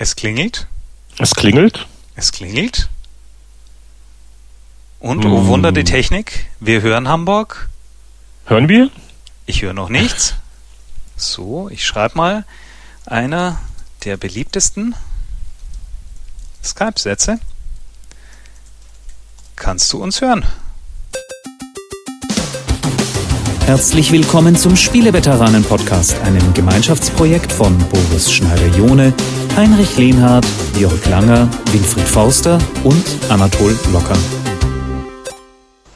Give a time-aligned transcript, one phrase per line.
[0.00, 0.66] Es klingelt.
[1.18, 1.86] Es klingelt.
[2.16, 2.88] Es klingelt.
[4.98, 6.46] Und, oh Wunder, die Technik.
[6.58, 7.68] Wir hören Hamburg.
[8.46, 8.88] Hören wir?
[9.44, 10.36] Ich höre noch nichts.
[11.18, 12.46] So, ich schreibe mal
[13.04, 13.60] einer
[14.06, 14.94] der beliebtesten
[16.64, 17.38] Skype-Sätze.
[19.54, 20.46] Kannst du uns hören?
[23.66, 29.12] Herzlich willkommen zum Spieleveteranen-Podcast, einem Gemeinschaftsprojekt von Boris Schneider-Jone,
[29.56, 30.46] Heinrich Lehnhardt,
[30.78, 34.16] Jörg Langer, Winfried Forster und Anatol Locker.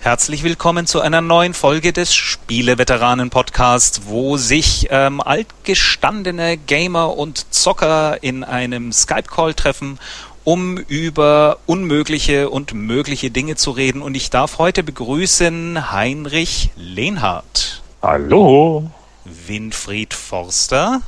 [0.01, 8.23] Herzlich willkommen zu einer neuen Folge des Spieleveteranen-Podcasts, wo sich ähm, altgestandene Gamer und Zocker
[8.23, 9.99] in einem Skype-Call treffen,
[10.43, 14.03] um über unmögliche und mögliche Dinge zu reden.
[14.03, 17.83] Und ich darf heute begrüßen Heinrich Lehnhardt.
[18.03, 18.91] Hallo.
[19.25, 21.01] Winfried Forster.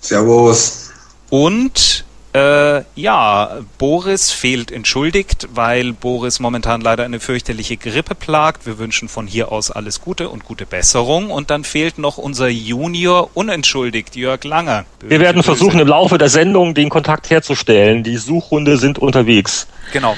[0.00, 0.93] Servus.
[1.34, 8.66] Und äh, ja, Boris fehlt entschuldigt, weil Boris momentan leider eine fürchterliche Grippe plagt.
[8.66, 11.32] Wir wünschen von hier aus alles Gute und gute Besserung.
[11.32, 14.84] Und dann fehlt noch unser Junior unentschuldigt, Jörg Langer.
[15.00, 18.04] Böse, Wir werden versuchen, im Laufe der Sendung den Kontakt herzustellen.
[18.04, 19.66] Die Suchhunde sind unterwegs.
[19.92, 20.14] Genau.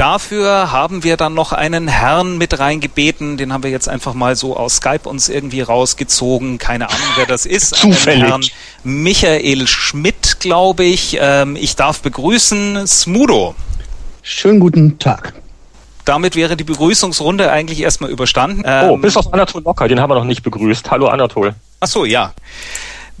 [0.00, 4.34] Dafür haben wir dann noch einen Herrn mit reingebeten, den haben wir jetzt einfach mal
[4.34, 6.56] so aus Skype uns irgendwie rausgezogen.
[6.56, 7.74] Keine Ahnung, wer das ist.
[7.74, 8.22] Zufällig.
[8.22, 8.40] Herrn
[8.82, 11.18] Michael Schmidt, glaube ich.
[11.20, 13.54] Ähm, ich darf begrüßen Smudo.
[14.22, 15.34] Schönen guten Tag.
[16.06, 18.62] Damit wäre die Begrüßungsrunde eigentlich erstmal überstanden.
[18.64, 20.90] Ähm, oh, bis auf Anatol Locker, den haben wir noch nicht begrüßt.
[20.90, 21.54] Hallo Anatol.
[21.78, 22.32] Ach so, ja.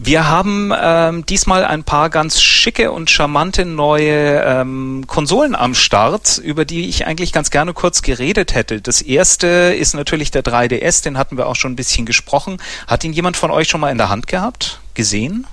[0.02, 6.38] Wir haben ähm, diesmal ein paar ganz schicke und charmante neue ähm, Konsolen am Start,
[6.38, 8.80] über die ich eigentlich ganz gerne kurz geredet hätte.
[8.80, 12.56] Das erste ist natürlich der 3DS, den hatten wir auch schon ein bisschen gesprochen.
[12.86, 14.80] Hat ihn jemand von euch schon mal in der Hand gehabt?
[14.94, 15.46] Gesehen?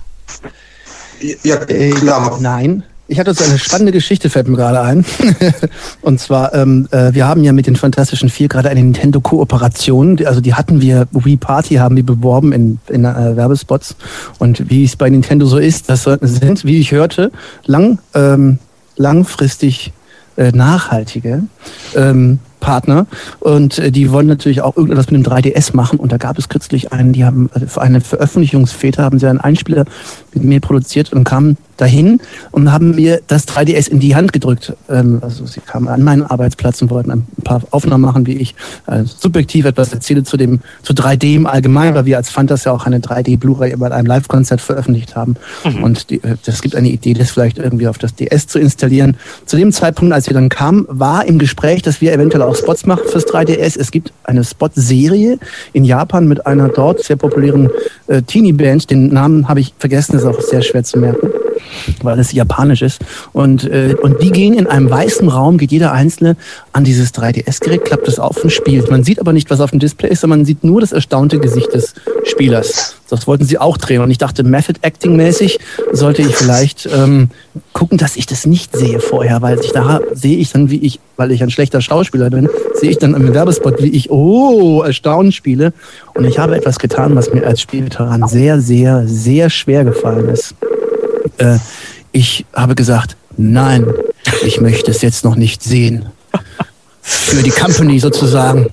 [1.42, 2.38] Ja, klar.
[2.38, 2.84] Äh, nein.
[3.10, 5.02] Ich hatte so eine spannende Geschichte, fällt mir gerade ein.
[6.02, 10.26] und zwar, ähm, äh, wir haben ja mit den Fantastischen Vier gerade eine Nintendo-Kooperation.
[10.26, 13.96] Also die hatten wir, Wii Party haben wir beworben in, in äh, Werbespots.
[14.38, 17.32] Und wie es bei Nintendo so ist, das sind, wie ich hörte,
[17.64, 18.58] lang, ähm,
[18.96, 19.94] langfristig
[20.36, 21.44] äh, nachhaltige
[21.96, 23.06] ähm, Partner
[23.40, 26.50] und äh, die wollen natürlich auch irgendetwas mit dem 3DS machen und da gab es
[26.50, 29.86] kürzlich einen, die haben äh, für eine Veröffentlichungsväter haben sie einen Einspieler
[30.34, 32.20] mit mir produziert und kamen dahin
[32.50, 34.74] und haben mir das 3DS in die Hand gedrückt.
[34.90, 38.54] Ähm, also sie kamen an meinen Arbeitsplatz und wollten ein paar Aufnahmen machen, wie ich
[38.86, 42.72] äh, subjektiv etwas erzähle zu dem zu 3D im Allgemeinen, weil wir als Fantas ja
[42.72, 45.36] auch eine 3D Blu-ray bei einem Live-Konzert veröffentlicht haben.
[45.64, 45.82] Mhm.
[45.82, 49.16] Und die, das gibt eine Idee, das vielleicht irgendwie auf das DS zu installieren.
[49.46, 52.86] Zu dem Zeitpunkt, als wir dann kamen, war im Gespräch, dass wir eventuell auch Spots
[52.86, 53.78] machen fürs 3DS.
[53.78, 55.38] Es gibt eine Spot-Serie
[55.72, 57.70] in Japan mit einer dort sehr populären
[58.06, 58.90] äh, Teenie-Band.
[58.90, 61.30] Den Namen habe ich vergessen, ist auch sehr schwer zu merken
[62.02, 63.00] weil es japanisch ist.
[63.32, 66.36] Und, äh, und die gehen in einem weißen Raum, geht jeder Einzelne
[66.72, 68.90] an dieses 3DS-Gerät, klappt es auf und spielt.
[68.90, 71.38] Man sieht aber nicht, was auf dem Display ist, sondern man sieht nur das erstaunte
[71.38, 72.94] Gesicht des Spielers.
[73.10, 74.02] Das wollten sie auch drehen.
[74.02, 75.58] Und ich dachte, Method Acting mäßig
[75.92, 77.30] sollte ich vielleicht ähm,
[77.72, 81.00] gucken, dass ich das nicht sehe vorher, weil ich da sehe ich dann, wie ich,
[81.16, 85.34] weil ich ein schlechter Schauspieler bin, sehe ich dann im Werbespot, wie ich, oh, erstaunt
[85.34, 85.72] spiele.
[86.14, 90.54] Und ich habe etwas getan, was mir als Spielveteran sehr, sehr, sehr schwer gefallen ist
[91.38, 91.58] äh,
[92.12, 93.86] ich habe gesagt, nein,
[94.44, 96.06] ich möchte es jetzt noch nicht sehen.
[97.00, 98.66] Für die Company sozusagen.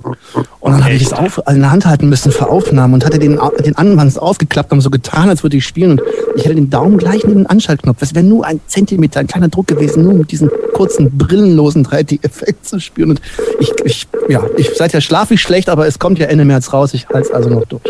[0.60, 3.18] Und dann habe ich es auf, in der Hand halten müssen für Aufnahmen und hatte
[3.18, 6.02] den, den Anwand aufgeklappt, haben so getan, als würde ich spielen und
[6.36, 8.02] ich hätte den Daumen gleich neben den Anschaltknopf.
[8.02, 12.68] Es wäre nur ein Zentimeter, ein kleiner Druck gewesen, nur mit diesem kurzen, brillenlosen 3D-Effekt
[12.68, 13.12] zu spielen.
[13.12, 13.22] Und
[13.60, 16.94] ich, ich, ja, ich, seither schlafe ich schlecht, aber es kommt ja Ende März raus,
[16.94, 17.84] ich halte es also noch durch.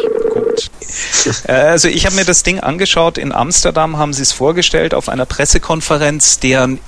[1.48, 3.18] Äh, also ich habe mir das Ding angeschaut.
[3.18, 6.80] In Amsterdam haben sie es vorgestellt auf einer Pressekonferenz, deren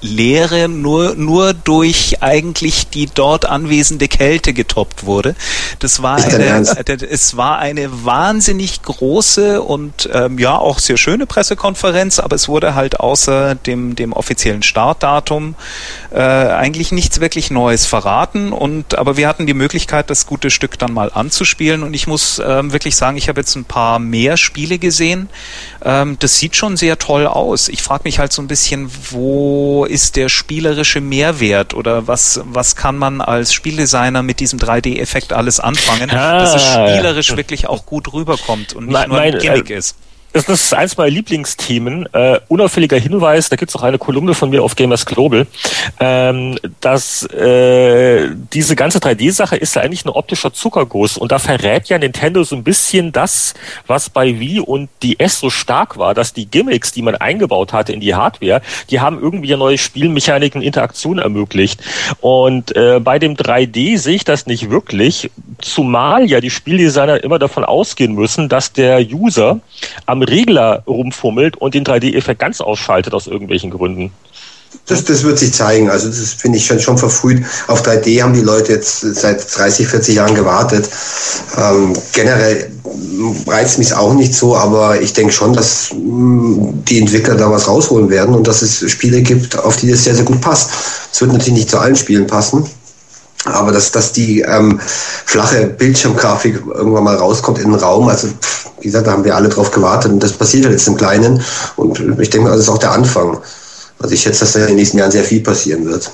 [0.00, 5.34] Inhaltslehre nur, nur durch eigentlich die dort anwesende Kälte getoppt wurde.
[5.78, 6.64] Das war eine,
[7.10, 12.74] es war eine wahnsinnig große und ähm, ja auch sehr schöne Pressekonferenz, aber es wurde
[12.74, 15.54] halt außer dem, dem offiziellen Startdatum
[16.10, 18.52] äh, eigentlich nichts wirklich Neues verraten.
[18.52, 22.40] Und aber wir hatten die Möglichkeit, das gute Stück dann mal anzuspielen und ich muss
[22.44, 25.28] ähm, wirklich sagen, ich habe jetzt ein paar mehr Spiele gesehen.
[25.84, 27.68] Ähm, das sieht schon sehr toll aus.
[27.68, 32.76] Ich frage mich halt so ein bisschen, wo ist der spielerische Mehrwert oder was, was
[32.76, 37.36] kann man als Spieldesigner mit diesem 3D-Effekt alles anfangen, ah, dass es spielerisch ja.
[37.36, 39.96] wirklich auch gut rüberkommt und nicht mein, nur ein Gimmick äh, ist.
[40.32, 42.08] Das ist eins meiner Lieblingsthemen.
[42.12, 45.46] Äh, unauffälliger Hinweis, da gibt es auch eine Kolumne von mir auf Gamers Global,
[46.00, 51.88] ähm, dass äh, diese ganze 3D-Sache ist ja eigentlich ein optischer Zuckerguss und da verrät
[51.88, 53.54] ja Nintendo so ein bisschen das,
[53.86, 57.92] was bei Wii und DS so stark war, dass die Gimmicks, die man eingebaut hatte
[57.92, 58.60] in die Hardware,
[58.90, 61.82] die haben irgendwie neue Spielmechaniken, Interaktion ermöglicht.
[62.20, 67.38] Und äh, bei dem 3D sehe ich das nicht wirklich, zumal ja die Spieldesigner immer
[67.38, 69.60] davon ausgehen müssen, dass der User
[70.06, 74.12] am Regler rumfummelt und den 3D-Effekt ganz ausschaltet aus irgendwelchen Gründen.
[74.86, 75.90] Das, das wird sich zeigen.
[75.90, 77.44] Also das finde ich schon, schon verfrüht.
[77.66, 80.88] Auf 3D haben die Leute jetzt seit 30, 40 Jahren gewartet.
[81.56, 82.70] Ähm, generell
[83.46, 87.50] reizt mich auch nicht so, aber ich denke schon, dass mh, mm, die Entwickler da
[87.50, 90.70] was rausholen werden und dass es Spiele gibt, auf die das sehr, sehr gut passt.
[91.12, 92.64] Es wird natürlich nicht zu allen Spielen passen.
[93.44, 98.28] Aber dass, dass die ähm, flache Bildschirmgrafik irgendwann mal rauskommt in den Raum, also
[98.80, 101.42] wie gesagt, da haben wir alle drauf gewartet und das passiert halt jetzt im Kleinen.
[101.76, 103.38] Und ich denke, das ist auch der Anfang.
[103.98, 106.10] Also ich schätze, dass da in den nächsten Jahren sehr viel passieren wird.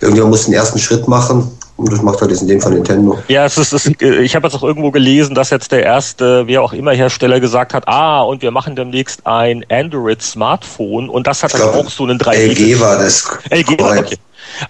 [0.00, 3.18] Irgendjemand muss den ersten Schritt machen und das macht halt jetzt in dem Fall Nintendo.
[3.28, 6.62] Ja, es ist, es ich habe jetzt auch irgendwo gelesen, dass jetzt der erste, wer
[6.62, 11.54] auch immer Hersteller gesagt hat, ah, und wir machen demnächst ein Android-Smartphone und das hat
[11.54, 12.52] dann auch so einen 3D.
[12.52, 13.26] LG war das.
[13.50, 14.16] LG, okay.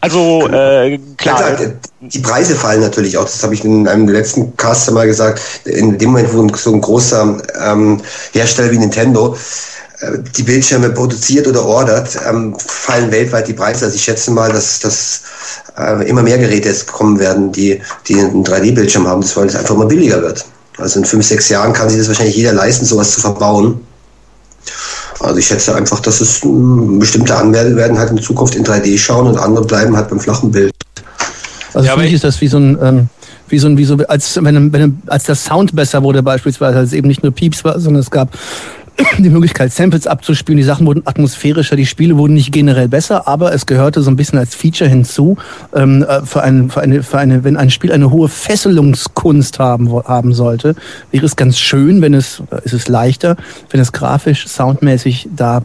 [0.01, 1.55] Also äh, klar.
[1.55, 1.73] klar.
[2.01, 3.25] Die Preise fallen natürlich auch.
[3.25, 5.41] Das habe ich in einem letzten Cast mal gesagt.
[5.65, 8.01] In dem Moment, wo so ein großer ähm,
[8.33, 9.37] Hersteller wie Nintendo
[10.01, 13.87] äh, die Bildschirme produziert oder ordert, ähm, fallen weltweit die Preise.
[13.87, 15.23] Also ich schätze mal, dass, dass
[15.79, 19.75] äh, immer mehr Geräte jetzt kommen werden, die, die einen 3D-Bildschirm haben, weil es einfach
[19.75, 20.45] immer billiger wird.
[20.79, 23.81] Also in fünf, sechs Jahren kann sich das wahrscheinlich jeder leisten, sowas zu verbauen.
[25.21, 28.99] Also ich schätze einfach, dass es mh, bestimmte Anwälte werden halt in Zukunft in 3D
[28.99, 30.73] schauen und andere bleiben halt beim flachen Bild.
[31.75, 33.09] Also ja, für mich ist das wie so ein, ähm,
[33.49, 36.89] wie so ein, wie so, als, wenn, wenn, als der Sound besser wurde beispielsweise, als
[36.89, 38.31] es eben nicht nur Pieps war, sondern es gab
[39.19, 40.57] die Möglichkeit, Samples abzuspielen.
[40.57, 44.17] Die Sachen wurden atmosphärischer, die Spiele wurden nicht generell besser, aber es gehörte so ein
[44.17, 45.37] bisschen als Feature hinzu,
[45.75, 49.93] ähm, äh, für, ein, für, eine, für eine, wenn ein Spiel eine hohe Fesselungskunst haben,
[49.93, 50.75] haben sollte,
[51.11, 53.37] wäre es ganz schön, wenn es, ist es leichter,
[53.71, 55.63] wenn es grafisch, soundmäßig da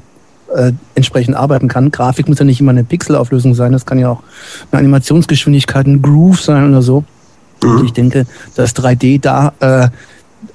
[0.54, 1.92] äh, entsprechend arbeiten kann.
[1.92, 4.24] Grafik muss ja nicht immer eine Pixelauflösung sein, das kann ja auch
[4.72, 7.04] eine Animationsgeschwindigkeit, ein Groove sein oder so.
[7.63, 7.69] Mhm.
[7.69, 8.25] Und ich denke,
[8.56, 9.89] dass 3D da äh,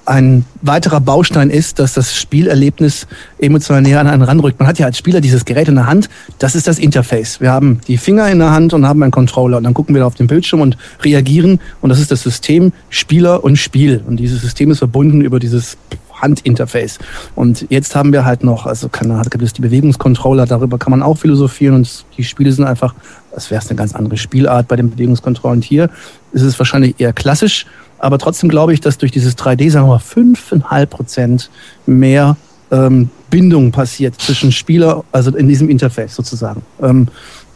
[0.04, 3.06] ein weiterer Baustein ist, dass das Spielerlebnis
[3.38, 4.58] emotional näher an einen ranrückt.
[4.58, 7.40] Man hat ja als Spieler dieses Gerät in der Hand, das ist das Interface.
[7.40, 10.00] Wir haben die Finger in der Hand und haben einen Controller und dann gucken wir
[10.00, 14.18] da auf den Bildschirm und reagieren und das ist das System Spieler und Spiel und
[14.18, 15.76] dieses System ist verbunden über dieses
[16.20, 16.98] Handinterface.
[17.34, 21.02] Und jetzt haben wir halt noch, also kann, gibt es die Bewegungscontroller, darüber kann man
[21.02, 22.94] auch philosophieren und die Spiele sind einfach,
[23.34, 25.62] das wäre eine ganz andere Spielart bei den Bewegungskontrollen.
[25.62, 25.90] Hier
[26.32, 27.66] ist es wahrscheinlich eher klassisch
[27.98, 31.50] aber trotzdem glaube ich, dass durch dieses 3D, sagen wir mal, 5,5 Prozent
[31.87, 32.37] mehr
[32.70, 37.08] ähm, Bindung passiert zwischen Spieler, also in diesem Interface sozusagen, ähm,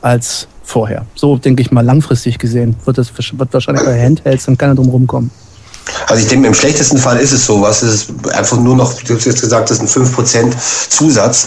[0.02, 1.04] als vorher.
[1.14, 4.88] So denke ich mal langfristig gesehen wird das wird wahrscheinlich bei Handhelds dann keiner drum
[4.88, 5.30] rumkommen.
[6.06, 9.14] Also ich denke, im schlechtesten Fall ist es so, was ist einfach nur noch, du
[9.14, 10.52] hast jetzt gesagt, das ist ein 5%
[10.88, 11.46] Zusatz,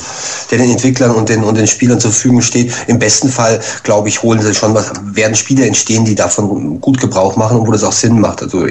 [0.52, 2.74] der den Entwicklern und den, und den Spielern zur Verfügung steht.
[2.88, 7.00] Im besten Fall, glaube ich, holen sie schon was, werden Spiele entstehen, die davon gut
[7.00, 8.42] Gebrauch machen und wo das auch Sinn macht.
[8.42, 8.66] Also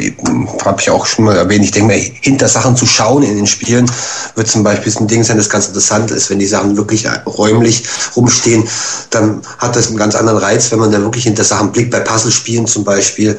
[0.64, 3.46] habe ich auch schon mal erwähnt, ich denke mir, hinter Sachen zu schauen in den
[3.46, 3.90] Spielen
[4.34, 6.30] wird zum Beispiel ein Ding sein, das ganz interessant ist.
[6.30, 7.84] Wenn die Sachen wirklich räumlich
[8.16, 8.64] rumstehen,
[9.10, 12.00] dann hat das einen ganz anderen Reiz, wenn man da wirklich hinter Sachen blickt, bei
[12.00, 13.38] Puzzlespielen zum Beispiel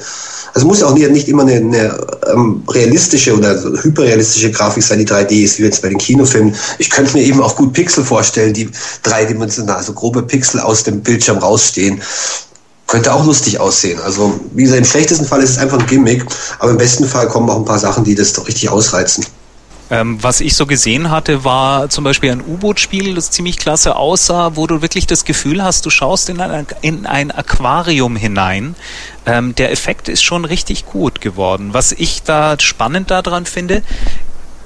[0.54, 1.98] also muss ja auch nicht, immer eine, eine
[2.32, 6.56] ähm, realistische oder hyperrealistische Grafik sein, die 3D ist, wie jetzt bei den Kinofilmen.
[6.78, 8.70] Ich könnte mir eben auch gut Pixel vorstellen, die
[9.02, 12.02] dreidimensional, also grobe Pixel aus dem Bildschirm rausstehen.
[12.86, 14.00] Könnte auch lustig aussehen.
[14.02, 16.24] Also, wie gesagt, im schlechtesten Fall ist es einfach ein Gimmick,
[16.60, 19.26] aber im besten Fall kommen auch ein paar Sachen, die das doch richtig ausreizen.
[19.90, 24.56] Ähm, was ich so gesehen hatte, war zum Beispiel ein U-Boot-Spiel, das ziemlich klasse aussah,
[24.56, 28.76] wo du wirklich das Gefühl hast, du schaust in ein, in ein Aquarium hinein.
[29.26, 31.74] Ähm, der Effekt ist schon richtig gut geworden.
[31.74, 33.84] Was ich da spannend daran finde,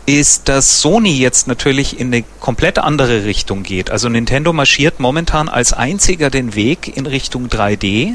[0.06, 3.92] ist, dass Sony jetzt natürlich in eine komplett andere Richtung geht.
[3.92, 8.14] Also Nintendo marschiert momentan als einziger den Weg in Richtung 3D.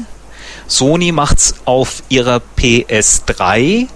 [0.67, 3.87] Sony macht's auf ihrer PS3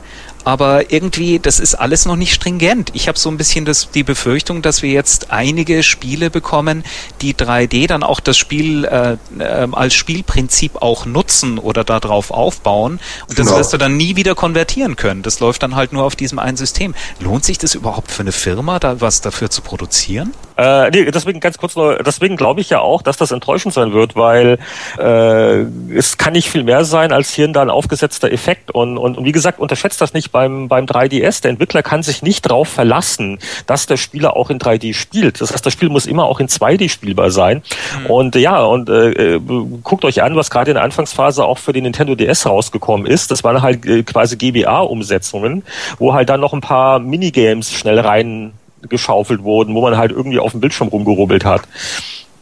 [0.48, 2.92] aber irgendwie, das ist alles noch nicht stringent.
[2.94, 6.86] Ich habe so ein bisschen das, die Befürchtung, dass wir jetzt einige Spiele bekommen,
[7.20, 13.02] die 3D dann auch das Spiel äh, äh, als Spielprinzip auch nutzen oder darauf aufbauen.
[13.28, 13.60] Und das genau.
[13.60, 15.22] wirst du dann nie wieder konvertieren können.
[15.22, 16.96] Das läuft dann halt nur auf diesem einen System.
[17.20, 20.32] Lohnt sich das überhaupt für eine Firma, da was dafür zu produzieren?
[20.58, 23.94] Äh, nee, deswegen ganz kurz nur, deswegen glaube ich ja auch, dass das enttäuschend sein
[23.94, 24.58] wird, weil
[24.98, 25.62] äh,
[25.96, 28.72] es kann nicht viel mehr sein als hier und da ein aufgesetzter Effekt.
[28.72, 31.42] Und, und, und wie gesagt, unterschätzt das nicht beim, beim 3DS.
[31.42, 35.42] Der Entwickler kann sich nicht darauf verlassen, dass der Spieler auch in 3D spielt.
[35.42, 37.62] Das heißt, das Spiel muss immer auch in 2D spielbar sein.
[38.02, 38.06] Mhm.
[38.08, 39.40] Und ja, und äh,
[39.84, 43.30] guckt euch an, was gerade in der Anfangsphase auch für den Nintendo DS rausgekommen ist.
[43.30, 45.64] Das waren halt äh, quasi GBA-Umsetzungen,
[46.00, 48.54] wo halt dann noch ein paar Minigames schnell rein
[48.90, 51.62] geschaufelt wurden, wo man halt irgendwie auf dem Bildschirm rumgerubbelt hat.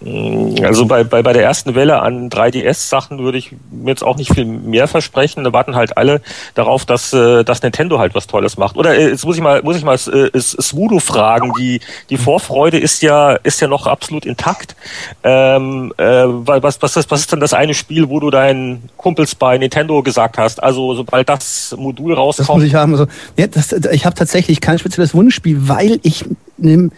[0.02, 4.34] Also bei, bei, bei der ersten Welle an 3DS-Sachen würde ich mir jetzt auch nicht
[4.34, 5.44] viel mehr versprechen.
[5.44, 6.22] Da warten halt alle
[6.54, 8.76] darauf, dass, äh, dass Nintendo halt was Tolles macht.
[8.76, 11.54] Oder äh, jetzt muss ich mal, muss ich mal äh, Smudo fragen.
[11.58, 14.76] Die, die Vorfreude ist ja, ist ja noch absolut intakt.
[15.24, 19.34] Ähm, äh, was, was, ist, was ist denn das eine Spiel, wo du deinen Kumpels
[19.34, 20.62] bei Nintendo gesagt hast?
[20.62, 22.50] Also sobald das Modul rauskommt.
[22.50, 22.92] Das muss ich haben.
[22.92, 26.26] Also, ja, das, ich habe tatsächlich kein spezielles Wunschspiel, weil ich
[26.58, 26.92] nehme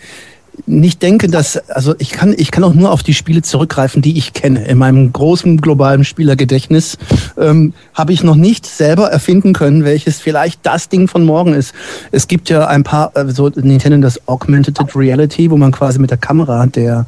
[0.66, 4.18] nicht denke, dass, also ich kann, ich kann auch nur auf die Spiele zurückgreifen, die
[4.18, 4.66] ich kenne.
[4.66, 6.98] In meinem großen globalen Spielergedächtnis
[7.38, 11.74] ähm, habe ich noch nicht selber erfinden können, welches vielleicht das Ding von morgen ist.
[12.12, 16.10] Es gibt ja ein paar, äh, so Nintendo das Augmented Reality, wo man quasi mit
[16.10, 17.06] der Kamera der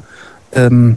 [0.52, 0.96] ähm,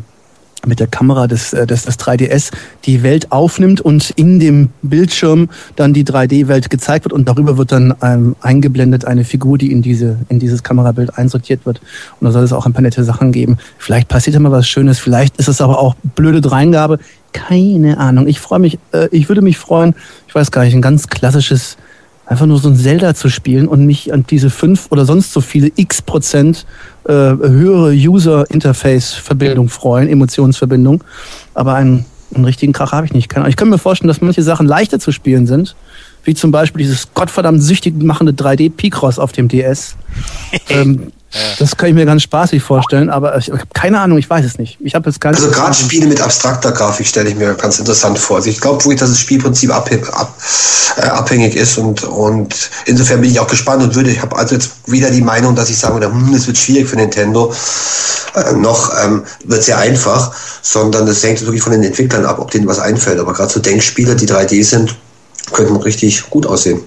[0.65, 2.51] mit der Kamera des, äh, des, des 3DS
[2.85, 7.71] die Welt aufnimmt und in dem Bildschirm dann die 3D-Welt gezeigt wird und darüber wird
[7.71, 11.81] dann ähm, eingeblendet eine Figur, die in, diese, in dieses Kamerabild einsortiert wird.
[12.19, 13.57] Und da soll es auch ein paar nette Sachen geben.
[13.77, 16.99] Vielleicht passiert immer was Schönes, vielleicht ist es aber auch blöde Dreingabe.
[17.31, 18.27] Keine Ahnung.
[18.27, 19.95] Ich freue mich, äh, ich würde mich freuen,
[20.27, 21.77] ich weiß gar nicht, ein ganz klassisches
[22.25, 25.41] einfach nur so ein Zelda zu spielen und mich an diese fünf oder sonst so
[25.41, 26.65] viele x Prozent
[27.05, 31.03] äh, höhere User-Interface-Verbindung freuen, Emotionsverbindung.
[31.53, 33.33] Aber einen, einen richtigen Krach habe ich nicht.
[33.47, 35.75] Ich kann mir vorstellen, dass manche Sachen leichter zu spielen sind,
[36.23, 39.95] wie zum Beispiel dieses gottverdammt süchtig machende 3D-Picross auf dem DS.
[40.69, 41.11] ähm,
[41.57, 44.57] das kann ich mir ganz spaßig vorstellen, aber ich, habe keine Ahnung, ich weiß es
[44.57, 44.77] nicht.
[44.81, 48.19] Ich habe jetzt gar Also gerade Spiele mit abstrakter Grafik stelle ich mir ganz interessant
[48.19, 48.37] vor.
[48.37, 50.37] Also ich glaube wirklich, dass das Spielprinzip ab, ab,
[50.97, 54.55] äh, abhängig ist und, und insofern bin ich auch gespannt und würde, ich habe also
[54.55, 57.53] jetzt wieder die Meinung, dass ich sagen würde, hm, es wird schwierig für Nintendo.
[58.35, 62.51] Äh, noch ähm, wird sehr einfach, sondern das hängt wirklich von den Entwicklern ab, ob
[62.51, 63.19] denen was einfällt.
[63.19, 64.95] Aber gerade so Denkspiele, die 3D sind,
[65.51, 66.81] könnten richtig gut aussehen.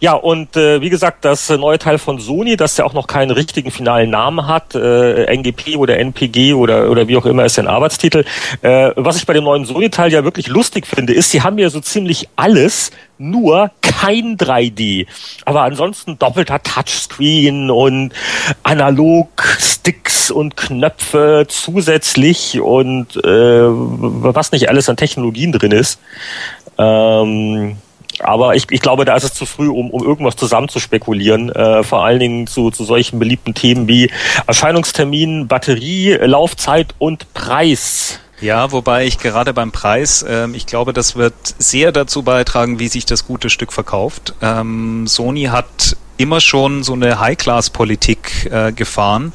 [0.00, 3.30] Ja, und äh, wie gesagt, das neue Teil von Sony, das ja auch noch keinen
[3.30, 7.66] richtigen finalen Namen hat, äh, NGP oder NPG oder, oder wie auch immer ist ein
[7.66, 8.24] Arbeitstitel.
[8.62, 11.68] Äh, was ich bei dem neuen Sony-Teil ja wirklich lustig finde, ist, sie haben ja
[11.68, 15.06] so ziemlich alles, nur kein 3D.
[15.44, 18.14] Aber ansonsten doppelter Touchscreen und
[18.62, 26.00] Analog-Sticks und Knöpfe zusätzlich und äh, was nicht alles an Technologien drin ist.
[26.78, 27.76] Ähm,
[28.22, 31.50] aber ich, ich glaube, da ist es zu früh, um, um irgendwas zusammen zu spekulieren.
[31.50, 34.10] Äh, vor allen Dingen zu, zu solchen beliebten Themen wie
[34.46, 38.20] Erscheinungstermin, Batterie, Laufzeit und Preis.
[38.40, 42.88] Ja, wobei ich gerade beim Preis, ähm, ich glaube, das wird sehr dazu beitragen, wie
[42.88, 44.34] sich das gute Stück verkauft.
[44.40, 49.32] Ähm, Sony hat immer schon so eine High-Class-Politik äh, gefahren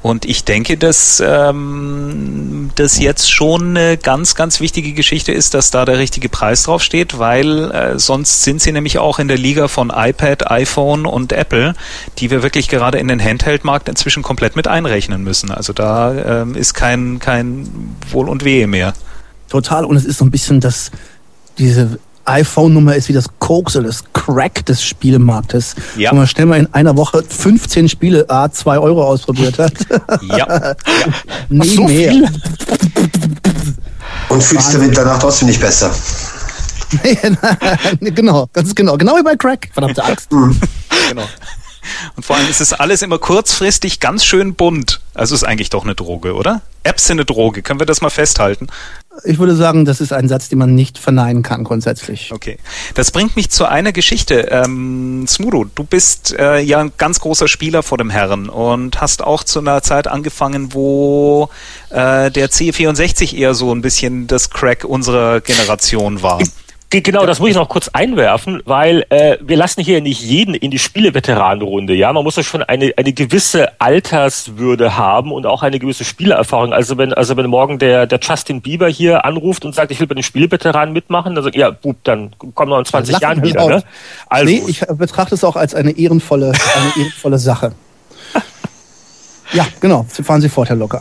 [0.00, 5.72] und ich denke, dass ähm, das jetzt schon eine ganz, ganz wichtige Geschichte ist, dass
[5.72, 9.38] da der richtige Preis drauf steht, weil äh, sonst sind sie nämlich auch in der
[9.38, 11.74] Liga von iPad, iPhone und Apple,
[12.18, 15.50] die wir wirklich gerade in den Handheld-Markt inzwischen komplett mit einrechnen müssen.
[15.50, 18.94] Also da ähm, ist kein, kein Wohl und Wehe mehr.
[19.48, 19.84] Total.
[19.84, 20.92] Und es ist so ein bisschen das,
[21.58, 21.98] diese
[22.28, 25.74] iPhone-Nummer ist wie das Koks oder das Crack des Spielemarktes.
[25.96, 26.12] Ja.
[26.12, 29.72] Wo man schnell mal in einer Woche 15 Spiele A 2 Euro ausprobiert hat.
[30.22, 30.36] Ja.
[30.36, 30.74] ja.
[31.48, 32.10] Nee, so mehr.
[32.10, 32.28] Viel?
[34.28, 35.90] Und fühlst du danach trotzdem nicht besser.
[38.00, 38.96] genau, ganz genau.
[38.96, 40.30] Genau wie bei Crack, verdammte Axt.
[40.32, 40.58] Mhm.
[41.08, 41.24] genau.
[42.16, 45.00] Und vor allem ist es alles immer kurzfristig ganz schön bunt.
[45.14, 46.62] Also ist eigentlich doch eine Droge, oder?
[46.82, 47.62] Apps sind eine Droge.
[47.62, 48.68] Können wir das mal festhalten?
[49.24, 52.32] Ich würde sagen, das ist ein Satz, den man nicht verneinen kann grundsätzlich.
[52.32, 52.58] Okay.
[52.94, 54.48] Das bringt mich zu einer Geschichte.
[54.50, 59.22] Ähm, Smudo, du bist äh, ja ein ganz großer Spieler vor dem Herren und hast
[59.22, 61.50] auch zu einer Zeit angefangen, wo
[61.90, 66.40] äh, der C64 eher so ein bisschen das Crack unserer Generation war.
[66.90, 70.70] Genau, das muss ich noch kurz einwerfen, weil äh, wir lassen hier nicht jeden in
[70.70, 71.92] die Spieleveteranenrunde.
[71.92, 76.72] Ja, man muss ja schon eine eine gewisse Alterswürde haben und auch eine gewisse Spielerfahrung.
[76.72, 80.06] Also wenn also wenn morgen der der Justin Bieber hier anruft und sagt, ich will
[80.06, 83.68] bei den Spieleveteranen mitmachen, dann sagt ja, Bub, dann kommen wir in 20 Jahren wieder.
[83.68, 83.82] Ne?
[84.26, 87.72] Also, nee, ich betrachte es auch als eine ehrenvolle eine ehrenvolle Sache.
[89.54, 90.04] Ja, genau.
[90.04, 91.00] Fahren Sie fort, Herr Locker.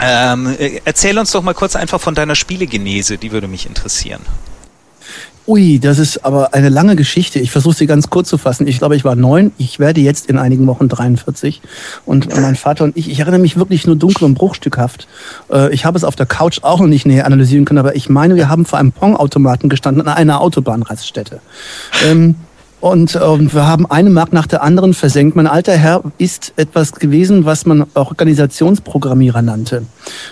[0.00, 4.22] Ähm, äh, erzähl uns doch mal kurz einfach von deiner Spielegenese, die würde mich interessieren.
[5.46, 7.38] Ui, das ist aber eine lange Geschichte.
[7.38, 8.66] Ich versuche sie ganz kurz zu fassen.
[8.66, 9.52] Ich glaube, ich war neun.
[9.58, 11.62] Ich werde jetzt in einigen Wochen 43.
[12.04, 15.06] Und mein Vater und ich, ich erinnere mich wirklich nur dunkel und bruchstückhaft.
[15.52, 18.08] Äh, ich habe es auf der Couch auch noch nicht näher analysieren können, aber ich
[18.08, 21.40] meine, wir haben vor einem Pong-Automaten gestanden an einer Autobahnraststätte.
[22.04, 22.34] Ähm,
[22.86, 25.34] und ähm, wir haben eine Mark nach der anderen versenkt.
[25.34, 29.82] Mein alter Herr ist etwas gewesen, was man Organisationsprogrammierer nannte.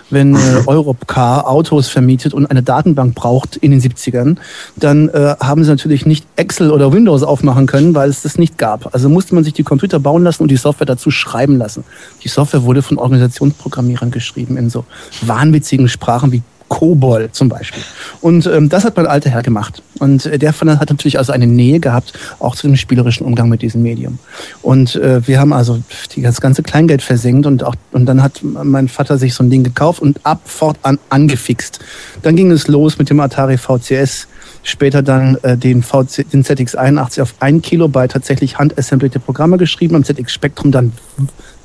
[0.08, 4.36] Wenn äh, Europcar Autos vermietet und eine Datenbank braucht in den 70ern,
[4.76, 8.56] dann äh, haben sie natürlich nicht Excel oder Windows aufmachen können, weil es das nicht
[8.56, 8.94] gab.
[8.94, 11.82] Also musste man sich die Computer bauen lassen und die Software dazu schreiben lassen.
[12.22, 14.84] Die Software wurde von Organisationsprogrammierern geschrieben in so
[15.22, 17.82] wahnwitzigen Sprachen wie Kobol zum Beispiel.
[18.20, 19.82] Und ähm, das hat mein alter Herr gemacht.
[19.98, 23.48] Und äh, der von hat natürlich also eine Nähe gehabt, auch zu dem spielerischen Umgang
[23.48, 24.18] mit diesem Medium.
[24.62, 25.80] Und äh, wir haben also
[26.14, 29.50] die, das ganze Kleingeld versenkt und auch und dann hat mein Vater sich so ein
[29.50, 31.80] Ding gekauft und ab fortan angefixt.
[32.22, 34.26] Dann ging es los mit dem Atari VCS
[34.64, 40.04] später dann äh, den, VC, den ZX81 auf ein Kilobyte tatsächlich handassembliche Programme geschrieben, am
[40.04, 40.92] ZX Spectrum dann,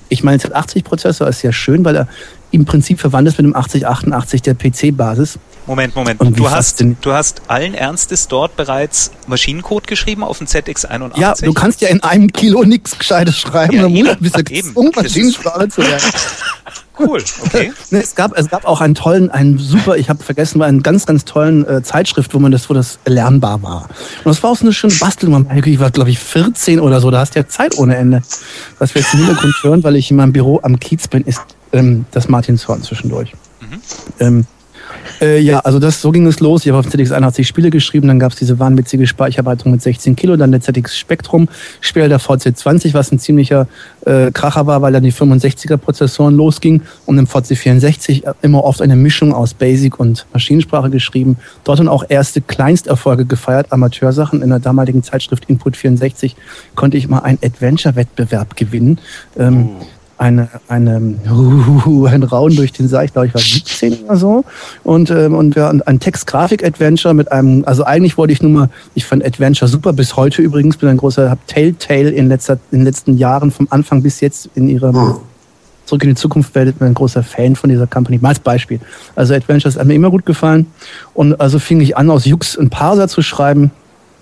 [0.10, 2.08] ich meine, Z80-Prozessor ist sehr schön, weil er
[2.52, 5.40] im Prinzip verwandt ist mit dem 8088 der PC-Basis.
[5.68, 6.20] Moment, Moment.
[6.20, 11.20] Und du hast, du hast allen Ernstes dort bereits Maschinencode geschrieben auf dem ZX81?
[11.20, 13.76] Ja, du kannst ja in einem Kilo nichts Gescheites schreiben.
[13.76, 16.02] Ja, eben, bist du gezwungen, Maschinensprache zu lernen.
[17.00, 17.72] Cool, okay.
[17.92, 21.24] es, gab, es gab auch einen tollen, einen super, ich habe vergessen, einen ganz, ganz
[21.24, 23.84] tollen äh, Zeitschrift, wo man das, wo das lernbar war.
[23.84, 25.50] Und das war auch so eine schöne Bastelung.
[25.64, 28.22] Ich war, glaube ich, 14 oder so, da hast du ja Zeit ohne Ende.
[28.80, 31.42] Was wir jetzt im Hintergrund hören, weil ich in meinem Büro am Kiez bin, ist
[31.74, 33.34] ähm, das Martinshorn zwischendurch.
[33.62, 33.82] Mhm.
[34.20, 34.46] Ähm,
[35.22, 36.66] äh, ja, also das, so ging es los.
[36.66, 40.38] Ich habe auf ZX81 Spiele geschrieben, dann gab es diese wahnwitzige Speicherweiterung mit 16 Kilo,
[40.38, 41.50] dann der ZX Spectrum,
[41.82, 43.68] später der VC20, was ein ziemlicher
[44.06, 48.96] äh, Kracher war, weil dann die 65er Prozessoren losging und im VC64 immer oft eine
[48.96, 51.38] Mischung aus Basic und Maschinensprache geschrieben.
[51.64, 54.42] Dort dann auch erste Kleinsterfolge gefeiert, Amateursachen.
[54.42, 56.36] In der damaligen Zeitschrift Input 64
[56.76, 59.00] konnte ich mal einen Adventure-Wettbewerb gewinnen.
[59.38, 59.86] Ähm, oh
[60.20, 64.44] eine, eine, uh, ein Raun durch den Saal, ich glaube, ich war 17 oder so.
[64.84, 69.06] Und, ähm, und wir ein Text-Grafik-Adventure mit einem, also eigentlich wollte ich nur mal, ich
[69.06, 72.86] fand Adventure super, bis heute übrigens, bin ein großer, habe Telltale in, letzter, in den
[72.86, 75.16] letzten Jahren vom Anfang bis jetzt in ihrer hm.
[75.86, 78.20] Zurück in die Zukunft werdet bin ein großer Fan von dieser Company.
[78.22, 78.80] Mal als Beispiel.
[79.16, 80.68] Also Adventures hat mir immer gut gefallen.
[81.16, 83.72] Und also fing ich an, aus Jux ein Parser zu schreiben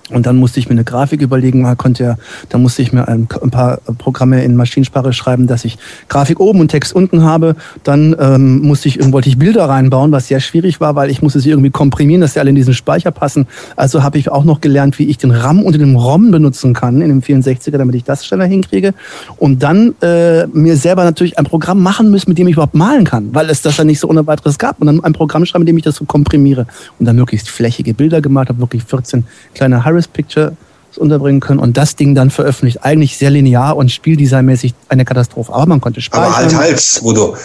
[0.10, 3.08] und dann musste ich mir eine Grafik überlegen, man konnte ja, da musste ich mir
[3.08, 7.56] ein, ein, paar Programme in Maschinensprache schreiben, dass ich Grafik oben und Text unten habe.
[7.84, 11.42] Dann ähm, musste ich, wollte ich Bilder reinbauen, was sehr schwierig war, weil ich musste
[11.42, 13.48] sie irgendwie komprimieren, dass sie alle in diesen Speicher passen.
[13.76, 17.02] Also habe ich auch noch gelernt, wie ich den RAM unter dem ROM benutzen kann
[17.02, 18.94] in dem 64er, damit ich das schneller hinkriege.
[19.36, 23.04] Und dann äh, mir selber natürlich ein Programm machen müssen, mit dem ich überhaupt malen
[23.04, 24.80] kann, weil es das ja nicht so ohne weiteres gab.
[24.80, 26.66] Und dann ein Programm schreiben, mit dem ich das so komprimiere.
[26.98, 30.54] Und dann möglichst flächige Bilder gemacht habe, wirklich 14 kleine Harry Paris Picture
[30.98, 32.84] unterbringen können und das Ding dann veröffentlicht.
[32.84, 35.54] Eigentlich sehr linear und spieldesignmäßig eine Katastrophe.
[35.54, 36.26] Aber man konnte speichern.
[36.26, 37.38] Aber halt, halt, Udo.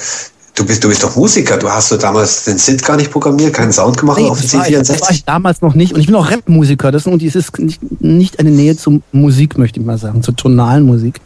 [0.54, 1.56] Du bist, du bist doch Musiker.
[1.56, 4.48] Du hast du damals den Synth gar nicht programmiert, keinen Sound gemacht nee, auf dem
[4.48, 4.86] C64?
[4.86, 5.94] Das war ich damals noch nicht.
[5.94, 6.92] Und ich bin auch Rap-Musiker.
[6.92, 10.36] Das und es ist nicht, nicht eine Nähe zur Musik, möchte ich mal sagen, zur
[10.36, 11.20] tonalen Musik.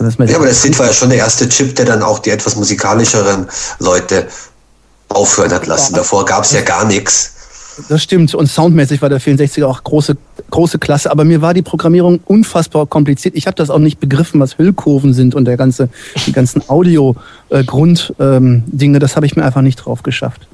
[0.00, 2.56] ja, aber der Synth war ja schon der erste Chip, der dann auch die etwas
[2.56, 3.46] musikalischeren
[3.80, 4.28] Leute
[5.08, 5.94] aufhören hat lassen.
[5.94, 7.34] Davor gab es ja gar nichts.
[7.88, 8.34] Das stimmt.
[8.34, 10.16] Und soundmäßig war der 64er auch große,
[10.50, 11.10] große Klasse.
[11.10, 13.34] Aber mir war die Programmierung unfassbar kompliziert.
[13.36, 15.88] Ich habe das auch nicht begriffen, was Hüllkurven sind und der ganze,
[16.26, 18.96] die ganzen Audio-Grunddinge.
[18.96, 20.48] Ähm, das habe ich mir einfach nicht drauf geschafft.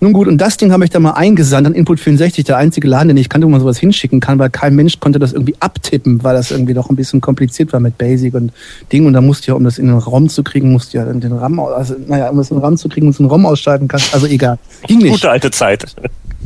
[0.00, 2.86] Nun gut, und das Ding habe ich da mal eingesandt an Input 64, der einzige
[2.86, 5.56] Laden, den ich kannte, wo man sowas hinschicken kann, weil kein Mensch konnte das irgendwie
[5.58, 8.52] abtippen, weil das irgendwie doch ein bisschen kompliziert war mit Basic und
[8.92, 9.06] Ding.
[9.06, 11.58] Und da musste ja, um das in den ROM zu kriegen, musste ja den RAM,
[11.58, 14.00] also, naja, um das in den RAM zu kriegen, muss einen ROM ausschalten kann.
[14.12, 14.60] Also egal.
[14.86, 15.10] Ging nicht.
[15.10, 15.96] Gute alte Zeit.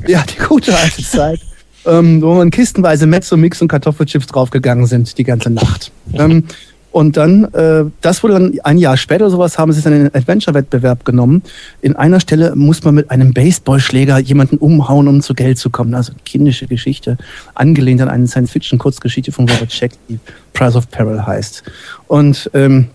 [0.07, 1.41] Ja, die gute alte Zeit.
[1.85, 5.91] Ähm, wo man kistenweise Mezzo-Mix und Kartoffelchips draufgegangen sind die ganze Nacht.
[6.15, 6.45] Ähm,
[6.93, 10.15] und dann, äh, das wurde dann ein Jahr später sowas, haben sie dann in den
[10.15, 11.43] Adventure-Wettbewerb genommen.
[11.81, 15.95] In einer Stelle muss man mit einem Baseballschläger jemanden umhauen, um zu Geld zu kommen.
[15.95, 17.17] Also kindische Geschichte,
[17.55, 20.21] angelehnt an eine Science-Fiction-Kurzgeschichte von Robert Scheck, die
[20.53, 21.63] Price of Peril heißt.
[22.09, 22.89] Und ähm,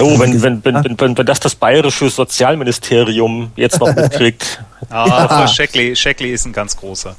[0.00, 4.62] Oh, wenn, wenn, wenn, wenn, wenn, wenn das das bayerische Sozialministerium jetzt noch mitkriegt.
[4.90, 5.28] ah, ja.
[5.28, 7.14] Frau Scheckli, Scheckli ist ein ganz großer.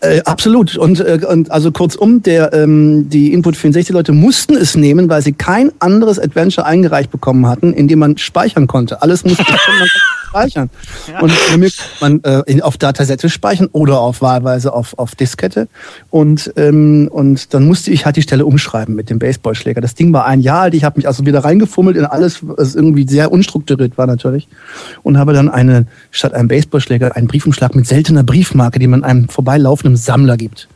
[0.00, 0.76] Äh, absolut.
[0.76, 5.22] Und, äh, und also kurzum, der, ähm, die Input 64 Leute mussten es nehmen, weil
[5.22, 9.02] sie kein anderes Adventure eingereicht bekommen hatten, in dem man speichern konnte.
[9.02, 9.88] Alles musste man
[10.28, 10.70] speichern.
[11.10, 11.20] Ja.
[11.20, 11.32] Und
[12.00, 15.68] man äh, auf Datasette speichern oder auf wahlweise auf, auf Diskette.
[16.10, 19.80] Und, ähm, und dann musste ich halt die Stelle umschreiben mit dem Baseballschläger.
[19.80, 20.74] Das Ding war ein Jahr alt.
[20.74, 24.48] Ich habe mich also wieder reingefummelt in alles, was irgendwie sehr unstrukturiert war natürlich.
[25.02, 29.28] Und habe dann eine, statt einem Baseballschläger, einen Briefumschlag mit seltener Briefmarke, die man einem
[29.28, 30.68] vorbeilaufen einem Sammler gibt.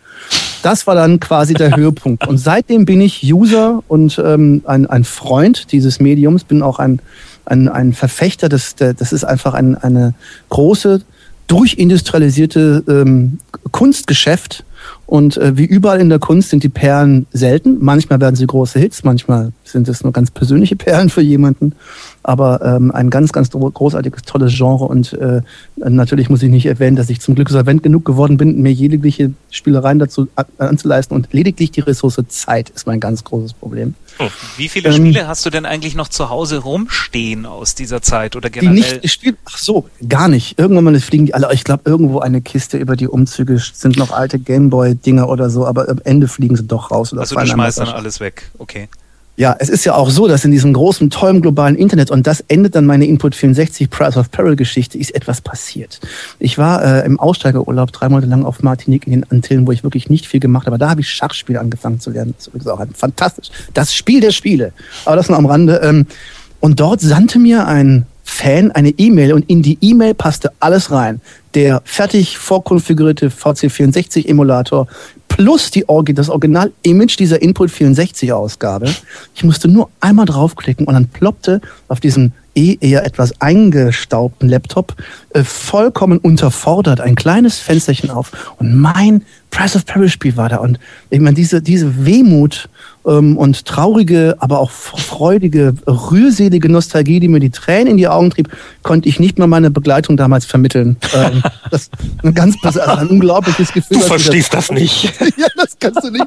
[0.62, 2.26] das war dann quasi der Höhepunkt.
[2.26, 7.00] Und seitdem bin ich User und ähm, ein, ein Freund dieses Mediums, bin auch ein,
[7.44, 8.48] ein, ein Verfechter.
[8.48, 10.14] Das, das ist einfach ein, eine
[10.48, 11.02] große,
[11.46, 13.38] durchindustrialisierte ähm,
[13.70, 14.64] Kunstgeschäft.
[15.06, 17.78] Und äh, wie überall in der Kunst sind die Perlen selten.
[17.80, 21.74] Manchmal werden sie große Hits, manchmal sind es nur ganz persönliche Perlen für jemanden
[22.22, 24.84] aber ähm, ein ganz, ganz großartiges, tolles Genre.
[24.84, 25.42] Und äh,
[25.76, 29.32] natürlich muss ich nicht erwähnen, dass ich zum Glück solvent genug geworden bin, mir jegliche
[29.50, 30.28] Spielereien dazu
[30.58, 31.16] anzuleisten.
[31.16, 33.94] Und lediglich die Ressource Zeit ist mein ganz großes Problem.
[34.18, 34.28] Hm.
[34.56, 38.36] Wie viele ähm, Spiele hast du denn eigentlich noch zu Hause rumstehen aus dieser Zeit
[38.36, 38.74] oder generell?
[38.74, 39.36] Die nicht gespielt?
[39.44, 40.58] Ach so, gar nicht.
[40.58, 41.52] Irgendwann mal fliegen die alle.
[41.52, 45.88] Ich glaube, irgendwo eine Kiste über die Umzüge sind noch alte Gameboy-Dinger oder so, aber
[45.88, 47.12] am Ende fliegen sie doch raus.
[47.12, 48.88] Oder also du schmeißt dann alles weg, okay.
[49.36, 52.44] Ja, es ist ja auch so, dass in diesem großen, tollen globalen Internet, und das
[52.48, 56.00] endet dann meine Input 64 Price of Peril Geschichte, ist etwas passiert.
[56.38, 59.84] Ich war äh, im Aussteigerurlaub drei Monate lang auf Martinique in den Antillen, wo ich
[59.84, 60.76] wirklich nicht viel gemacht habe.
[60.76, 62.34] Da habe ich Schachspiele angefangen zu lernen.
[62.36, 63.48] Das ist auch ein fantastisch.
[63.72, 64.72] Das Spiel der Spiele.
[65.06, 65.80] Aber das nur am Rande.
[65.82, 66.06] Ähm,
[66.60, 71.20] und dort sandte mir ein Fan eine E-Mail und in die E-Mail passte alles rein.
[71.54, 74.86] Der fertig vorkonfigurierte VC64-Emulator
[75.36, 78.94] plus die, das Original-Image dieser Input 64-Ausgabe.
[79.34, 84.94] Ich musste nur einmal draufklicken und dann ploppte auf diesem eh eher etwas eingestaubten Laptop
[85.30, 90.56] äh, vollkommen unterfordert ein kleines Fensterchen auf und mein Price of Paris Spiel war da
[90.56, 92.68] und ich meine diese diese Wehmut
[93.06, 98.30] ähm, und traurige, aber auch freudige, rührselige Nostalgie, die mir die Tränen in die Augen
[98.30, 98.48] trieb,
[98.82, 100.96] konnte ich nicht mehr meine Begleitung damals vermitteln.
[101.14, 101.90] ähm, das
[102.22, 103.98] ein ganz also ein unglaubliches Gefühl.
[103.98, 105.04] Du verstehst das, das nicht.
[105.36, 106.26] ja, das kannst du nicht.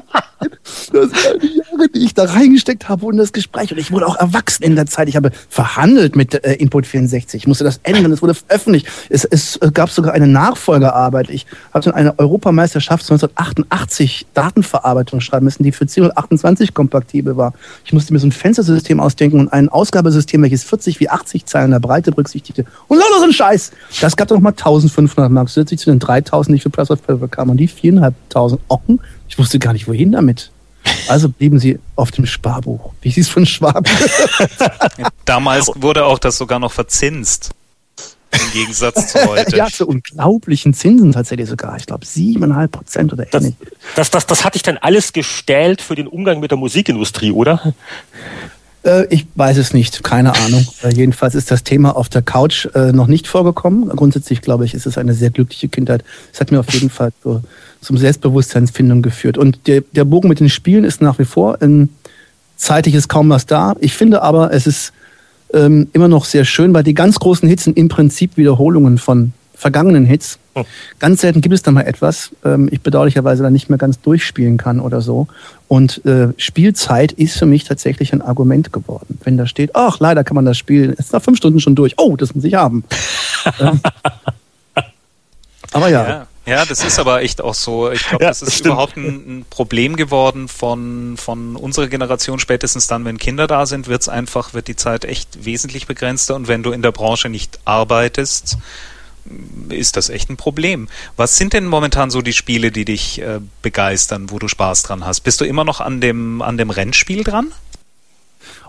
[0.92, 3.72] Das waren die Jahre, die ich da reingesteckt habe und das Gespräch.
[3.72, 5.08] Und ich wurde auch erwachsen in der Zeit.
[5.08, 7.42] Ich habe verhandelt mit äh, Input 64.
[7.42, 8.12] Ich musste das ändern.
[8.12, 8.86] Es wurde veröffentlicht.
[9.08, 11.30] Es, es gab sogar eine Nachfolgerarbeit.
[11.30, 17.54] Ich habe dann eine Europameisterschaft 1988 Datenverarbeitung schreiben müssen, die für 1028 kompatibel war.
[17.84, 21.70] Ich musste mir so ein Fenstersystem ausdenken und ein Ausgabesystem, welches 40 wie 80 Zeilen
[21.70, 22.64] der Breite berücksichtigte.
[22.88, 23.72] Und lauter so ein Scheiß.
[24.00, 27.00] Das gab dann nochmal 1500 Mark zusätzlich zu den 3000, die ich für Price of
[27.00, 27.50] Paper bekam.
[27.50, 30.50] Und die 4.500 Ocken, ich wusste gar nicht, wohin damit.
[31.08, 33.88] Also blieben sie auf dem Sparbuch, wie sie es von Schwab.
[35.24, 37.54] Damals wurde auch das sogar noch verzinst.
[38.32, 39.56] Im Gegensatz zu heute.
[39.56, 41.76] ja, zu unglaublichen Zinsen tatsächlich sogar.
[41.76, 43.54] Ich glaube, siebeneinhalb Prozent oder ähnlich.
[43.94, 47.32] Das, das, das, das hatte ich dann alles gestellt für den Umgang mit der Musikindustrie,
[47.32, 47.74] oder?
[48.86, 50.66] Äh, ich weiß es nicht, keine Ahnung.
[50.82, 53.88] Äh, jedenfalls ist das Thema auf der Couch äh, noch nicht vorgekommen.
[53.88, 56.04] Grundsätzlich glaube ich, ist es eine sehr glückliche Kindheit.
[56.32, 57.40] Es hat mir auf jeden Fall so
[57.80, 59.38] zum Selbstbewusstseinsfindung geführt.
[59.38, 61.88] Und der, der Bogen mit den Spielen ist nach wie vor ein
[62.56, 63.74] zeitliches kaum was da.
[63.80, 64.92] Ich finde aber, es ist
[65.52, 69.32] ähm, immer noch sehr schön, weil die ganz großen Hits sind im Prinzip Wiederholungen von
[69.54, 70.38] vergangenen Hits.
[70.54, 70.64] Hm.
[70.98, 74.58] Ganz selten gibt es da mal etwas, ähm, ich bedauerlicherweise dann nicht mehr ganz durchspielen
[74.58, 75.28] kann oder so.
[75.66, 79.18] Und äh, Spielzeit ist für mich tatsächlich ein Argument geworden.
[79.24, 81.94] Wenn da steht, ach, leider kann man das Spiel, ist nach fünf Stunden schon durch.
[81.96, 82.84] Oh, das muss ich haben.
[83.60, 83.80] ähm,
[85.72, 86.08] aber ja.
[86.08, 86.26] ja.
[86.46, 87.90] Ja, das ist aber echt auch so.
[87.90, 88.66] Ich glaube, ja, das ist stimmt.
[88.66, 92.38] überhaupt ein, ein, Problem geworden von, von unserer Generation.
[92.38, 96.36] Spätestens dann, wenn Kinder da sind, wird's einfach, wird die Zeit echt wesentlich begrenzter.
[96.36, 98.58] Und wenn du in der Branche nicht arbeitest,
[99.70, 100.88] ist das echt ein Problem.
[101.16, 105.04] Was sind denn momentan so die Spiele, die dich äh, begeistern, wo du Spaß dran
[105.04, 105.20] hast?
[105.20, 107.52] Bist du immer noch an dem, an dem Rennspiel dran?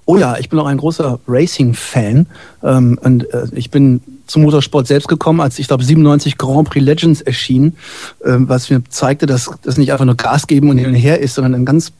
[0.09, 2.27] Oh ja, ich bin auch ein großer Racing-Fan.
[2.63, 6.83] Ähm, und äh, ich bin zum Motorsport selbst gekommen, als ich glaube 97 Grand Prix
[6.83, 7.75] Legends erschien,
[8.23, 11.19] ähm, was mir zeigte, dass das nicht einfach nur Gas geben und hin und her
[11.19, 11.91] ist, sondern ein ganz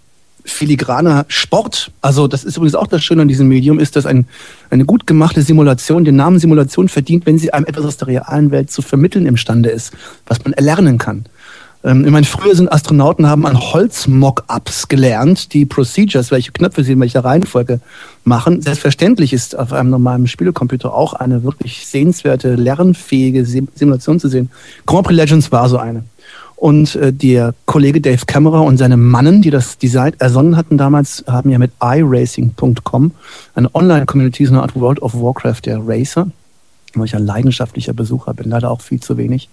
[0.45, 1.91] filigraner Sport.
[2.01, 4.25] Also das ist übrigens auch das Schöne an diesem Medium, ist, dass ein,
[4.69, 8.51] eine gut gemachte Simulation den Namen Simulation verdient, wenn sie einem etwas aus der realen
[8.51, 9.91] Welt zu vermitteln imstande ist,
[10.25, 11.25] was man erlernen kann.
[11.87, 16.91] Ähm, ich meine, früher sind Astronauten haben an Holz-Mock-Ups gelernt, die Procedures, welche Knöpfe sie
[16.91, 17.79] in welcher Reihenfolge
[18.25, 18.61] machen.
[18.61, 24.49] Selbstverständlich ist auf einem normalen Spielecomputer auch eine wirklich sehenswerte, lernfähige Simulation zu sehen.
[24.85, 26.03] Grand Prix Legends war so eine.
[26.57, 31.23] Und äh, der Kollege Dave Kammerer und seine Mannen, die das Design ersonnen hatten damals,
[31.27, 33.11] haben ja mit iRacing.com
[33.55, 36.27] eine Online-Community, so eine Art World of Warcraft der Racer
[36.95, 39.49] weil ich ein leidenschaftlicher Besucher bin, leider auch viel zu wenig.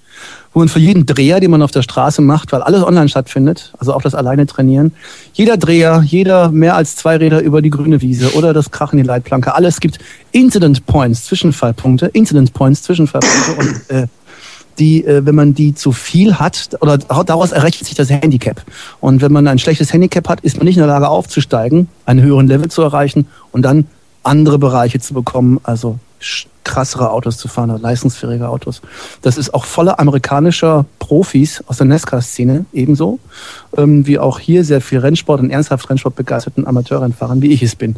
[0.53, 3.73] Wo man für jeden Dreher, den man auf der Straße macht, weil alles online stattfindet,
[3.79, 4.93] also auch das alleine trainieren,
[5.33, 9.03] jeder Dreher, jeder mehr als zwei Räder über die grüne Wiese oder das Krachen die
[9.03, 9.99] Leitplanke, alles gibt
[10.33, 14.07] Incident Points, Zwischenfallpunkte, Incident Points, Zwischenfallpunkte und äh,
[14.79, 18.63] die, äh, wenn man die zu viel hat, oder daraus errechnet sich das Handicap.
[19.01, 22.23] Und wenn man ein schlechtes Handicap hat, ist man nicht in der Lage aufzusteigen, einen
[22.23, 23.87] höheren Level zu erreichen und dann
[24.23, 25.99] andere Bereiche zu bekommen, also
[26.65, 28.81] krassere Autos zu fahren, leistungsfähige Autos.
[29.23, 33.19] Das ist auch voller amerikanischer Profis aus der NASCAR-Szene ebenso,
[33.77, 37.77] ähm, wie auch hier sehr viel Rennsport und ernsthaft Rennsport begeisterten Amateurrennfahrern, wie ich es
[37.77, 37.97] bin.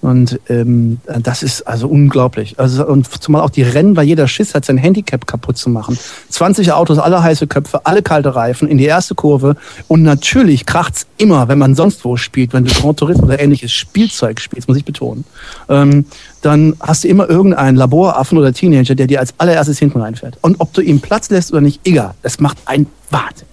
[0.00, 2.58] Und ähm, das ist also unglaublich.
[2.58, 5.98] Also und zumal auch die Rennen, weil jeder Schiss hat, sein Handicap kaputt zu machen.
[6.28, 9.56] 20 Autos, alle heiße Köpfe, alle kalte Reifen in die erste Kurve.
[9.88, 13.72] Und natürlich kracht's immer, wenn man sonst wo spielt, wenn du Grand Tourismus oder ähnliches
[13.72, 15.24] Spielzeug spielst, muss ich betonen.
[15.68, 16.04] Ähm,
[16.42, 20.38] dann hast du immer irgendeinen Laboraffen oder Teenager, der dir als allererstes hinten reinfährt.
[20.42, 22.14] Und ob du ihm Platz lässt oder nicht, egal.
[22.22, 23.47] Das macht einen Wahnsinn.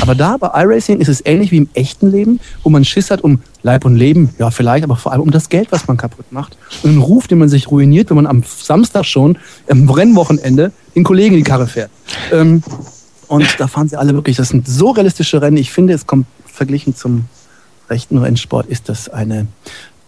[0.00, 3.22] Aber da bei iRacing ist es ähnlich wie im echten Leben, wo man Schiss hat
[3.22, 6.30] um Leib und Leben, ja vielleicht, aber vor allem um das Geld, was man kaputt
[6.30, 6.56] macht.
[6.82, 11.04] Und einen Ruf, den man sich ruiniert, wenn man am Samstag schon, am Rennwochenende, den
[11.04, 11.90] Kollegen in die Karre fährt.
[12.32, 12.62] Ähm,
[13.28, 15.56] und da fahren sie alle wirklich, das sind so realistische Rennen.
[15.56, 17.26] Ich finde, es kommt verglichen zum
[17.88, 19.46] rechten Rennsport, ist das eine,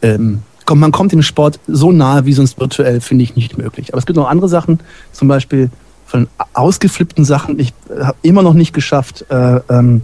[0.02, 3.92] ähm, man kommt dem Sport so nahe wie sonst virtuell, finde ich nicht möglich.
[3.92, 4.80] Aber es gibt noch andere Sachen,
[5.12, 5.70] zum Beispiel
[6.14, 7.59] von ausgeflippten Sachen.
[7.59, 10.03] Ich habe immer noch nicht geschafft, äh, ähm,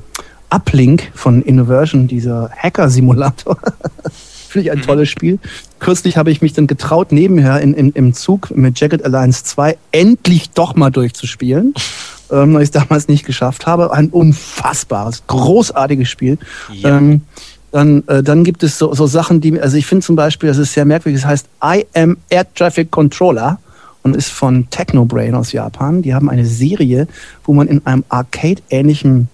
[0.49, 3.57] Uplink von Innoversion, dieser Hacker-Simulator.
[4.49, 4.83] Finde ich ein mhm.
[4.83, 5.39] tolles Spiel.
[5.79, 9.79] Kürzlich habe ich mich dann getraut, nebenher in, in, im Zug mit Jagged Alliance 2
[9.93, 11.75] endlich doch mal durchzuspielen.
[12.33, 13.93] Ähm, weil ich es damals nicht geschafft habe.
[13.93, 16.39] Ein unfassbares, großartiges Spiel.
[16.73, 16.97] Ja.
[16.97, 17.23] Ähm,
[17.73, 20.59] dann, äh, dann gibt es so, so Sachen, die, also ich finde zum Beispiel, das
[20.59, 23.59] ist sehr merkwürdig, das heißt I am Air Traffic Controller
[24.03, 26.03] und ist von Technobrain aus Japan.
[26.03, 27.07] Die haben eine Serie,
[27.45, 29.29] wo man in einem Arcade-ähnlichen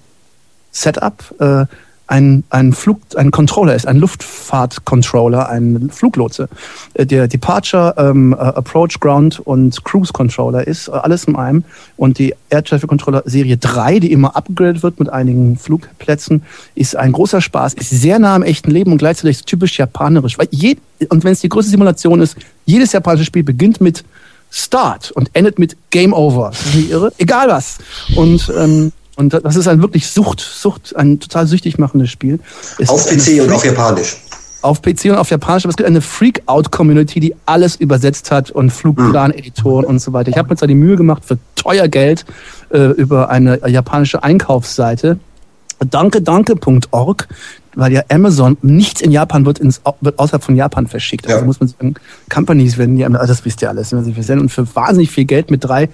[0.73, 1.67] Setup äh,
[2.09, 6.49] ein, ein Flug, ein Controller ist, ein Luftfahrt-Controller, ein Fluglotse,
[6.95, 11.65] äh, der Departure, ähm, äh, Approach, Ground und Cruise Controller ist, äh, alles in einem.
[11.97, 16.43] Und die Air Traffic Controller Serie 3, die immer upgradet wird mit einigen Flugplätzen,
[16.75, 20.39] ist ein großer Spaß, ist sehr nah am echten Leben und gleichzeitig typisch japanisch.
[20.39, 20.77] Weil je,
[21.09, 24.05] und wenn es die größte Simulation ist, jedes japanische Spiel beginnt mit
[24.57, 26.51] Start und endet mit Game Over.
[26.51, 27.13] Das ist nicht irre?
[27.19, 27.79] Egal was.
[28.17, 32.41] Und, ähm, und das ist ein wirklich Sucht, Sucht, ein total süchtig machendes Spiel.
[32.79, 34.17] Es auf PC und auf Japanisch.
[34.63, 38.71] Auf PC und auf Japanisch, aber es gibt eine Freak-Out-Community, die alles übersetzt hat und
[38.71, 39.91] Flugplan-Editoren mhm.
[39.91, 40.31] und so weiter.
[40.31, 42.25] Ich habe mir zwar die Mühe gemacht, für teuer Geld
[42.71, 45.19] äh, über eine japanische Einkaufsseite
[45.85, 47.29] danke-danke.org
[47.77, 51.27] weil ja Amazon, nichts in Japan wird, ins, wird außerhalb von Japan verschickt.
[51.27, 51.45] Also ja.
[51.45, 51.95] muss man sagen,
[52.29, 55.51] Companies werden ja, also das wisst ihr alles, wir senden und für wahnsinnig viel Geld
[55.51, 55.89] mit drei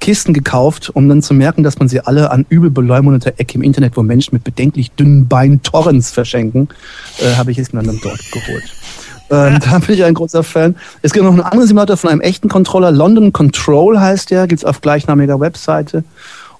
[0.00, 3.62] Kisten gekauft, um dann zu merken, dass man sie alle an übel beleumundeter Ecke im
[3.62, 6.68] Internet, wo Menschen mit bedenklich dünnen Beinen Torrents verschenken,
[7.18, 8.64] äh, habe ich es dann dort geholt.
[9.30, 10.76] Ähm, da bin ich ein großer Fan.
[11.02, 12.92] Es gibt noch einen anderen Simulator von einem echten Controller.
[12.92, 16.04] London Control heißt der, gibt's auf gleichnamiger Webseite.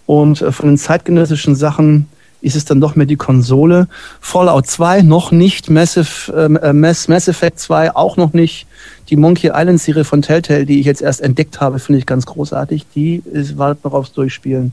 [0.07, 2.09] Und äh, von den zeitgenössischen Sachen
[2.45, 3.89] ist es dann doch mehr die Konsole.
[4.21, 8.67] Fallout 2 noch nicht, Massive, äh, Mass, Mass Effect 2 auch noch nicht.
[9.09, 12.27] Die Monkey Island Serie von Telltale, die ich jetzt erst entdeckt habe, finde ich ganz
[12.27, 12.87] großartig.
[12.95, 14.73] Die ist, wartet noch aufs Durchspielen.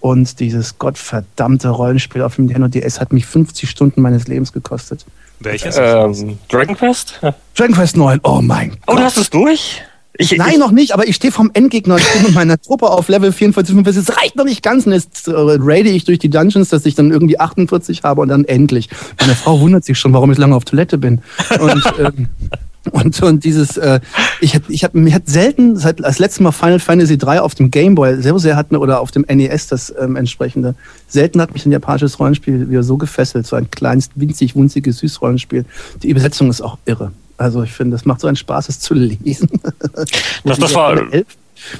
[0.00, 5.04] Und dieses gottverdammte Rollenspiel auf dem Nintendo DS hat mich 50 Stunden meines Lebens gekostet.
[5.38, 5.76] Welches?
[5.78, 7.20] Ähm, Dragon Quest?
[7.54, 8.78] Dragon Quest 9, oh mein Gott.
[8.86, 9.82] Oh, du hast es durch?
[10.18, 13.08] Ich, Nein, ich, noch nicht, aber ich stehe vom Endgegner stehe mit meiner Truppe auf
[13.08, 14.08] Level 44, 45.
[14.08, 16.94] Es reicht noch nicht ganz und jetzt äh, raide ich durch die Dungeons, dass ich
[16.94, 18.90] dann irgendwie 48 habe und dann endlich.
[19.18, 21.22] Meine Frau wundert sich schon, warum ich lange auf Toilette bin.
[21.58, 22.28] Und, ähm,
[22.90, 24.00] und, und dieses, äh,
[24.42, 27.54] ich hab, ich hab, mir hat selten, seit das letzte Mal Final Fantasy 3 auf
[27.54, 30.74] dem Game Boy sehr, sehr hatten oder auf dem NES das ähm, entsprechende,
[31.08, 35.64] selten hat mich ein japanisches Rollenspiel wieder so gefesselt, so ein kleines, winzig, wunziges Süßrollenspiel.
[36.02, 37.12] Die Übersetzung ist auch irre.
[37.36, 39.48] Also ich finde, es macht so einen Spaß, es zu lesen.
[40.44, 40.96] das, das war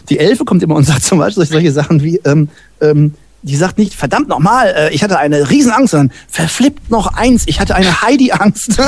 [0.09, 2.49] die Elfe kommt immer und sagt zum Beispiel solche Sachen wie, ähm,
[2.81, 7.43] ähm, die sagt nicht, verdammt nochmal, äh, ich hatte eine Riesenangst, sondern verflippt noch eins,
[7.47, 8.77] ich hatte eine Heidi-Angst.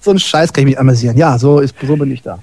[0.00, 1.16] so ein Scheiß kann ich mich amüsieren.
[1.16, 2.38] Ja, so, ist, so bin ich da.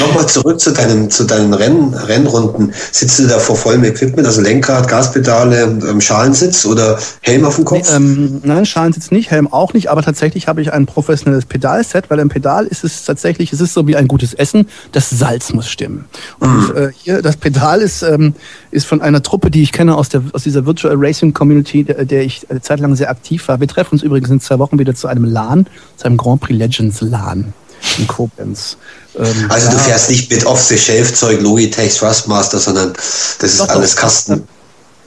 [0.00, 2.72] Nochmal zurück zu deinen, zu deinen Renn, Rennrunden.
[2.92, 7.64] Sitzt du da vor vollem Equipment, also Lenkrad, Gaspedale, ähm, Schalensitz oder Helm auf dem
[7.64, 7.88] Kopf?
[7.90, 12.10] Nee, ähm, nein, Schalensitz nicht, Helm auch nicht, aber tatsächlich habe ich ein professionelles Pedalset,
[12.10, 15.52] weil im Pedal ist es tatsächlich, es ist so wie ein gutes Essen, das Salz
[15.52, 16.04] muss stimmen.
[16.38, 16.76] Und mhm.
[16.76, 18.34] äh, hier, das Pedal ist, ähm,
[18.70, 22.04] ist von einer Truppe, die ich kenne aus, der, aus dieser Virtual Racing Community, der,
[22.04, 23.58] der ich eine Zeit lang sehr aktiv war.
[23.58, 25.66] Wir treffen uns übrigens in zwei Wochen wieder zu einem LAN,
[25.96, 27.52] zu einem Grand Prix Legends LAN
[27.98, 28.76] in Koblenz.
[29.16, 33.94] Ähm, also ja, du fährst nicht mit Off-the-Shelf-Zeug, Logitech, Thrustmaster, sondern das ist doch, alles
[33.94, 34.46] doch, Kasten.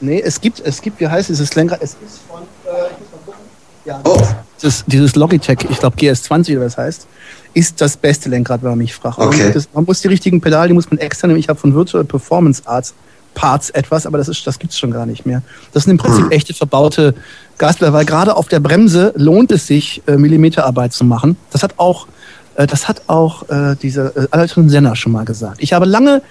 [0.02, 1.82] Nee, es gibt, es gibt, wie heißt dieses Lenkrad?
[1.82, 3.42] Es ist von, äh, ich muss mal gucken.
[3.86, 4.22] Ja, oh.
[4.62, 7.08] dieses, dieses Logitech, ich glaube GS20 oder was heißt,
[7.54, 9.20] ist das beste Lenkrad, wenn man mich fragt.
[9.20, 9.52] Okay.
[9.54, 11.40] Das, man muss die richtigen Pedale, die muss man extra nehmen.
[11.40, 12.94] Ich habe von Virtual Performance Arts
[13.36, 15.44] Parts etwas, aber das, ist, das gibt's schon gar nicht mehr.
[15.74, 16.32] Das sind im Prinzip hm.
[16.32, 17.14] echte verbaute
[17.58, 21.38] Gaspedale, weil gerade auf der Bremse lohnt es sich, äh, Millimeterarbeit zu machen.
[21.52, 22.08] Das hat auch
[22.56, 25.58] das hat auch äh, diese äh, Alton Senna schon mal gesagt.
[25.60, 26.22] Ich habe lange,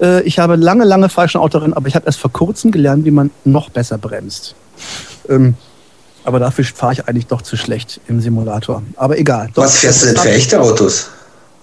[0.00, 3.10] äh, ich habe lange, lange falschen Autorennen, aber ich habe erst vor kurzem gelernt, wie
[3.10, 4.54] man noch besser bremst.
[5.28, 5.54] Ähm,
[6.24, 8.82] aber dafür fahre ich eigentlich doch zu schlecht im Simulator.
[8.96, 9.50] Aber egal.
[9.54, 11.10] Doch, Was fährst du denn für echte Autos?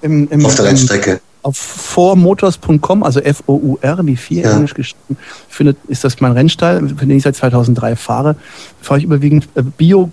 [0.03, 1.19] Im, im, auf der Rennstrecke?
[1.43, 4.51] Auf formotors.com, also F-O-U-R, wie vier ja.
[4.51, 5.17] Englisch geschrieben,
[5.49, 8.35] findet, ist das mein Rennstall, für den ich seit 2003 fahre.
[8.79, 10.11] Fahre ich überwiegend äh, Bio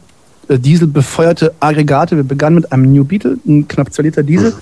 [0.49, 2.17] äh, Diesel befeuerte Aggregate.
[2.17, 4.55] Wir begannen mit einem New Beetle, ein knapp 2 Liter Diesel,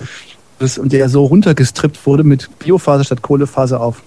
[0.59, 4.01] das, und der so runtergestrippt wurde mit Biophase statt Kohlephase auf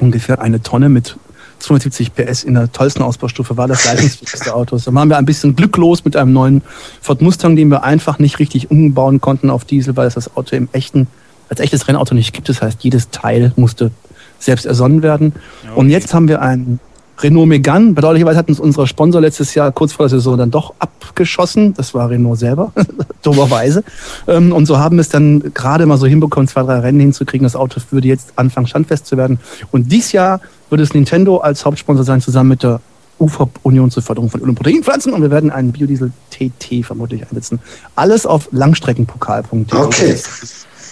[0.00, 1.16] ungefähr eine Tonne mit
[1.58, 4.76] 270 PS in der tollsten Ausbaustufe war das leistungsfähigste Auto.
[4.76, 6.62] Da waren wir ein bisschen glücklos mit einem neuen
[7.00, 10.54] Ford Mustang, den wir einfach nicht richtig umbauen konnten auf Diesel, weil es das Auto
[10.54, 11.06] im echten,
[11.48, 12.48] als echtes Rennauto nicht gibt.
[12.48, 13.90] Das heißt, jedes Teil musste
[14.38, 15.32] selbst ersonnen werden.
[15.64, 15.72] Okay.
[15.76, 16.78] Und jetzt haben wir einen
[17.18, 20.74] Renault Megane, bedauerlicherweise hat uns unser Sponsor letztes Jahr kurz vor der Saison dann doch
[20.78, 21.74] abgeschossen.
[21.74, 22.72] Das war Renault selber,
[23.22, 23.84] dummerweise.
[24.28, 27.44] Ähm, und so haben wir es dann gerade mal so hinbekommen, zwei, drei Rennen hinzukriegen.
[27.44, 29.38] Das Auto würde jetzt anfangen, standfest zu werden.
[29.72, 32.80] Und dieses Jahr wird es Nintendo als Hauptsponsor sein, zusammen mit der
[33.18, 35.12] UFOP Union zur Förderung von Öl- und Proteinpflanzen.
[35.12, 37.60] Und wir werden einen Biodiesel TT vermutlich einsetzen.
[37.94, 39.78] Alles auf Langstreckenpokal.de.
[39.78, 40.18] Okay.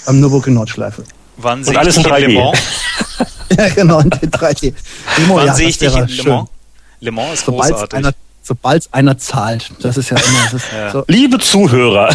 [0.06, 1.04] Am Nürburgring Nordschleife.
[1.36, 2.58] Wann sehe ich in Le Mans?
[3.58, 4.74] ja, genau, in 3D.
[5.16, 6.48] Demo, Wann ja, sehe ich dich in Le Mans?
[7.00, 7.98] Le Mans ist Sobald großartig.
[7.98, 8.12] Einer,
[8.44, 9.70] sobald es einer zahlt.
[9.80, 10.56] Das ist ja immer.
[10.56, 10.90] Ist ja.
[10.92, 11.04] So.
[11.08, 12.14] Liebe Zuhörer.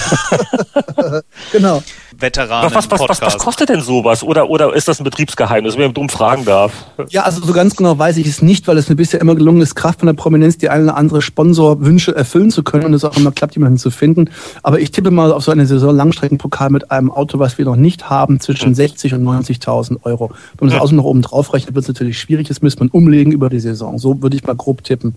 [1.51, 1.83] genau.
[2.17, 2.73] Veteranen.
[2.73, 4.23] Was, was, was, was, kostet denn sowas?
[4.23, 6.73] Oder, oder ist das ein Betriebsgeheimnis, wenn ich dumm fragen darf?
[7.09, 9.61] Ja, also so ganz genau weiß ich es nicht, weil es mir bisher immer gelungen
[9.61, 13.05] ist, Kraft von der Prominenz die eine oder andere Sponsorwünsche erfüllen zu können und es
[13.05, 14.29] auch immer klappt, jemanden zu finden.
[14.63, 17.77] Aber ich tippe mal auf so eine Saison Langstreckenpokal mit einem Auto, was wir noch
[17.77, 19.25] nicht haben, zwischen 60 hm.
[19.25, 20.29] und 90.000 Euro.
[20.57, 20.81] Wenn man das hm.
[20.81, 22.47] außen noch oben drauf rechnet, wird es natürlich schwierig.
[22.49, 23.97] Das müsste man umlegen über die Saison.
[23.97, 25.15] So würde ich mal grob tippen.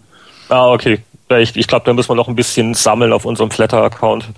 [0.52, 1.02] Ah, okay.
[1.30, 4.28] Ich, ich glaube, da müssen wir noch ein bisschen sammeln auf unserem Flatter-Account.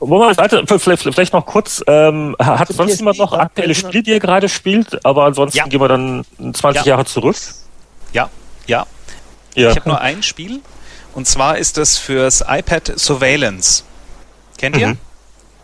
[0.00, 0.40] Moment,
[0.78, 4.48] vielleicht, vielleicht noch kurz, ähm, hat also sonst jemand noch aktuelle Spiele, die ihr gerade
[4.48, 5.04] spielt?
[5.04, 5.66] Aber ansonsten ja.
[5.66, 6.92] gehen wir dann 20 ja.
[6.92, 7.36] Jahre zurück.
[8.12, 8.28] Ja,
[8.66, 8.86] ja.
[9.54, 9.70] ja.
[9.70, 10.60] Ich habe nur ein Spiel
[11.14, 13.84] und zwar ist das fürs iPad Surveillance.
[14.58, 14.88] Kennt ihr?
[14.88, 14.98] Mhm.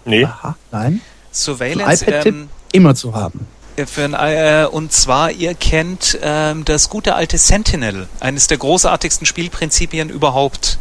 [0.04, 0.24] Nee.
[0.24, 1.00] Aha, nein.
[1.32, 2.04] Surveillance.
[2.04, 3.46] iPad-Tipp ähm, immer zu haben.
[3.86, 9.26] Für ein, äh, und zwar, ihr kennt ähm, das gute alte Sentinel, eines der großartigsten
[9.26, 10.78] Spielprinzipien überhaupt.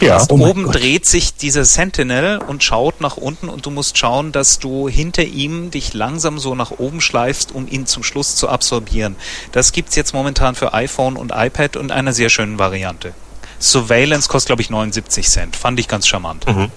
[0.00, 0.24] Ja.
[0.28, 0.76] Oh oben Gott.
[0.76, 5.24] dreht sich dieser Sentinel und schaut nach unten und du musst schauen, dass du hinter
[5.24, 9.16] ihm dich langsam so nach oben schleifst, um ihn zum Schluss zu absorbieren.
[9.50, 13.12] Das gibt's jetzt momentan für iPhone und iPad und einer sehr schönen Variante.
[13.60, 15.56] Surveillance kostet, glaube ich, 79 Cent.
[15.56, 16.46] Fand ich ganz charmant.
[16.46, 16.70] Mhm.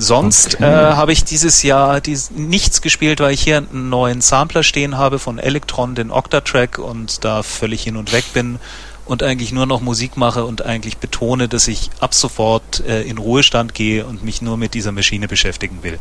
[0.00, 0.64] Sonst okay.
[0.64, 4.96] äh, habe ich dieses Jahr dies, nichts gespielt, weil ich hier einen neuen Sampler stehen
[4.96, 8.58] habe von Electron, den Octatrack und da völlig hin und weg bin
[9.04, 13.18] und eigentlich nur noch Musik mache und eigentlich betone, dass ich ab sofort äh, in
[13.18, 15.98] Ruhestand gehe und mich nur mit dieser Maschine beschäftigen will.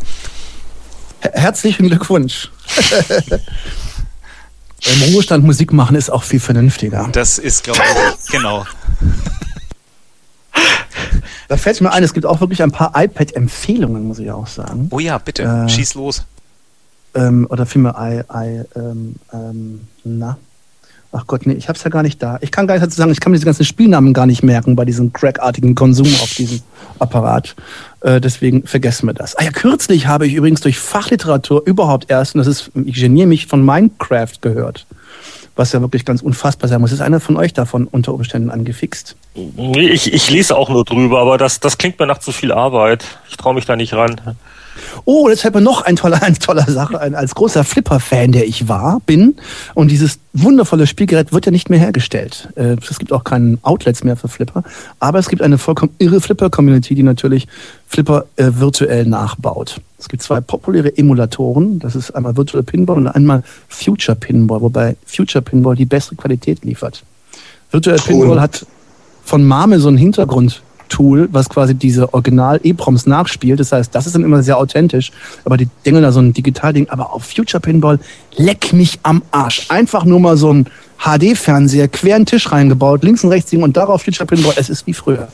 [1.20, 2.52] Herzlichen Glückwunsch.
[4.86, 7.10] Im Ruhestand Musik machen ist auch viel vernünftiger.
[7.12, 8.66] Das ist, glaube ich, genau.
[11.50, 14.88] Da fällt mir ein, es gibt auch wirklich ein paar iPad-Empfehlungen, muss ich auch sagen.
[14.92, 16.24] Oh ja, bitte, äh, schieß los.
[17.16, 20.38] Ähm, oder vielmehr, I, I, ähm, ähm, na,
[21.12, 22.38] Ach Gott, nee, ich hab's ja gar nicht da.
[22.42, 24.76] Ich kann gar nicht dazu sagen, ich kann mir diese ganzen Spielnamen gar nicht merken
[24.76, 26.62] bei diesem crackartigen Konsum auf diesem
[27.00, 27.56] Apparat.
[28.02, 29.36] Äh, deswegen vergessen wir das.
[29.36, 33.28] Ah ja, kürzlich habe ich übrigens durch Fachliteratur überhaupt erst, und das ist, ich geniere
[33.28, 34.86] mich, von Minecraft gehört.
[35.56, 36.92] Was ja wirklich ganz unfassbar sein muss.
[36.92, 39.16] Ist einer von euch davon unter Umständen angefixt?
[39.36, 42.52] Nee, ich, ich lese auch nur drüber, aber das, das klingt mir nach zu viel
[42.52, 43.06] Arbeit.
[43.30, 44.20] Ich traue mich da nicht ran.
[45.06, 47.16] Oh, jetzt fällt mir noch ein toller, eine tolle Sache ein.
[47.16, 49.36] Als großer Flipper-Fan, der ich war, bin,
[49.76, 52.50] und dieses wundervolle Spielgerät wird ja nicht mehr hergestellt.
[52.56, 54.64] Äh, es gibt auch keine Outlets mehr für Flipper,
[55.00, 57.48] aber es gibt eine vollkommen irre Flipper-Community, die natürlich
[57.88, 59.82] Flipper äh, virtuell nachbaut.
[59.98, 64.96] Es gibt zwei populäre Emulatoren, das ist einmal Virtual Pinball und einmal Future Pinball, wobei
[65.06, 67.04] Future Pinball die bessere Qualität liefert.
[67.72, 68.66] Virtual Pinball hat
[69.30, 73.60] von Mame so einen Hintergrund Tool, was quasi diese Original-EPROMs nachspielt.
[73.60, 75.12] Das heißt, das ist dann immer sehr authentisch.
[75.46, 76.90] Aber die dengeln da so ein Digitalding.
[76.90, 78.00] Aber auf Future Pinball,
[78.36, 79.66] leck mich am Arsch.
[79.70, 83.78] Einfach nur mal so ein HD-Fernseher quer in den Tisch reingebaut, links und rechts und
[83.78, 84.54] darauf Future Pinball.
[84.58, 85.30] Es ist wie früher.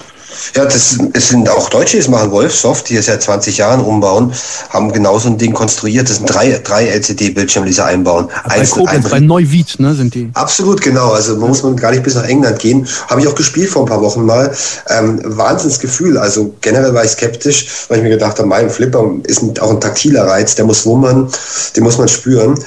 [0.53, 4.33] Ja, das, es sind auch Deutsche, das machen Wolfsoft, die es seit 20 Jahren umbauen,
[4.69, 6.09] haben genau so ein Ding konstruiert.
[6.09, 8.27] Das sind drei, drei LCD-Bildschirme, die sie einbauen.
[8.43, 10.29] Bei Eins, Koblenz, bei Neuwied, ne, sind die.
[10.33, 11.11] Absolut, genau.
[11.11, 12.87] Also man muss man gar nicht bis nach England gehen.
[13.07, 14.53] Habe ich auch gespielt vor ein paar Wochen mal.
[14.89, 16.17] Ähm, Wahnsinnsgefühl.
[16.17, 19.81] Also generell war ich skeptisch, weil ich mir gedacht habe, mein Flipper ist auch ein
[19.81, 21.29] taktiler Reiz, der muss wummern,
[21.75, 22.59] den muss man spüren.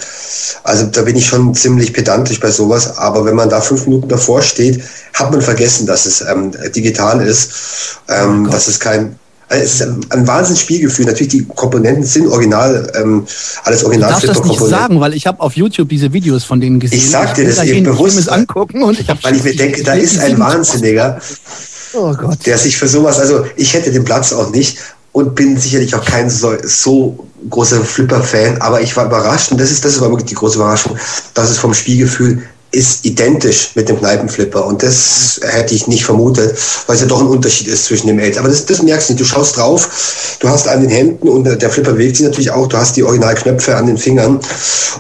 [0.63, 2.99] Also da bin ich schon ziemlich pedantisch bei sowas.
[2.99, 4.83] Aber wenn man da fünf Minuten davor steht,
[5.15, 7.51] hat man vergessen, dass es ähm, digital ist,
[8.09, 11.07] ähm, oh dass es kein äh, es ist ein, wahnsinniges Spielgefühl.
[11.07, 13.27] Natürlich, die Komponenten sind original, ähm,
[13.65, 14.11] alles original.
[14.11, 16.99] Ich darf das nicht sagen, weil ich habe auf YouTube diese Videos von denen gesehen.
[16.99, 20.19] Ich sag dir das eben bewusst, angucken und ich weil ich mir denke, da ist
[20.19, 21.21] ein Wahnsinniger,
[21.95, 24.79] oh der sich für sowas, also ich hätte den Platz auch nicht
[25.13, 29.71] und bin sicherlich auch kein so, so großer Flipper-Fan, aber ich war überrascht und das
[29.71, 30.97] ist, das war wirklich die große Überraschung,
[31.35, 32.43] dass es vom Spielgefühl
[32.79, 36.57] ist identisch mit dem Kneipenflipper und das hätte ich nicht vermutet,
[36.87, 38.39] weil es ja doch ein Unterschied ist zwischen dem Aids.
[38.39, 39.21] Aber das, das merkst du nicht.
[39.21, 42.69] Du schaust drauf, du hast an den Händen und der Flipper bewegt sich natürlich auch,
[42.69, 44.39] du hast die Originalknöpfe an den Fingern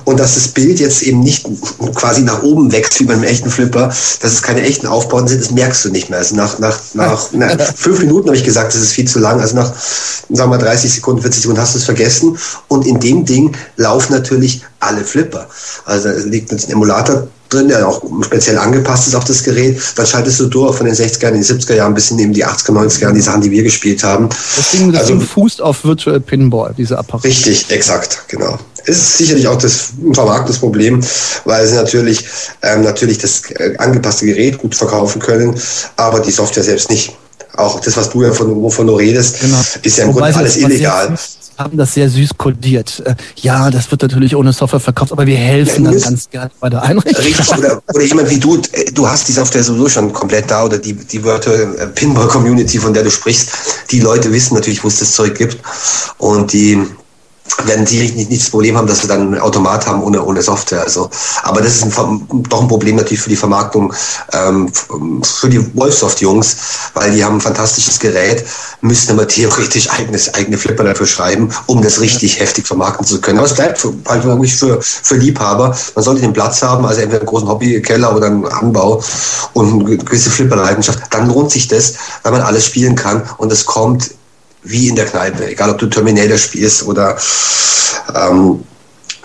[0.05, 1.47] und dass das Bild jetzt eben nicht
[1.95, 5.53] quasi nach oben wächst wie beim echten Flipper, dass es keine echten Aufbauten sind, das
[5.53, 6.19] merkst du nicht mehr.
[6.19, 9.41] Also nach, nach, nach, nach fünf Minuten habe ich gesagt, das ist viel zu lang.
[9.41, 12.99] Also nach, sagen wir mal, 30 Sekunden, 40 Sekunden hast du es vergessen und in
[12.99, 15.47] dem Ding laufen natürlich alle Flipper.
[15.85, 19.81] Also da liegt ein Emulator drin, der auch speziell angepasst ist auf das Gerät.
[19.97, 22.73] Dann schaltest du durch von den 60er, in die 70er Jahren bis in die 80er,
[22.73, 24.29] 90er Jahren, die Sachen, die wir gespielt haben.
[24.57, 27.25] Das Ding, das also, Ding fußt auf Virtual Pinball, diese Apparat.
[27.25, 28.59] Richtig, exakt, genau.
[28.85, 31.05] Ist sicherlich auch das Vermarktungsproblem,
[31.45, 32.25] weil sie natürlich,
[32.63, 35.55] ähm, natürlich das äh, angepasste Gerät gut verkaufen können,
[35.97, 37.15] aber die Software selbst nicht.
[37.55, 39.61] Auch das, was du ja von, wovon du redest, genau.
[39.83, 41.19] ist ja im Grunde alles illegal
[41.59, 43.03] haben das sehr süß kodiert.
[43.05, 46.51] Äh, ja, das wird natürlich ohne Software verkauft, aber wir helfen ja, dann ganz gerne
[46.61, 47.25] bei der Einrichtung.
[47.25, 50.65] Richtig, oder, oder jemand wie du, äh, du hast die Software sowieso schon komplett da
[50.65, 53.51] oder die, die Virtual äh, Pinball Community, von der du sprichst,
[53.91, 55.59] die Leute wissen natürlich, wo es das Zeug gibt
[56.19, 56.79] und die
[57.65, 60.43] werden sicherlich nicht, nicht das Problem haben, dass wir dann einen Automat haben ohne, ohne
[60.43, 60.83] Software.
[60.83, 61.11] Also,
[61.43, 63.93] aber das ist ein, doch ein Problem natürlich für die Vermarktung,
[64.33, 64.71] ähm,
[65.23, 66.57] für die Wolfsoft-Jungs,
[66.95, 68.45] weil die haben ein fantastisches Gerät,
[68.81, 73.39] müssen aber theoretisch eigenes, eigene Flipper dafür schreiben, um das richtig heftig vermarkten zu können.
[73.39, 75.77] Aber es bleibt für, halt wirklich für, für Liebhaber.
[75.95, 79.03] Man sollte den Platz haben, also entweder einen großen Hobbykeller oder einen Anbau
[79.55, 81.01] und eine gewisse Flipper-Leidenschaft.
[81.11, 84.11] Dann lohnt sich das, weil man alles spielen kann und es kommt
[84.65, 87.17] wie in der Kneipe, egal ob du Terminator spielst oder
[88.15, 88.61] ähm,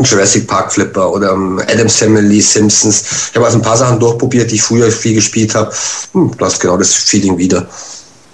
[0.01, 3.29] Jurassic Park Flipper oder ähm, Adams Family, Simpsons.
[3.29, 5.71] Ich habe also ein paar Sachen durchprobiert, die ich früher viel gespielt habe.
[6.13, 7.67] Hm, du hast genau das Feeling wieder.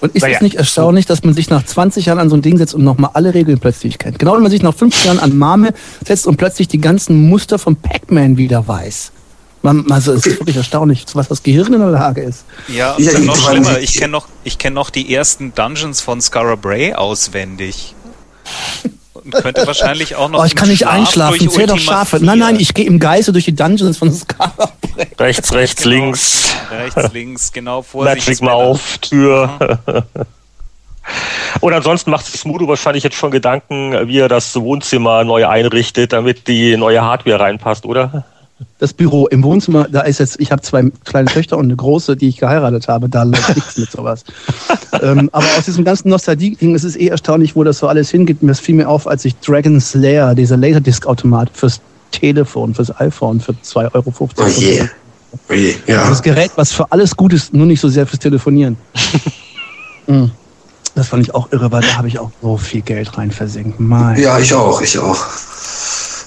[0.02, 0.38] Und ist es naja.
[0.42, 3.12] nicht erstaunlich, dass man sich nach 20 Jahren an so ein Ding setzt und nochmal
[3.14, 4.18] alle Regeln plötzlich kennt?
[4.18, 5.74] Genau, wenn man sich nach 50 Jahren an Mame
[6.06, 9.12] setzt und plötzlich die ganzen Muster von Pac-Man wieder weiß.
[9.62, 12.46] Man, also es ist wirklich erstaunlich, was das Gehirn in der Lage ist.
[12.70, 16.56] Ja, und ja, noch schlimmer, ich kenne noch, kenn noch die ersten Dungeons von Scarra
[16.56, 17.94] Bray auswendig.
[19.14, 20.42] Und könnte wahrscheinlich auch noch.
[20.42, 22.24] Oh, ich kann nicht einschlafen, zähl doch Schafe.
[22.24, 25.08] Nein, nein, ich gehe im Geiste durch die Dungeons von Scarra Bray.
[25.20, 25.96] Rechts, rechts, genau.
[25.96, 26.56] links.
[26.72, 28.28] Rechts, links, genau, Vorsicht.
[28.28, 29.60] Magic mal auf, Tür.
[29.60, 30.26] Mhm.
[31.62, 36.14] Und ansonsten macht sich Smudo wahrscheinlich jetzt schon Gedanken, wie er das Wohnzimmer neu einrichtet,
[36.14, 38.26] damit die neue Hardware reinpasst, oder?
[38.78, 42.16] Das Büro im Wohnzimmer, da ist jetzt, ich habe zwei kleine Töchter und eine große,
[42.16, 44.24] die ich geheiratet habe, da läuft nichts mit sowas.
[45.02, 48.42] ähm, aber aus diesem ganzen Nostalgie-Ding ist es eh erstaunlich, wo das so alles hingeht.
[48.42, 51.82] Mir fiel mir auf, als ich Dragon Slayer, dieser Laserdisc-Automat fürs
[52.12, 54.14] Telefon, fürs iPhone für 2,50 Euro.
[54.20, 54.90] Oh yeah.
[55.50, 55.76] Oh yeah.
[55.88, 56.10] Ja.
[56.10, 58.78] Das Gerät, was für alles gut ist, nur nicht so sehr fürs Telefonieren.
[60.08, 60.32] mhm.
[60.96, 63.80] Das fand ich auch irre, weil da habe ich auch so viel Geld rein versenkt.
[63.80, 65.18] Mein ja, ich auch, ich auch.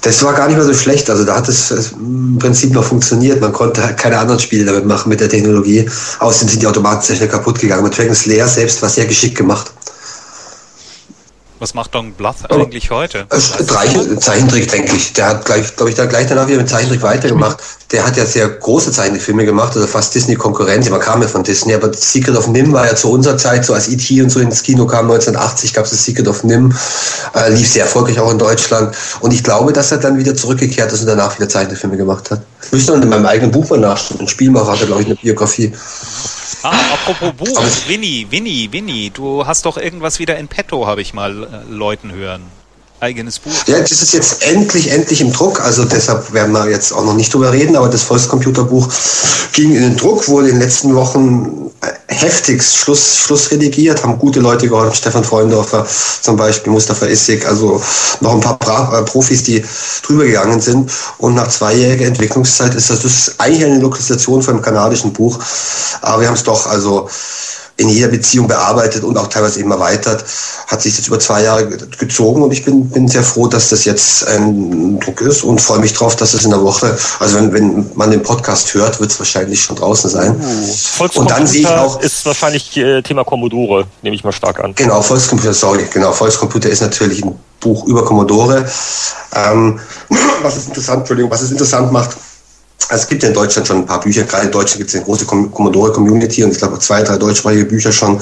[0.02, 1.08] Das war gar nicht mehr so schlecht.
[1.08, 3.40] Also da hat es im Prinzip noch funktioniert.
[3.40, 5.88] Man konnte halt keine anderen Spiele damit machen mit der Technologie.
[6.18, 7.84] Außerdem sind die Automaten sehr schnell kaputt gegangen.
[7.84, 9.72] Mit Dragon's Lair selbst war sehr geschickt gemacht.
[11.62, 13.24] Was macht Don Bluth eigentlich heute?
[13.30, 13.38] Äh,
[14.18, 15.12] Zeichentrick, denke ich.
[15.12, 17.58] Der hat gleich, glaube ich, da gleich danach wieder mit Zeichentrick weitergemacht.
[17.92, 20.90] Der hat ja sehr große Zeichentrickfilme gemacht, also fast Disney-Konkurrenz.
[20.90, 23.74] Man kam ja von Disney, aber Secret of Nim war ja zu unserer Zeit, so
[23.74, 24.22] als E.T.
[24.22, 26.74] und so ins Kino kam, 1980 gab es das Secret of Nim,
[27.36, 28.96] äh, lief sehr erfolgreich auch in Deutschland.
[29.20, 32.40] Und ich glaube, dass er dann wieder zurückgekehrt ist und danach wieder Zeichentrickfilme gemacht hat.
[32.72, 34.18] Müsste man in meinem eigenen Buch mal nachschauen.
[34.18, 35.72] Ein Spielmacher hatte, glaube ich, eine Biografie.
[36.62, 41.12] Ah, apropos Buch, Winnie, Winnie, Winnie, du hast doch irgendwas wieder in petto, habe ich
[41.14, 42.61] mal äh, Leuten hören
[43.02, 43.52] eigenes Buch.
[43.66, 45.60] Ja, das ist jetzt endlich, endlich im Druck.
[45.60, 48.88] Also deshalb werden wir jetzt auch noch nicht drüber reden, aber das Volkscomputerbuch
[49.52, 51.70] ging in den Druck, wurde in den letzten Wochen
[52.06, 55.86] heftigst Schluss, Schluss redigiert, haben gute Leute geholfen, Stefan Freundorfer
[56.20, 57.82] zum Beispiel, Mustafa Issig, also
[58.20, 59.64] noch ein paar Bra äh, Profis, die
[60.02, 60.90] drüber gegangen sind.
[61.18, 65.38] Und nach zweijähriger Entwicklungszeit ist das, das ist eigentlich eine Lokalisation von einem kanadischen Buch.
[66.02, 67.08] Aber wir haben es doch also
[67.82, 70.24] in jeder Beziehung bearbeitet und auch teilweise eben erweitert,
[70.68, 73.84] hat sich das über zwei Jahre gezogen und ich bin, bin sehr froh, dass das
[73.84, 77.52] jetzt ein Druck ist und freue mich drauf, dass es in der Woche, also wenn,
[77.52, 80.40] wenn man den Podcast hört, wird es wahrscheinlich schon draußen sein.
[80.40, 82.00] Uh, und dann sehe ich auch.
[82.00, 84.74] Ist wahrscheinlich äh, Thema Commodore, nehme ich mal stark an.
[84.76, 88.64] Genau, Volkscomputer, sorry, genau, Volkscomputer ist natürlich ein Buch über Commodore.
[89.34, 89.80] Ähm,
[90.42, 92.16] was ist interessant, Entschuldigung, was es interessant macht,
[92.88, 94.96] Also es gibt ja in Deutschland schon ein paar Bücher, gerade in Deutschland gibt es
[94.96, 98.20] eine große Commodore-Community und ich glaube auch zwei, drei deutschsprachige Bücher schon,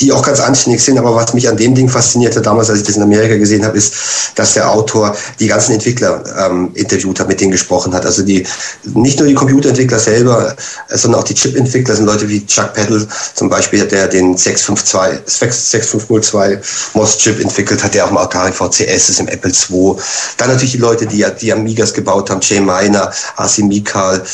[0.00, 0.98] die auch ganz anständig sind.
[0.98, 3.76] Aber was mich an dem Ding faszinierte damals, als ich das in Amerika gesehen habe,
[3.76, 3.94] ist,
[4.34, 8.04] dass der Autor die ganzen Entwickler ähm, interviewt hat, mit denen gesprochen hat.
[8.04, 8.46] Also die
[8.84, 10.54] nicht nur die Computerentwickler selber,
[10.88, 15.24] äh, sondern auch die Chip-Entwickler sind Leute wie Chuck Peddle zum Beispiel, der den 652,
[15.26, 16.60] 6502
[16.94, 19.94] MOS-Chip entwickelt hat, der auch im Atari VCS ist, im Apple II.
[20.36, 24.24] Dann natürlich die Leute, die, die Amigas gebaut haben, Jay Miner, Asim Mikal,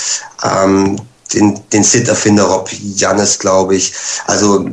[0.45, 0.97] ähm,
[1.33, 3.93] den, den Sid-Erfinder Rob Jannes, glaube ich.
[4.27, 4.65] Also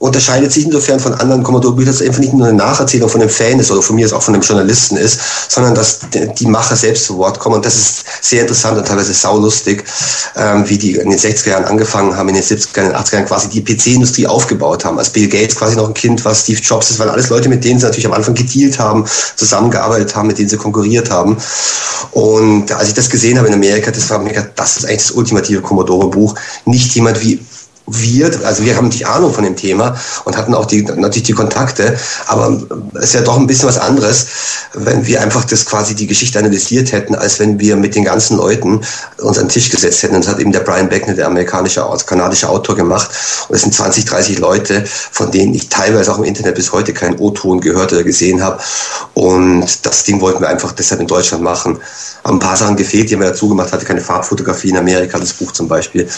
[0.00, 3.28] unterscheidet sich insofern von anderen Commodore-Büchern, dass es einfach nicht nur eine Nacherzählung von dem
[3.28, 6.00] Fan ist oder von mir ist auch von einem Journalisten ist, sondern dass
[6.38, 7.56] die Macher selbst zu Wort kommen.
[7.56, 9.84] Und das ist sehr interessant und teilweise saulustig,
[10.36, 13.12] ähm, wie die in den 60er Jahren angefangen haben, in den 70er, in den 80er
[13.12, 14.98] Jahren quasi die PC-Industrie aufgebaut haben.
[14.98, 17.62] Als Bill Gates quasi noch ein Kind war, Steve Jobs, das waren alles Leute, mit
[17.62, 19.04] denen sie natürlich am Anfang gedealt haben,
[19.36, 21.36] zusammengearbeitet haben, mit denen sie konkurriert haben.
[22.12, 25.10] Und als ich das gesehen habe in Amerika, das war mega, das ist eigentlich das
[25.10, 26.34] ultimative Commodore-Buch.
[26.64, 27.38] Nicht jemand wie
[27.90, 31.32] wir, also wir haben natürlich Ahnung von dem Thema und hatten auch die, natürlich die
[31.32, 32.60] Kontakte, aber
[32.94, 34.26] es ist ja doch ein bisschen was anderes,
[34.74, 38.36] wenn wir einfach das quasi die Geschichte analysiert hätten, als wenn wir mit den ganzen
[38.36, 38.80] Leuten
[39.18, 40.14] uns an den Tisch gesetzt hätten.
[40.14, 43.10] Und das hat eben der Brian Beckner, der amerikanische, kanadische Autor gemacht.
[43.48, 46.92] Und es sind 20, 30 Leute, von denen ich teilweise auch im Internet bis heute
[46.92, 48.60] keinen O-Ton gehört oder gesehen habe.
[49.14, 51.78] Und das Ding wollten wir einfach deshalb in Deutschland machen.
[52.22, 55.18] Aber ein paar Sachen gefehlt, die haben wir dazu gemacht, hatte keine Farbfotografie in Amerika,
[55.18, 56.08] das Buch zum Beispiel.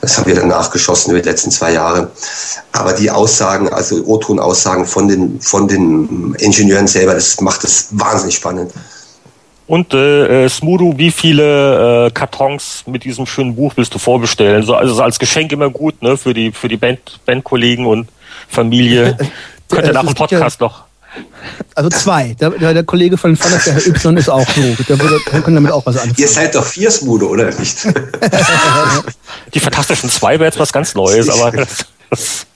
[0.00, 2.10] Das haben wir dann nachgeschossen über die letzten zwei Jahre.
[2.72, 8.34] Aber die Aussagen, also O-Ton-Aussagen von den, von den Ingenieuren selber, das macht es wahnsinnig
[8.34, 8.72] spannend.
[9.66, 14.64] Und äh, äh, Smudo, wie viele äh, Kartons mit diesem schönen Buch willst du vorbestellen?
[14.64, 18.08] So, also als Geschenk immer gut, ne, für die für die Band, Bandkollegen und
[18.48, 19.16] Familie.
[19.70, 20.84] Könnt ihr nach dem Podcast ja, noch.
[21.74, 22.34] Also zwei.
[22.40, 24.60] Der, der, der Kollege von Fantas, der Herr Y, ist auch so.
[24.60, 26.14] Der, würde, der kann damit auch was anfangen.
[26.16, 27.86] Ihr seid doch vier Smudo, oder nicht?
[29.54, 32.46] die Fantastischen Zwei wäre jetzt was ganz Neues, aber das, das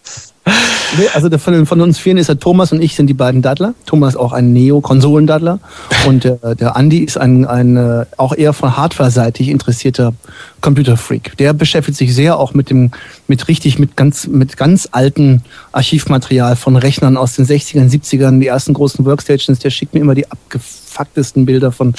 [1.14, 3.74] also von, von, uns vieren ist der Thomas und ich sind die beiden Daddler.
[3.87, 5.59] Thomas auch ein Neo-Konsolendaddler
[6.07, 10.12] und der, der Andi ist ein, ein äh, auch eher von Hardware-seitig interessierter
[10.61, 11.37] Computerfreak.
[11.39, 12.91] Der beschäftigt sich sehr auch mit dem,
[13.28, 18.47] mit richtig, mit ganz, mit ganz alten Archivmaterial von Rechnern aus den 60ern, 70ern, die
[18.47, 19.59] ersten großen Workstations.
[19.59, 21.95] Der schickt mir immer die abgefucktesten Bilder von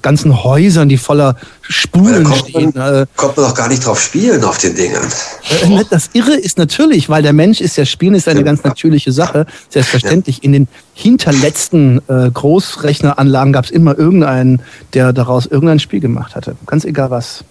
[0.00, 2.72] ganzen Häusern, die voller Spulen kommt stehen.
[2.74, 5.02] Man, äh, kommt man doch gar nicht drauf spielen auf den Dingen.
[5.50, 8.44] Äh, das Irre ist natürlich, weil der Mensch ist ja, Spielen ist eine ja.
[8.44, 10.38] ganz natürliche Sache, selbstverständlich.
[10.38, 10.44] Ja.
[10.44, 14.62] In den hinterletzten äh, Großrechneranlagen gab es immer irgendeinen,
[14.94, 16.56] der daraus irgendein Spiel gemacht hatte.
[16.66, 17.44] Ganz egal was.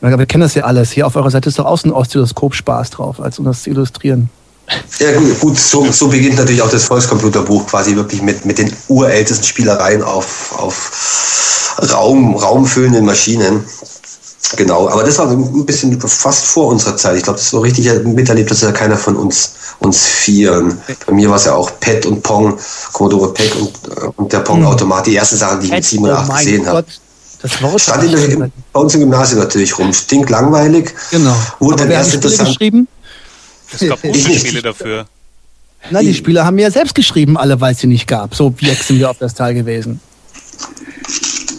[0.00, 0.92] Wir kennen das ja alles.
[0.92, 4.28] Hier auf eurer Seite ist doch außen Oszilloskop Spaß drauf, als um das zu illustrieren.
[4.98, 8.72] Ja gut, gut so, so beginnt natürlich auch das Volkscomputerbuch quasi wirklich mit, mit den
[8.88, 13.64] urältesten Spielereien auf, auf Raum, raumfüllenden Maschinen.
[14.56, 17.16] Genau, aber das war ein bisschen fast vor unserer Zeit.
[17.16, 20.80] Ich glaube, das ist so richtig miterlebt, dass ja keiner von uns uns vieren.
[21.06, 22.58] Bei mir war es ja auch Pet und Pong,
[22.92, 23.72] Commodore PEC und,
[24.16, 26.84] und der Pong-Automat, die ersten Sachen, die ich mit 7 und 8 oh gesehen habe.
[27.42, 29.92] Das Wort Stand in der, bei uns im Gymnasium natürlich rum.
[29.92, 30.94] Stinkt langweilig.
[31.10, 31.36] Genau.
[31.58, 32.88] Wurde aber wer hat die geschrieben?
[33.72, 35.06] Es gab gute Spiele dafür.
[35.90, 38.34] Na, die Spieler haben ja selbst geschrieben, alle, weil es sie nicht gab.
[38.34, 40.00] So wie sind wir auf das Teil gewesen.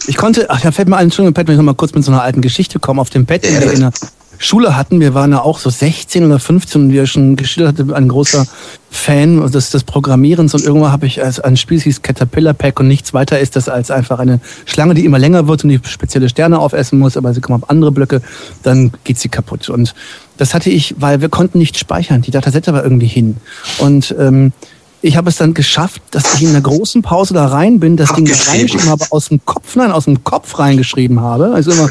[0.08, 2.04] Ich konnte, ach, da fällt mir ein, Entschuldigung, Pat, wenn ich noch mal kurz mit
[2.04, 3.92] so einer alten Geschichte komme, auf dem Pad, den wir in der
[4.38, 7.94] Schule hatten, wir waren ja auch so 16 oder 15 und wir schon geschildert hatten,
[7.94, 8.46] ein großer
[8.90, 12.88] Fan des, des Programmierens und irgendwann habe ich als ein Spiel hieß Caterpillar Pack und
[12.88, 16.30] nichts weiter ist das als einfach eine Schlange, die immer länger wird und die spezielle
[16.30, 18.22] Sterne aufessen muss, aber sie kommen auf andere Blöcke,
[18.64, 19.70] dann geht sie kaputt.
[19.70, 19.94] Und
[20.38, 22.22] das hatte ich, weil wir konnten nicht speichern.
[22.22, 23.38] Die Datasette war irgendwie hin.
[23.80, 24.54] Und ähm,
[25.02, 28.14] ich habe es dann geschafft, dass ich in einer großen Pause da rein bin, das
[28.14, 31.52] Ding da reingeschrieben habe, aus dem Kopf, nein, aus dem Kopf reingeschrieben habe.
[31.54, 31.90] Also immer,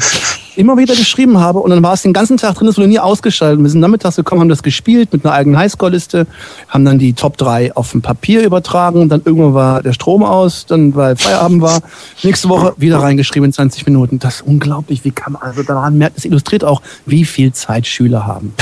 [0.57, 2.99] immer wieder geschrieben habe und dann war es den ganzen Tag drin, es wurde nie
[2.99, 3.63] ausgeschaltet.
[3.63, 6.27] Wir sind nachmittags gekommen, haben das gespielt mit einer eigenen Highscore-Liste,
[6.67, 10.65] haben dann die Top 3 auf dem Papier übertragen, dann irgendwann war der Strom aus,
[10.65, 11.79] dann weil Feierabend war.
[12.23, 14.19] Nächste Woche wieder reingeschrieben in 20 Minuten.
[14.19, 17.87] Das ist unglaublich, wie kann man, also daran merkt, es illustriert auch, wie viel Zeit
[17.87, 18.53] Schüler haben.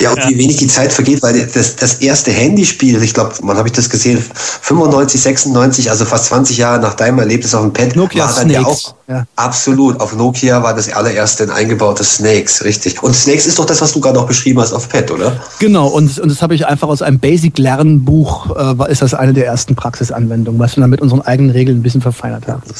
[0.00, 0.28] Ja, und ja.
[0.30, 3.74] wie wenig die Zeit vergeht, weil das, das erste Handyspiel, ich glaube, wann habe ich
[3.74, 4.24] das gesehen?
[4.62, 8.48] 95, 96, also fast 20 Jahre nach deinem Erlebnis auf dem Pad, Nokia war dann
[8.48, 9.26] ja auch ja.
[9.36, 10.00] absolut.
[10.00, 13.02] Auf Nokia war das allererste ein eingebautes Snakes, richtig.
[13.02, 15.38] Und Snakes ist doch das, was du gerade auch beschrieben hast auf Pad, oder?
[15.58, 19.46] Genau, und, und das habe ich einfach aus einem Basic-Lernbuch, äh, ist das eine der
[19.46, 22.62] ersten Praxisanwendungen, was wir dann mit unseren eigenen Regeln ein bisschen verfeinert haben.
[22.66, 22.74] Ja,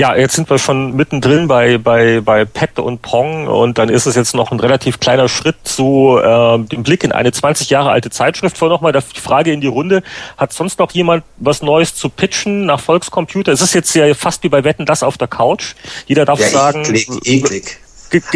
[0.00, 4.14] jetzt sind wir schon mittendrin bei, bei, bei Pet und Pong und dann ist es
[4.14, 8.08] jetzt noch ein relativ kleiner Schritt zu äh, dem Blick in eine 20 Jahre alte
[8.08, 8.56] Zeitschrift.
[8.56, 10.02] Vor nochmal die Frage in die Runde.
[10.36, 13.52] Hat sonst noch jemand was Neues zu pitchen nach Volkscomputer?
[13.52, 15.74] Es ist jetzt ja fast wie bei Wetten, das auf der Couch.
[16.06, 16.82] Jeder darf ja, sagen.
[16.84, 17.78] Eklig, eklig.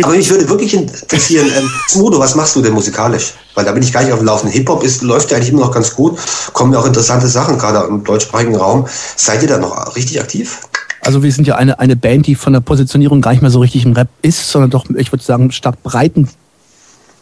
[0.03, 3.33] Aber mich würde wirklich interessieren, ähm, Smudo, was machst du denn musikalisch?
[3.55, 4.49] Weil da bin ich gar nicht auf dem Laufen.
[4.49, 6.19] Hip-Hop ist, läuft ja eigentlich immer noch ganz gut.
[6.53, 8.87] Kommen ja auch interessante Sachen, gerade im deutschsprachigen Raum.
[9.17, 10.61] Seid ihr da noch richtig aktiv?
[11.05, 13.61] Also wir sind ja eine, eine Band, die von der Positionierung gar nicht mehr so
[13.61, 16.29] richtig im Rap ist, sondern doch, ich würde sagen, stark breiten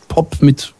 [0.08, 0.72] Pop mit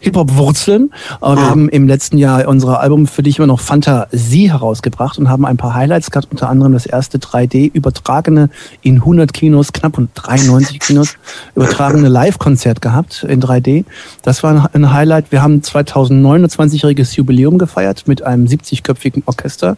[0.00, 0.92] Hip-Hop-Wurzeln.
[1.20, 5.28] Aber wir haben im letzten Jahr unser Album für dich immer noch Fantasie herausgebracht und
[5.28, 8.50] haben ein paar Highlights gehabt, unter anderem das erste 3D-übertragene
[8.82, 11.16] in 100 Kinos, knapp und 93 Kinos,
[11.54, 13.84] übertragene Live-Konzert gehabt in 3D.
[14.22, 15.30] Das war ein Highlight.
[15.30, 19.76] Wir haben 2029-jähriges Jubiläum gefeiert mit einem 70-köpfigen Orchester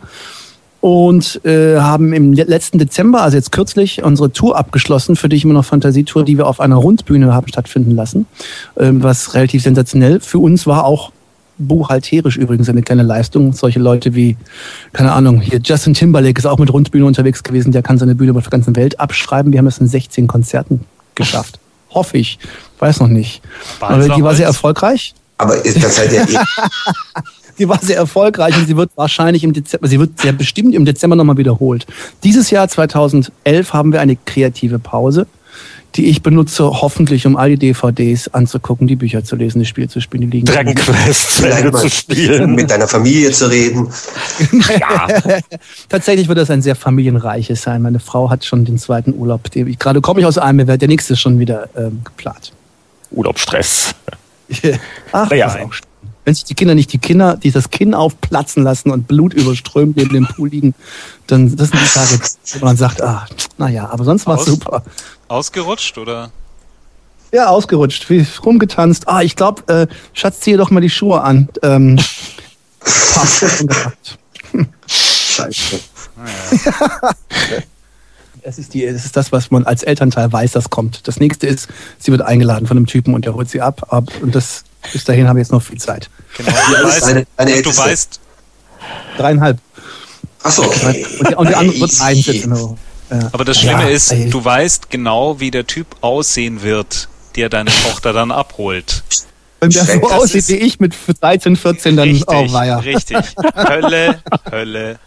[0.85, 5.55] und äh, haben im letzten Dezember, also jetzt kürzlich, unsere Tour abgeschlossen, für dich immer
[5.55, 8.27] noch Fantasietour, die wir auf einer Rundbühne haben stattfinden lassen,
[8.79, 11.11] ähm, was relativ sensationell für uns war, auch
[11.57, 13.55] buchhalterisch übrigens eine kleine Leistung.
[13.55, 14.37] Solche Leute wie,
[14.93, 18.33] keine Ahnung, hier Justin Timberlake ist auch mit Rundbühne unterwegs gewesen, der kann seine Bühne
[18.33, 19.53] über der ganzen Welt abschreiben.
[19.53, 21.59] Wir haben das in 16 Konzerten geschafft.
[21.89, 22.39] Hoffe ich.
[22.79, 23.41] Weiß noch nicht.
[23.81, 25.15] Aber die war sehr erfolgreich.
[25.39, 26.27] Aber ist das halt der
[27.59, 30.85] die war sehr erfolgreich und sie wird wahrscheinlich im Dezember, sie wird sehr bestimmt im
[30.85, 31.87] Dezember nochmal wiederholt.
[32.23, 35.27] Dieses Jahr 2011 haben wir eine kreative Pause,
[35.95, 39.89] die ich benutze, hoffentlich, um all die DVDs anzugucken, die Bücher zu lesen, die Spiele
[39.89, 40.47] zu spielen, die liegen.
[40.47, 42.55] Dragon Quest zu spielen.
[42.55, 43.89] Mit deiner Familie zu reden.
[44.81, 45.07] ja.
[45.89, 47.83] Tatsächlich wird das ein sehr familienreiches sein.
[47.83, 49.43] Meine Frau hat schon den zweiten Urlaub.
[49.53, 52.53] Gerade komme ich aus einem, der nächste schon wieder ähm, geplant.
[53.13, 53.95] Urlaubsstress.
[55.13, 55.73] Ach, naja, das ist auch
[56.25, 59.97] wenn sich die Kinder nicht die Kinder, die das Kinn aufplatzen lassen und Blut überströmt
[59.97, 60.75] neben dem Pool liegen,
[61.27, 62.19] dann das sind die Tage,
[62.61, 63.27] wo man sagt, ah,
[63.59, 64.83] naja, aber sonst war es super.
[65.29, 66.31] Ausgerutscht oder?
[67.33, 69.09] Ja, ausgerutscht, wie rumgetanzt.
[69.09, 71.49] Ah, ich glaube, äh, Schatz, ziehe doch mal die Schuhe an.
[71.63, 71.99] Ähm,
[74.87, 75.81] Scheiße.
[76.17, 77.11] Naja.
[78.47, 81.09] Es ist, die, es ist das, was man als Elternteil weiß, das kommt.
[81.09, 81.67] Das nächste ist,
[81.99, 83.87] sie wird eingeladen von einem Typen und der holt sie ab.
[83.89, 86.11] ab und das bis dahin habe ich jetzt noch viel Zeit.
[86.37, 86.51] Genau.
[86.51, 88.21] Du weißt, eine, eine du weißt
[89.17, 89.59] dreieinhalb.
[90.43, 90.65] Achso.
[90.65, 91.07] Okay.
[91.19, 92.49] Und, die, und die andere wird eins jetzt.
[93.33, 94.31] Aber das Schlimme ja, ist, ey.
[94.31, 99.05] du weißt genau, wie der Typ aussehen wird, der deine Tochter dann abholt.
[99.61, 102.79] Wenn der so aussieht wie ich mit 13, 14, dann richtig, oh, ja.
[102.79, 103.17] Richtig.
[103.57, 104.21] Hölle,
[104.51, 104.99] Hölle,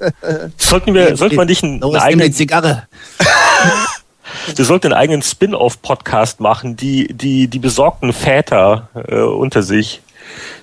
[0.00, 0.52] Hölle.
[0.58, 2.86] Sollten wir, sollte man nicht einen, eine eigene Zigarre?
[4.54, 10.00] Wir sollten einen eigenen Spin-off-Podcast machen, die, die, die besorgten Väter äh, unter sich.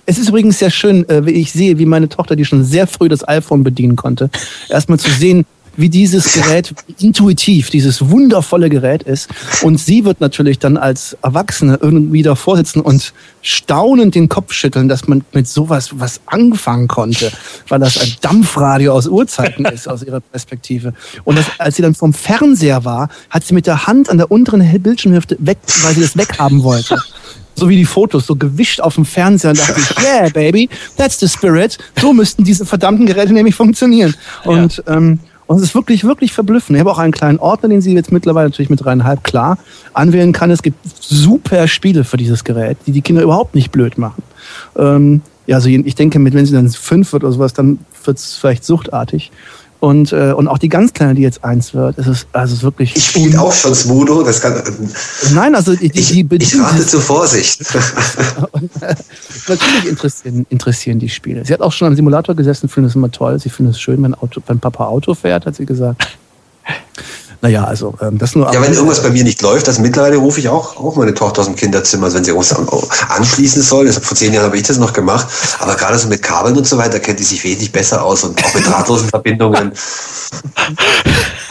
[0.05, 2.87] Es ist übrigens sehr schön, äh, wie ich sehe, wie meine Tochter, die schon sehr
[2.87, 4.29] früh das iPhone bedienen konnte,
[4.69, 5.45] erstmal zu sehen,
[5.75, 9.29] wie dieses Gerät intuitiv, dieses wundervolle Gerät ist.
[9.61, 14.87] Und sie wird natürlich dann als Erwachsene irgendwie davor sitzen und staunend den Kopf schütteln,
[14.87, 17.31] dass man mit sowas was anfangen konnte,
[17.67, 20.93] weil das ein Dampfradio aus Urzeiten ist, aus ihrer Perspektive.
[21.23, 24.31] Und das, als sie dann vom Fernseher war, hat sie mit der Hand an der
[24.31, 26.97] unteren Bildschirmhälfte weg, weil sie das weghaben wollte
[27.55, 31.19] so wie die Fotos, so gewischt auf dem Fernseher und dachte ich, yeah, baby, that's
[31.19, 31.77] the spirit.
[31.99, 34.15] So müssten diese verdammten Geräte nämlich funktionieren.
[34.43, 34.95] Und ja.
[34.95, 35.19] ähm,
[35.53, 36.75] und es ist wirklich, wirklich verblüffend.
[36.75, 39.59] Ich habe auch einen kleinen Ordner, den sie jetzt mittlerweile natürlich mit dreieinhalb klar
[39.93, 40.49] anwählen kann.
[40.49, 44.23] Es gibt super Spiele für dieses Gerät, die die Kinder überhaupt nicht blöd machen.
[44.75, 48.35] Ähm, ja, also ich denke, wenn sie dann fünf wird oder sowas, dann wird es
[48.35, 49.31] vielleicht suchtartig.
[49.83, 52.63] Und, äh, und auch die ganz kleine, die jetzt eins wird, ist also es ist
[52.63, 52.95] wirklich.
[52.95, 54.63] Ich spiele auch schon Smudo, das kann.
[55.33, 57.59] Nein, also die, ich, die ich rate zur Vorsicht.
[58.53, 58.95] und, äh,
[59.45, 61.43] natürlich interessieren, interessieren die Spiele.
[61.43, 63.37] Sie hat auch schon am Simulator gesessen, findet es immer toll.
[63.41, 66.17] Sie findet es schön, wenn, Auto, wenn Papa Auto fährt, hat sie gesagt.
[67.43, 68.51] Naja, also ähm, das nur.
[68.53, 71.41] Ja, wenn irgendwas bei mir nicht läuft, also mittlerweile rufe ich auch, auch meine Tochter
[71.41, 72.55] aus dem Kinderzimmer, wenn sie irgendwas
[73.09, 73.85] anschließen soll.
[73.85, 75.27] Das, vor zehn Jahren habe ich das noch gemacht.
[75.59, 78.41] Aber gerade so mit Kabeln und so weiter kennt die sich wesentlich besser aus und
[78.41, 79.73] auch mit drahtlosen Verbindungen.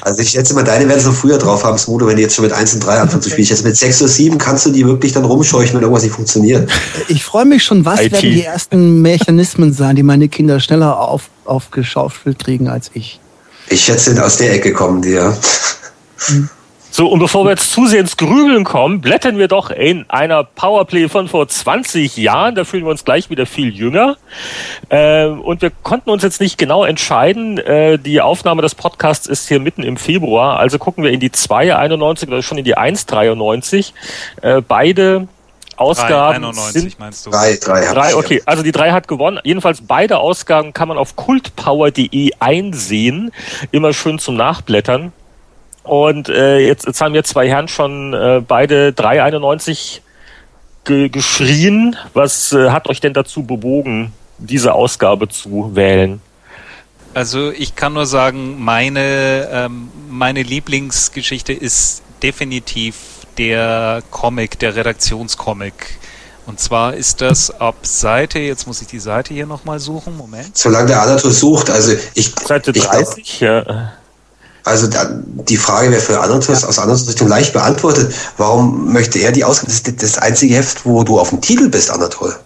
[0.04, 2.44] Also ich schätze mal, deine werden so früher drauf haben, Smudo, wenn die jetzt schon
[2.44, 3.44] mit 1 und 3 anfangen zu spielen.
[3.44, 6.12] Ich schätze, mit 6 oder 7 kannst du die wirklich dann rumscheuchen, wenn irgendwas nicht
[6.12, 6.68] funktioniert.
[7.06, 8.10] Ich freue mich schon, was IT.
[8.10, 13.20] werden die ersten Mechanismen sein, die meine Kinder schneller auf, aufgeschaufelt kriegen als ich.
[13.68, 15.36] Ich schätze, aus der Ecke kommen die, ja.
[16.94, 21.26] So, und bevor wir jetzt zusehends grübeln kommen, blättern wir doch in einer Powerplay von
[21.26, 22.54] vor 20 Jahren.
[22.54, 24.18] Da fühlen wir uns gleich wieder viel jünger.
[24.90, 27.56] Äh, und wir konnten uns jetzt nicht genau entscheiden.
[27.56, 30.58] Äh, die Aufnahme des Podcasts ist hier mitten im Februar.
[30.58, 33.94] Also gucken wir in die 291 oder schon in die 193.
[34.42, 35.28] Äh, beide
[35.76, 37.30] Ausgaben 91 sind meinst du?
[37.30, 38.42] Drei, drei, hab Drei, ich okay.
[38.44, 39.40] Also die drei hat gewonnen.
[39.44, 43.32] Jedenfalls beide Ausgaben kann man auf kultpower.de einsehen.
[43.70, 45.14] Immer schön zum Nachblättern.
[45.82, 50.00] Und äh, jetzt, jetzt haben wir zwei Herren schon äh, beide 3,91
[50.84, 51.96] ge geschrien.
[52.14, 56.20] Was äh, hat euch denn dazu bewogen, diese Ausgabe zu wählen?
[57.14, 62.96] Also ich kann nur sagen, meine, ähm, meine Lieblingsgeschichte ist definitiv
[63.36, 65.98] der Comic, der Redaktionscomic.
[66.46, 70.56] Und zwar ist das ab Seite, jetzt muss ich die Seite hier nochmal suchen, Moment.
[70.56, 73.40] Solange der Anator sucht, also ich, Seite ich glaub, 30?
[73.40, 73.92] ja.
[74.64, 75.08] Also da,
[75.48, 78.14] die Frage wäre für Anatos aus Anatos Richtung leicht beantwortet.
[78.36, 79.68] Warum möchte er die Ausgabe?
[79.72, 82.36] Das ist das einzige Heft, wo du auf dem Titel bist, Anatol.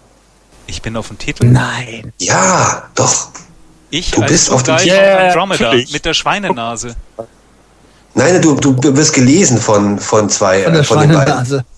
[0.67, 1.47] Ich bin auf dem Titel.
[1.47, 2.12] Nein.
[2.19, 3.29] Ja, doch.
[3.91, 4.95] Ich Du als bist auf dem Titel.
[4.95, 5.93] Ja, Andromeda natürlich.
[5.93, 6.97] mit der Schweinenase.
[8.14, 11.27] Nein, du, du wirst gelesen von, von zwei, Von der äh, von den beiden.
[11.27, 11.64] Schweinenase.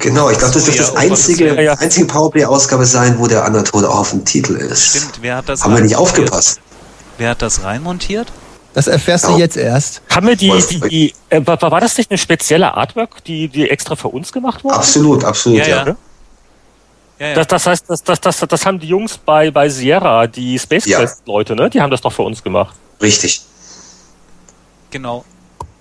[0.00, 4.00] Genau, ich glaube, das wird ja, das einzige, einzige Powerplay-Ausgabe sein, wo der Anatol auch
[4.00, 4.96] auf dem Titel ist.
[4.96, 6.58] Stimmt, wer hat das Haben wir nicht aufgepasst?
[7.18, 8.32] Wer hat das reinmontiert?
[8.76, 10.02] Das erfährst du jetzt erst.
[10.14, 13.70] Haben wir die, die, die äh, war, war das nicht eine spezielle Artwork, die, die
[13.70, 14.76] extra für uns gemacht wurde?
[14.76, 15.86] Absolut, absolut, Ja, ja.
[15.86, 15.96] ja.
[17.18, 17.34] Ja, ja.
[17.36, 20.84] Das, das heißt, das, das, das, das haben die Jungs bei, bei Sierra, die Space
[20.84, 20.98] Ja.
[20.98, 21.70] Quest-Leute, ne?
[21.70, 22.76] Die haben das doch für uns gemacht.
[23.00, 23.40] Richtig.
[24.90, 25.24] genau.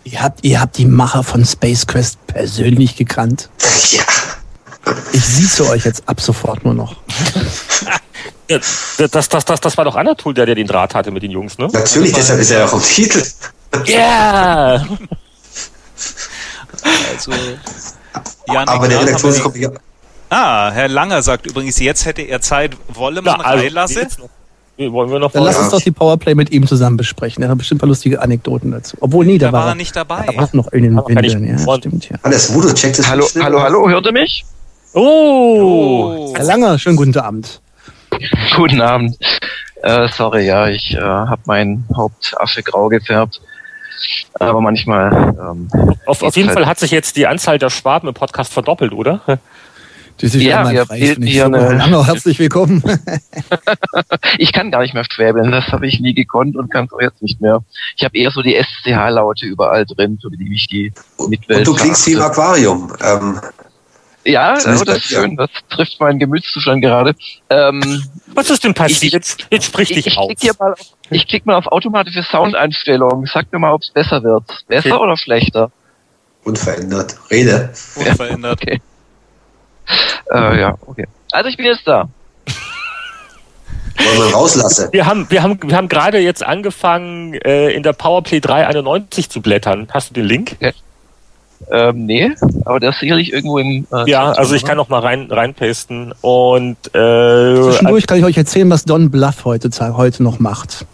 [0.05, 3.49] Ihr habt, ihr habt die Macher von Space Quest persönlich gekannt.
[3.91, 4.03] Ja.
[5.13, 6.95] Ich sieze euch jetzt ab sofort nur noch.
[8.49, 8.59] Ja,
[9.11, 11.57] Das, das, das, das war doch Anatol, der, der den Draht hatte mit den Jungs,
[11.57, 11.67] ne?
[11.73, 13.23] Natürlich, deshalb ist er auch auf dem Titel.
[13.85, 14.85] Ja!
[17.13, 17.31] Also,
[18.47, 19.69] Jan Aber der die-
[20.29, 23.97] Ah, Herr Langer sagt übrigens, jetzt hätte er Zeit, wolle man reinlassen?
[23.97, 24.29] jetzt noch-
[24.77, 27.41] Nee, wollen wir noch Dann lass uns doch die Powerplay mit ihm zusammen besprechen.
[27.41, 28.97] Er hat bestimmt ein paar lustige Anekdoten dazu.
[28.99, 30.25] Obwohl, nee, da, Da war er nicht dabei.
[30.27, 31.47] Da war noch in den Windeln.
[31.65, 32.17] Ja, stimmt, ja.
[32.73, 34.43] Checkt das Hallo, hallo, hallo, hört ihr mich?
[34.95, 36.33] Oh!
[36.35, 37.59] Herr Langer, schönen guten Abend.
[38.55, 39.17] Guten Abend.
[39.83, 43.41] Äh, sorry, ja, ich äh, habe meinen Hauptaffe grau gefärbt.
[44.39, 45.67] Aber manchmal, ähm,
[46.05, 49.19] Auf, auf jeden Fall hat sich jetzt die Anzahl der Schwaben im Podcast verdoppelt, oder?
[50.17, 50.85] Das ist Ja, mein wir
[51.27, 51.45] hier so.
[51.47, 52.81] eine- Herr Langer, herzlich willkommen.
[54.37, 57.01] ich kann gar nicht mehr schwäbeln, das habe ich nie gekonnt und kann es auch
[57.01, 57.63] jetzt nicht mehr.
[57.97, 60.93] Ich habe eher so die SCH-Laute überall drin, für die ich die
[61.27, 62.21] Mitwelt Und du klingst wie im.
[62.21, 62.93] Aquarium.
[63.03, 63.41] Ähm,
[64.25, 67.13] Ja, Zumindest oh, das ist schön, das trifft meinen Gemütszustand gerade.
[67.49, 68.03] Ähm,
[68.33, 69.03] Was ist denn passiert?
[69.03, 70.27] Ich- Jetzt, jetzt sprich ich, dich ich aus.
[70.27, 70.79] klick hier mal auf,
[71.11, 73.27] ich klick mal auf automatische Soundeinstellungen.
[73.31, 74.43] Sag mir mal, ob es besser wird.
[74.67, 75.03] Besser Okay.
[75.03, 75.71] oder schlechter?
[76.43, 77.15] unverändert.
[77.31, 77.71] Rede.
[77.95, 78.61] Unverändert.
[78.61, 78.79] Okay.
[80.31, 81.05] Äh, ja, okay.
[81.31, 82.07] Also ich bin jetzt da.
[83.97, 84.89] Wollen wir rauslassen.
[84.91, 89.41] Wir haben, wir haben, wir haben gerade jetzt angefangen, äh, in der Powerplay 391 zu
[89.41, 89.87] blättern.
[89.91, 90.57] Hast du den Link?
[91.71, 92.31] Ähm, nee,
[92.65, 93.87] aber der ist sicherlich irgendwo im.
[93.91, 94.69] Äh, Ja, also ich oder?
[94.69, 96.13] kann noch mal rein, reinpasten.
[96.21, 100.85] Und äh, Zwischendurch kann ich euch erzählen, was Don Bluth heute, heute noch macht.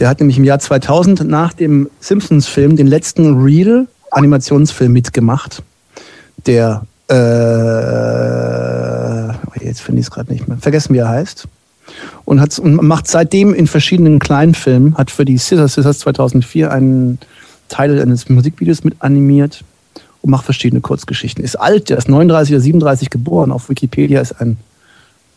[0.00, 5.62] Der hat nämlich im Jahr 2000 nach dem Simpsons-Film den letzten Real-Animationsfilm mitgemacht.
[6.46, 7.14] Der, äh,
[9.46, 11.46] oh, jetzt finde ich es gerade nicht mehr, vergessen wie er heißt.
[12.24, 16.72] Und, hat, und macht seitdem in verschiedenen kleinen Filmen, hat für die Scissor Sisters 2004
[16.72, 17.18] einen
[17.68, 19.62] Teil eines Musikvideos mit animiert
[20.22, 21.44] und macht verschiedene Kurzgeschichten.
[21.44, 23.52] Ist alt, der ist 39 oder 37 geboren.
[23.52, 24.56] Auf Wikipedia ist ein,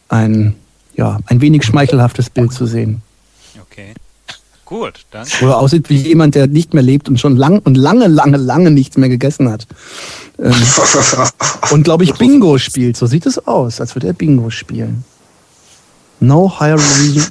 [0.10, 0.56] ein,
[0.96, 3.02] ja, ein wenig schmeichelhaftes Bild zu sehen.
[3.70, 3.94] Okay.
[4.66, 5.30] Gut, danke.
[5.42, 8.38] Wo er aussieht wie jemand, der nicht mehr lebt und schon lang und lange, lange,
[8.38, 9.68] lange nichts mehr gegessen hat.
[10.40, 10.54] Ähm,
[11.72, 12.98] und glaube ich Bingo spielt.
[12.98, 15.04] So sieht es aus, als würde er Bingo spielen.
[16.20, 16.80] No higher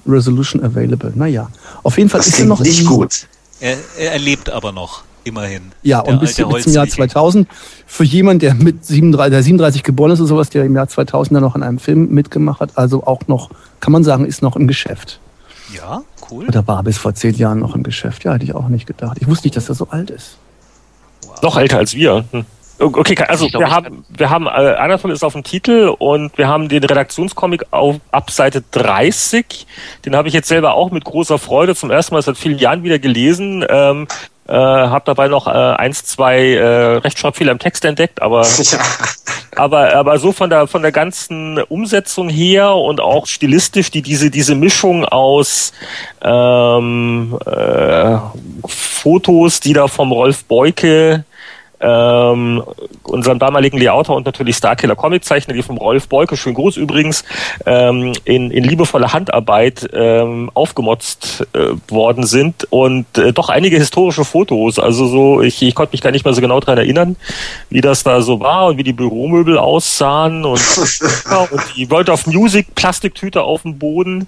[0.06, 1.12] resolution- available.
[1.14, 1.50] Naja,
[1.82, 3.26] auf jeden Fall Das ist er noch nicht gut.
[3.58, 5.72] Er, er lebt aber noch, immerhin.
[5.82, 7.08] Ja, Der und bis, zum Jahr Holzwichtel.
[7.08, 7.48] 2000,
[7.86, 11.36] für jemanden, der mit 37, der 37 geboren ist oder sowas, der im Jahr 2000
[11.36, 13.50] dann noch an einem Film mitgemacht hat, also auch noch,
[13.80, 15.20] kann man sagen, ist noch im Geschäft.
[15.74, 16.46] Ja, cool.
[16.46, 18.24] Oder war bis vor zehn Jahren noch im Geschäft.
[18.24, 19.16] Ja, hätte ich auch nicht gedacht.
[19.20, 20.36] Ich wusste nicht, dass er so alt ist.
[21.42, 22.24] noch älter als wir.
[22.30, 22.44] Hm.
[22.78, 26.48] Okay, also glaub, wir haben, wir haben, äh, Anatol ist auf dem Titel und wir
[26.48, 29.66] haben den Redaktionscomic auf, ab Seite 30.
[30.04, 32.82] Den habe ich jetzt selber auch mit großer Freude zum ersten Mal seit vielen Jahren
[32.82, 33.64] wieder gelesen.
[33.68, 34.08] Ähm,
[34.46, 38.46] äh, habe dabei noch äh, eins, zwei äh, Rechtschreibfehler im Text entdeckt, aber
[39.56, 44.30] aber aber so von der von der ganzen Umsetzung her und auch stilistisch die diese
[44.30, 45.72] diese Mischung aus
[46.22, 48.16] ähm, äh,
[48.66, 51.24] Fotos, die da vom Rolf Beuke
[51.84, 52.62] ähm,
[53.02, 57.24] unserem damaligen Layouter und natürlich Starkiller Comiczeichner, die vom Rolf Beuke, schön groß übrigens,
[57.66, 64.24] ähm, in, in liebevoller Handarbeit ähm, aufgemotzt äh, worden sind und äh, doch einige historische
[64.24, 64.78] Fotos.
[64.78, 67.16] Also so, ich, ich konnte mich gar nicht mehr so genau daran erinnern,
[67.68, 72.26] wie das da so war und wie die Büromöbel aussahen und, und die World of
[72.26, 74.26] Music Plastiktüte auf dem Boden.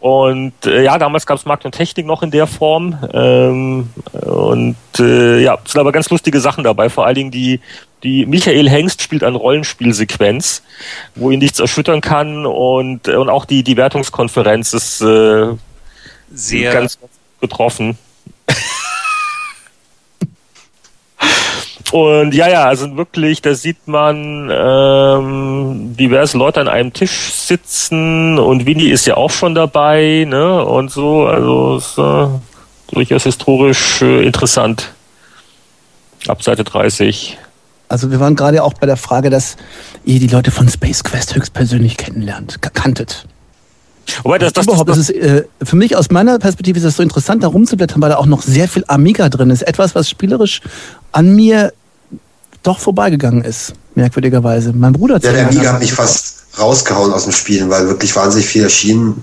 [0.00, 2.98] Und äh, ja, damals gab es Markt und Technik noch in der Form.
[3.12, 6.88] Ähm, und äh, ja, es sind aber ganz lustige Sachen dabei.
[6.88, 7.60] Vor allen Dingen die,
[8.02, 10.62] die Michael Hengst spielt eine Rollenspielsequenz,
[11.14, 12.46] wo ihn nichts erschüttern kann.
[12.46, 15.48] Und, und auch die, die Wertungskonferenz ist äh,
[16.32, 17.98] sehr ganz, ganz getroffen.
[21.92, 28.38] Und ja, ja, also wirklich, da sieht man ähm, diverse Leute an einem Tisch sitzen
[28.38, 30.64] und Winnie ist ja auch schon dabei, ne?
[30.64, 32.28] Und so, also ist äh,
[32.94, 34.92] durchaus historisch äh, interessant.
[36.28, 37.38] Ab Seite 30.
[37.88, 39.56] Also wir waren gerade auch bei der Frage, dass
[40.04, 43.26] ihr die Leute von Space Quest höchstpersönlich kennenlernt, kanntet.
[44.22, 46.96] Wobei das, das, überhaupt, das, das ist äh, für mich aus meiner Perspektive ist es
[46.96, 49.62] so interessant, da rumzublättern, weil da auch noch sehr viel Amiga drin ist.
[49.62, 50.60] Etwas, was spielerisch
[51.12, 51.72] an mir
[52.62, 54.72] doch vorbeigegangen ist, merkwürdigerweise.
[54.72, 58.48] Mein Bruder Ja, der Amiga hat mich fast rausgehauen aus dem Spielen, weil wirklich wahnsinnig
[58.48, 59.22] viel erschienen,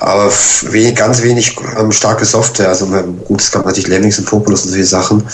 [0.00, 0.32] aber
[0.62, 2.68] wenig, ganz wenig ähm, starke Software.
[2.68, 5.24] Also gut, es gab natürlich Lemmings und Populus und solche Sachen,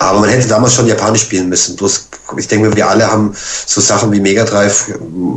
[0.00, 1.74] aber man hätte damals schon Japanisch spielen müssen.
[1.74, 3.34] Bloß, ich denke, wir alle haben
[3.66, 4.92] so Sachen wie Mega Drive,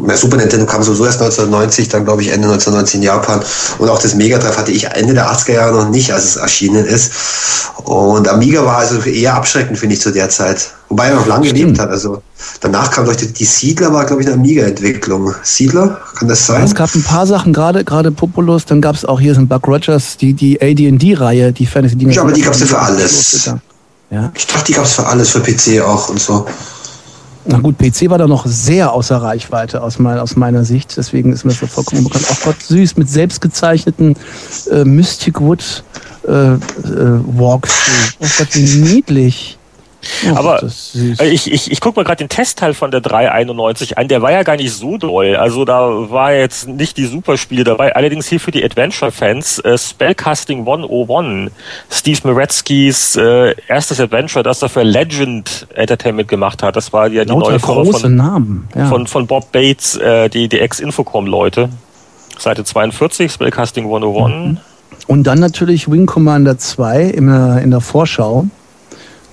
[0.08, 3.41] der Super Nintendo kam sowieso erst 1990, dann glaube ich Ende 1990 in Japan.
[3.80, 6.36] Und auch das Mega Drive hatte ich Ende der 80er Jahre noch nicht, als es
[6.36, 7.12] erschienen ist.
[7.86, 10.70] Und Amiga war also eher abschreckend, finde ich, zu der Zeit.
[10.89, 11.89] Wobei er noch lange gelebt hat.
[11.89, 12.22] Also
[12.60, 14.91] danach kam die, die Siedler, war glaube ich eine Amiga-Entwicklung.
[15.44, 16.64] Siedler, kann das sein?
[16.64, 19.68] es gab ein paar Sachen, gerade gerade Populous, dann gab es auch hier sind Buck
[19.68, 21.96] Rogers, die, die AD&D-Reihe, die Fantasy.
[21.96, 23.52] Die ja, aber die gab es ja für alles.
[24.10, 24.32] Ja?
[24.36, 26.46] Ich dachte, die gab es für alles, für PC auch und so.
[27.46, 30.96] Na gut, PC war da noch sehr außer Reichweite aus, mein, aus meiner Sicht.
[30.96, 32.28] Deswegen ist mir das vollkommen bekannt.
[32.30, 34.16] Auch Gott süß mit selbstgezeichneten
[34.70, 35.84] äh, Mystic Wood
[36.28, 38.16] äh, äh, Walkthrough.
[38.20, 39.58] Oh Gott, wie niedlich.
[40.32, 44.22] Oh, aber ich, ich, ich gucke mal gerade den Testteil von der 391 an, der
[44.22, 45.36] war ja gar nicht so doll.
[45.36, 47.95] Also da war jetzt nicht die Superspiele dabei.
[47.95, 51.52] Allerdings hier für die Adventure-Fans äh, Spellcasting 101,
[51.89, 56.76] Steve Meretzkis äh, erstes Adventure, das er für Legend Entertainment gemacht hat.
[56.76, 58.68] Das war ja die neue Firma von, Namen.
[58.76, 58.88] Ja.
[58.88, 61.70] von, von Bob Bates, äh, die, die Ex-Infocom-Leute.
[62.39, 64.34] Seite 42, Spellcasting 101.
[64.34, 64.58] Mhm.
[65.08, 67.28] Und dann natürlich Wing Commander 2 in
[67.62, 68.47] in der Vorschau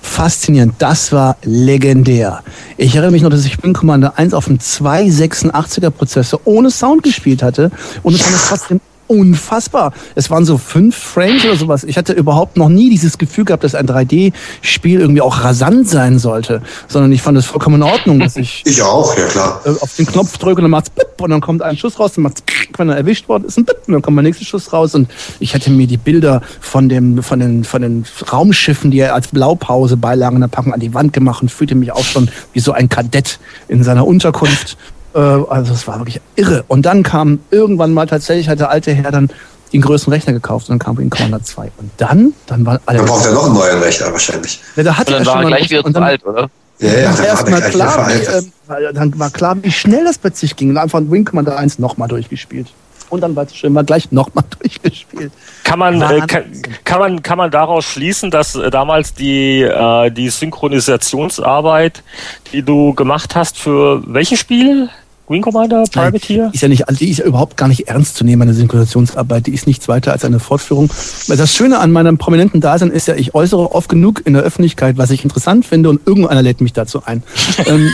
[0.01, 0.75] faszinierend.
[0.79, 2.43] Das war legendär.
[2.77, 7.03] Ich erinnere mich noch, dass ich Wing Commander 1 auf einem 286er Prozessor ohne Sound
[7.03, 7.71] gespielt hatte
[8.03, 9.93] und es fand es trotzdem unfassbar.
[10.15, 11.83] Es waren so fünf Frames oder sowas.
[11.83, 16.19] Ich hatte überhaupt noch nie dieses Gefühl gehabt, dass ein 3D-Spiel irgendwie auch rasant sein
[16.19, 18.63] sollte, sondern ich fand es vollkommen in Ordnung, dass ich.
[18.69, 19.61] Ich auch, ja klar.
[19.65, 22.13] Äh, auf den Knopf drücke und dann macht's Bip und dann kommt ein Schuss raus,
[22.13, 22.43] dann macht's
[22.77, 25.09] wenn er erwischt worden ist, ein Bip und dann kommt mein nächster Schuss raus und
[25.39, 29.29] ich hatte mir die Bilder von dem, von den, von den Raumschiffen, die er als
[29.29, 32.59] Blaupause beilagen in der Packung an die Wand gemacht und fühlte mich auch schon wie
[32.59, 34.77] so ein Kadett in seiner Unterkunft
[35.13, 36.63] äh, also es war wirklich irre.
[36.67, 39.29] Und dann kam irgendwann mal tatsächlich, hat der alte Herr dann
[39.71, 41.71] den größten Rechner gekauft und dann kam Wing Commander 2.
[41.77, 43.01] Und dann, dann war alles.
[43.01, 44.61] Dann braucht er noch einen neuen Rechner wahrscheinlich.
[44.75, 46.49] Ja, da hatte und dann war er gleich wieder zu alt, oder?
[46.79, 50.69] Ja, ja, dann, mal klar, wie, äh, dann war klar, wie schnell das plötzlich ging.
[50.69, 52.67] Und einfach Wing Commander 1 nochmal durchgespielt
[53.09, 55.31] und dann war es schön, war gleich nochmal durchgespielt.
[55.63, 56.43] Kann man, äh, kann,
[56.83, 62.03] kann, man, kann man daraus schließen, dass äh, damals die, äh, die Synchronisationsarbeit,
[62.51, 64.89] die du gemacht hast, für welches Spiel?
[65.29, 66.49] Green Commander, Privateer?
[66.51, 69.45] Ist ja nicht, die ist ja überhaupt gar nicht ernst zu nehmen, meine Synchronisationsarbeit.
[69.45, 70.89] Die ist nichts weiter als eine Fortführung.
[71.27, 74.97] Das Schöne an meinem prominenten Dasein ist ja, ich äußere oft genug in der Öffentlichkeit,
[74.97, 77.21] was ich interessant finde und irgendeiner lädt mich dazu ein.
[77.67, 77.91] ähm,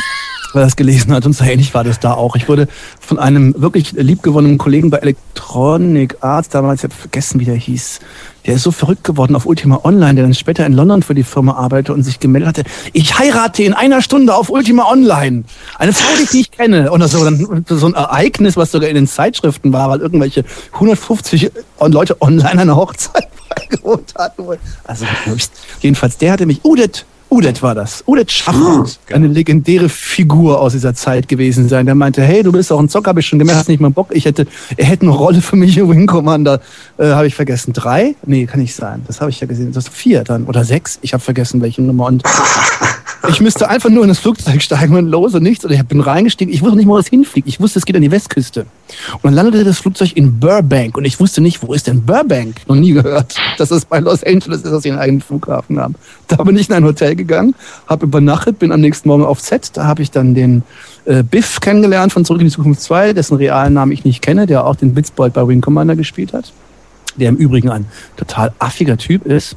[0.55, 2.35] wer das gelesen hat und so ähnlich war das da auch.
[2.35, 2.67] Ich wurde
[2.99, 7.99] von einem wirklich liebgewonnenen Kollegen bei Electronic Arts, damals, ich habe vergessen, wie der hieß,
[8.45, 11.23] der ist so verrückt geworden auf Ultima Online, der dann später in London für die
[11.23, 15.43] Firma arbeitete und sich gemeldet hatte, ich heirate in einer Stunde auf Ultima Online.
[15.77, 16.91] Eine Frau, die ich nicht kenne.
[16.91, 20.43] Oder so, dann, so ein Ereignis, was sogar in den Zeitschriften war, weil irgendwelche
[20.73, 21.51] 150
[21.87, 24.43] Leute online eine Hochzeit beigewohnt hatten.
[24.83, 25.05] Also
[25.81, 28.03] jedenfalls, der hatte mich, Udit, Udet war das.
[28.07, 28.99] Udet Schaffert.
[29.11, 31.85] Eine legendäre Figur aus dieser Zeit gewesen sein.
[31.85, 33.89] Der meinte, hey, du bist auch ein Zocker, hab ich schon gemerkt, hast nicht mal
[33.89, 34.07] Bock.
[34.11, 34.47] Ich hätte,
[34.77, 36.61] er hätte eine Rolle für mich im Wing Commander.
[36.97, 37.73] Äh, habe ich vergessen.
[37.73, 38.15] Drei?
[38.25, 39.03] Nee, kann nicht sein.
[39.07, 39.71] Das habe ich ja gesehen.
[39.73, 40.45] Das ist vier dann.
[40.45, 40.99] Oder sechs.
[41.01, 42.05] Ich habe vergessen, welche Nummer.
[42.05, 42.23] Und
[43.27, 45.65] Ich müsste einfach nur in das Flugzeug steigen und los und nichts.
[45.65, 46.53] Und ich bin reingestiegen.
[46.53, 47.47] Ich wusste nicht wo es hinfliegt.
[47.47, 48.65] Ich wusste, es geht an die Westküste.
[49.13, 50.97] Und dann landete das Flugzeug in Burbank.
[50.97, 52.61] Und ich wusste nicht, wo ist denn Burbank?
[52.67, 55.95] Noch nie gehört, dass es bei Los Angeles ist, dass sie einen eigenen Flughafen haben.
[56.27, 57.55] Da bin ich in ein Hotel gegangen,
[57.87, 59.71] habe übernachtet, bin am nächsten Morgen auf Set.
[59.73, 60.63] Da habe ich dann den
[61.05, 64.45] äh, Biff kennengelernt von Zurück in die Zukunft 2, dessen realen Namen ich nicht kenne,
[64.45, 66.51] der auch den Blitzbold bei Wing Commander gespielt hat.
[67.15, 67.85] Der im Übrigen ein
[68.17, 69.55] total affiger Typ ist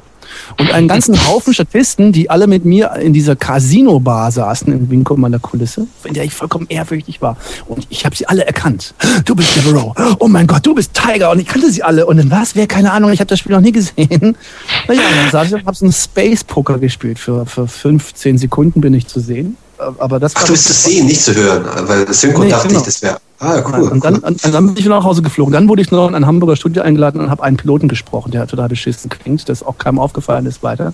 [0.57, 5.03] und einen ganzen Haufen Statisten, die alle mit mir in dieser Casino-Bar saßen in Wing
[5.03, 7.37] Commander Kulisse, in der ich vollkommen ehrfürchtig war.
[7.67, 8.93] Und ich habe sie alle erkannt.
[9.25, 9.93] Du bist Devereaux.
[10.19, 11.31] Oh mein Gott, du bist Tiger.
[11.31, 12.05] Und ich kannte sie alle.
[12.05, 12.55] Und dann was?
[12.55, 12.65] Wer?
[12.67, 13.11] Keine Ahnung.
[13.11, 14.35] Ich habe das Spiel noch nie gesehen.
[14.87, 17.19] Naja, dann saß ich und habe so einen Space-Poker gespielt.
[17.19, 21.05] Für, für 15 Sekunden bin ich zu sehen aber das Ach, du bist zu sehen,
[21.05, 22.79] nicht zu hören, weil das Synchro nee, dachte genau.
[22.79, 23.19] ich, das wäre.
[23.39, 23.89] Ah, cool.
[23.89, 24.35] Und dann, cool.
[24.51, 25.53] dann bin ich wieder nach Hause geflogen.
[25.53, 28.47] Dann wurde ich noch in ein Hamburger Studio eingeladen und habe einen Piloten gesprochen, der
[28.47, 30.93] total beschissen klingt, das auch keinem aufgefallen ist weiter.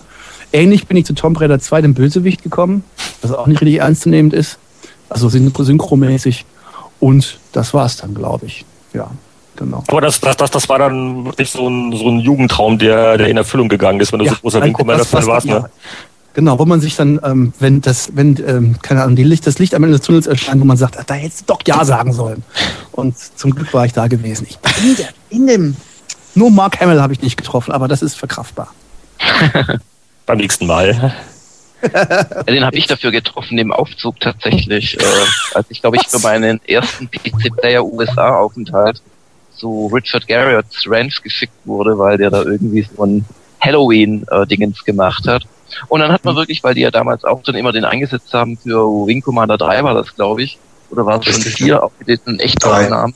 [0.53, 2.83] Ähnlich bin ich zu Tom Raider 2, dem Bösewicht, gekommen,
[3.21, 4.59] was auch nicht richtig ernstzunehmend ist.
[5.09, 6.45] Also synchromäßig.
[6.99, 8.65] Und das war's dann, glaube ich.
[8.93, 9.09] Ja.
[9.57, 9.83] Genau.
[9.87, 13.27] Aber das, das, das, das war dann wirklich so ein, so ein Jugendtraum, der, der
[13.27, 15.47] in Erfüllung gegangen ist, wenn du ja, so großer Wing Commander warst.
[15.47, 15.69] Ne?
[16.35, 19.57] Genau, wo man sich dann, ähm, wenn das, wenn, ähm, keine Ahnung, die Licht, das
[19.57, 21.85] Licht am Ende des Tunnels erscheint, wo man sagt, ach, da hättest du doch Ja
[21.85, 22.43] sagen sollen.
[22.91, 24.45] Und zum Glück war ich da gewesen.
[24.49, 25.77] Ich bin in, der, in dem,
[26.35, 28.67] nur Mark Hamill habe ich nicht getroffen, aber das ist verkraftbar.
[30.25, 31.15] Beim nächsten Mal.
[32.49, 35.03] Den habe ich dafür getroffen im Aufzug tatsächlich, äh,
[35.53, 39.01] als ich glaube ich für meinen ersten PC Player USA Aufenthalt
[39.55, 43.23] zu Richard Garriott's Ranch geschickt wurde, weil der da irgendwie so ein
[43.61, 45.43] Halloween äh, Dingens gemacht hat.
[45.87, 46.39] Und dann hat man mhm.
[46.39, 49.83] wirklich, weil die ja damals auch dann immer den eingesetzt haben für Wing Commander 3
[49.83, 50.57] war das, glaube ich.
[50.89, 53.15] Oder war es schon 4, auch mit diesen echt tollen Namen.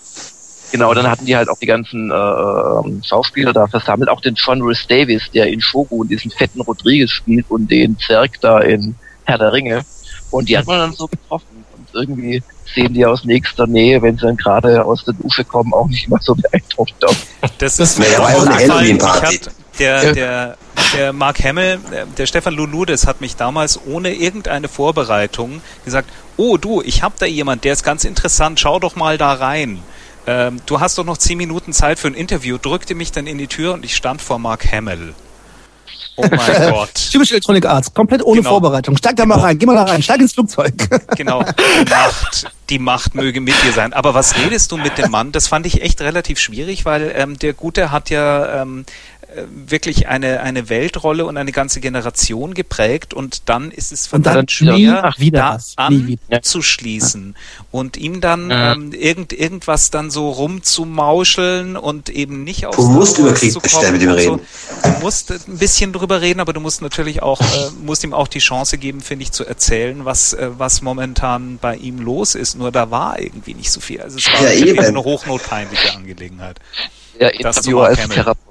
[0.71, 4.35] Genau, dann hatten die halt auch die ganzen äh, ähm, Schauspieler da versammelt, auch den
[4.35, 8.95] John Rhys Davis, der in Shogun diesen fetten Rodriguez spielt und den Zerg da in
[9.25, 9.83] Herr der Ringe.
[10.31, 11.65] Und die hat man dann so getroffen.
[11.75, 12.43] Und irgendwie
[12.73, 16.05] sehen die aus nächster Nähe, wenn sie dann gerade aus der Dusche kommen, auch nicht
[16.05, 17.15] immer so beeindruckt aus.
[17.57, 19.39] Das ist mir auch eine Halloween-Party.
[19.79, 20.57] Der, der,
[20.95, 21.79] der Mark Hamill,
[22.17, 27.25] der Stefan Luludes hat mich damals ohne irgendeine Vorbereitung gesagt, oh du, ich hab da
[27.25, 29.81] jemand, der ist ganz interessant, schau doch mal da rein.
[30.27, 33.37] Ähm, du hast doch noch zehn Minuten Zeit für ein Interview, drückte mich dann in
[33.37, 35.15] die Tür und ich stand vor Mark Hamill.
[36.17, 36.93] Oh mein Gott.
[37.11, 38.49] Typisch Electronic Arts, komplett ohne genau.
[38.51, 38.97] Vorbereitung.
[38.97, 39.45] Steig da mal genau.
[39.45, 40.73] rein, geh mal da rein, steig ins Flugzeug.
[41.15, 41.43] Genau.
[41.43, 43.93] Die Macht, die Macht möge mit dir sein.
[43.93, 45.31] Aber was redest du mit dem Mann?
[45.31, 48.85] Das fand ich echt relativ schwierig, weil ähm, der Gute hat ja ähm,
[49.18, 54.51] äh, wirklich eine, eine Weltrolle und eine ganze Generation geprägt und dann ist es verdammt
[54.51, 55.89] schwer, wieder da
[56.31, 57.65] anzuschließen ja.
[57.71, 58.73] und ihm dann ja.
[58.73, 63.53] ähm, irgend, irgendwas dann so rumzumauscheln und eben nicht auf Du musst über Krieg
[63.91, 64.41] mit ihm reden.
[64.83, 64.89] So.
[64.89, 68.27] Du musst ein bisschen drüber reden, aber du musst natürlich auch, äh, musst ihm auch
[68.27, 72.55] die Chance geben, finde ich, zu erzählen, was, äh, was momentan bei ihm los ist.
[72.57, 74.01] Nur da war irgendwie nicht so viel.
[74.01, 76.59] Also es war ja, eine hochnotpeinliche Angelegenheit.
[77.19, 78.48] Ja, Interviewer als Therapeut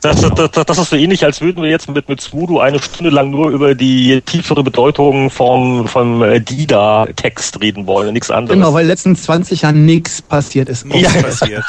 [0.00, 2.80] das, das, das, das ist so ähnlich, als würden wir jetzt mit, mit Smudo eine
[2.80, 8.54] Stunde lang nur über die tiefere Bedeutung vom, vom äh, DIDA-Text reden wollen, nichts anderes.
[8.56, 10.84] Genau, weil letzten 20 Jahren nichts passiert ist.
[10.86, 11.22] Nichts ja.
[11.22, 11.64] passiert.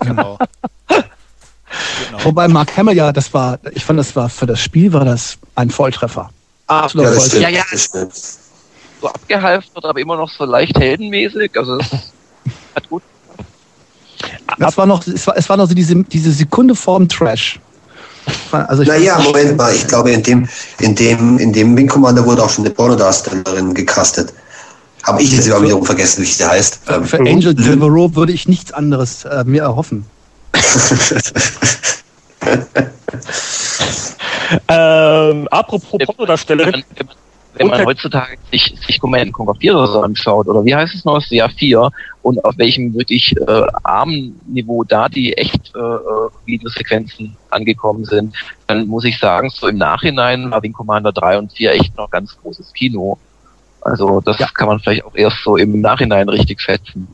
[0.00, 0.38] genau.
[0.88, 1.04] genau.
[2.24, 5.38] Wobei Mark Hamill ja, das war, ich fand, das war für das Spiel war das
[5.54, 6.30] ein Volltreffer.
[6.66, 7.40] Absolut ja, Volltreffer.
[7.40, 7.64] Ja, ja.
[9.00, 11.52] So abgehalftert, aber immer noch so leicht heldenmäßig.
[11.56, 11.78] Also
[12.74, 13.02] hat gut
[14.58, 17.60] das war noch, es war, es war noch so diese, diese Sekunde vorm Trash.
[18.52, 20.48] Also naja, Moment mal, ich glaube, in dem,
[20.78, 24.32] in dem, in dem Wing Commander wurde auch schon eine Pornodarstellerin gecastet.
[25.02, 26.82] Habe ich jetzt aber wiederum vergessen, wie sie heißt.
[26.88, 30.06] Ähm, Für Angel Devereaux würde ich nichts anderes äh, mir erhoffen.
[34.68, 37.16] ähm, apropos Pornodarstellerin wenn man
[37.60, 41.50] heutzutage sich, sich Command Conquer 4 so anschaut, oder wie heißt es noch, das Jahr
[41.50, 41.90] 4,
[42.22, 48.34] und auf welchem wirklich äh, armen Niveau da die echt äh, äh, Videosequenzen angekommen sind,
[48.66, 52.10] dann muss ich sagen, so im Nachhinein war Wing Commander 3 und 4 echt noch
[52.10, 53.18] ganz großes Kino.
[53.80, 54.46] Also das ja.
[54.54, 57.08] kann man vielleicht auch erst so im Nachhinein richtig schätzen.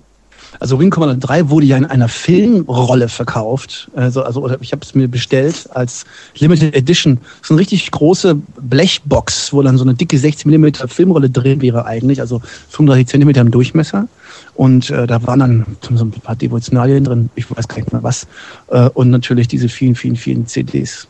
[0.61, 3.91] Also Wing Commander 3 wurde ja in einer Filmrolle verkauft.
[3.95, 6.05] Also, also ich habe es mir bestellt als
[6.39, 7.19] Limited Edition.
[7.43, 11.85] So eine richtig große Blechbox, wo dann so eine dicke 60 mm Filmrolle drin wäre
[11.85, 12.41] eigentlich, also
[12.71, 14.09] 35 cm im Durchmesser.
[14.55, 18.03] Und äh, da waren dann so ein paar Devotionalien drin, ich weiß gar nicht mehr
[18.03, 18.27] was.
[18.69, 21.07] Äh, und natürlich diese vielen, vielen, vielen CDs.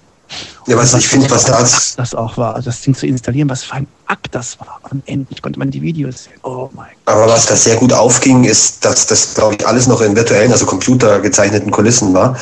[0.68, 3.64] Ja, was, was ich finde, was das, das auch war, das Ding zu installieren, was
[3.64, 4.80] für ein Akt das war.
[4.90, 6.34] Und endlich konnte man die Videos sehen.
[6.42, 7.14] Oh mein Gott.
[7.14, 10.52] Aber was da sehr gut aufging, ist, dass das, glaube ich, alles noch in virtuellen,
[10.52, 12.36] also computergezeichneten Kulissen war.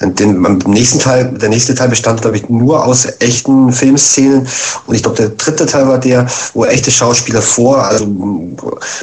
[0.00, 4.46] Und den, am nächsten Teil, der nächste Teil bestand, glaube ich, nur aus echten Filmszenen.
[4.86, 8.06] Und ich glaube, der dritte Teil war der, wo echte Schauspieler vor, also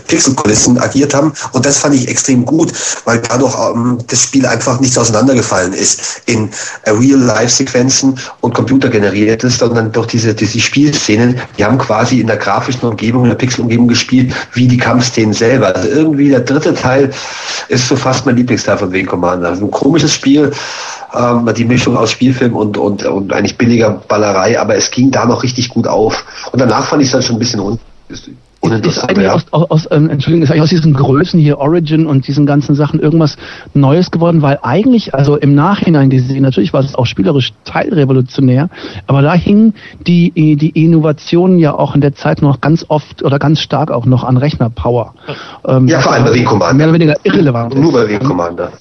[0.08, 1.34] Pixelkulissen agiert haben.
[1.52, 2.72] Und das fand ich extrem gut,
[3.04, 6.50] weil dadurch ähm, das Spiel einfach nichts auseinandergefallen ist in
[6.84, 12.88] äh, Real-Life-Sequenzen und computergeneriertes, sondern durch diese, diese Spielszenen, die haben quasi in der grafischen
[12.88, 15.76] Umgebung, in der Pixel-Umgebung gespielt, wie die Kampfszenen selber.
[15.76, 17.10] Also irgendwie der dritte Teil
[17.68, 19.50] ist so fast mein Lieblingsteil von Wing Commander.
[19.50, 20.52] Also ein komisches Spiel,
[21.16, 25.26] ähm, die Mischung aus Spielfilm und, und, und eigentlich billiger Ballerei, aber es ging da
[25.26, 26.24] noch richtig gut auf.
[26.52, 27.60] Und danach fand ich es dann schon ein bisschen
[28.62, 29.34] un ist eigentlich ja.
[29.34, 33.00] aus, aus ähm, Entschuldigung, ist eigentlich aus diesen Größen hier Origin und diesen ganzen Sachen
[33.00, 33.38] irgendwas
[33.74, 38.70] Neues geworden, weil eigentlich, also im Nachhinein gesehen, natürlich war es auch spielerisch teilrevolutionär,
[39.08, 43.40] aber da hingen die, die Innovationen ja auch in der Zeit noch ganz oft oder
[43.40, 45.14] ganz stark auch noch an Rechnerpower.
[45.66, 46.74] Ähm, ja, vor allem bei Wing Commander.
[46.74, 47.76] Mehr oder weniger irrelevant.
[47.76, 48.72] Nur bei Wing Commander.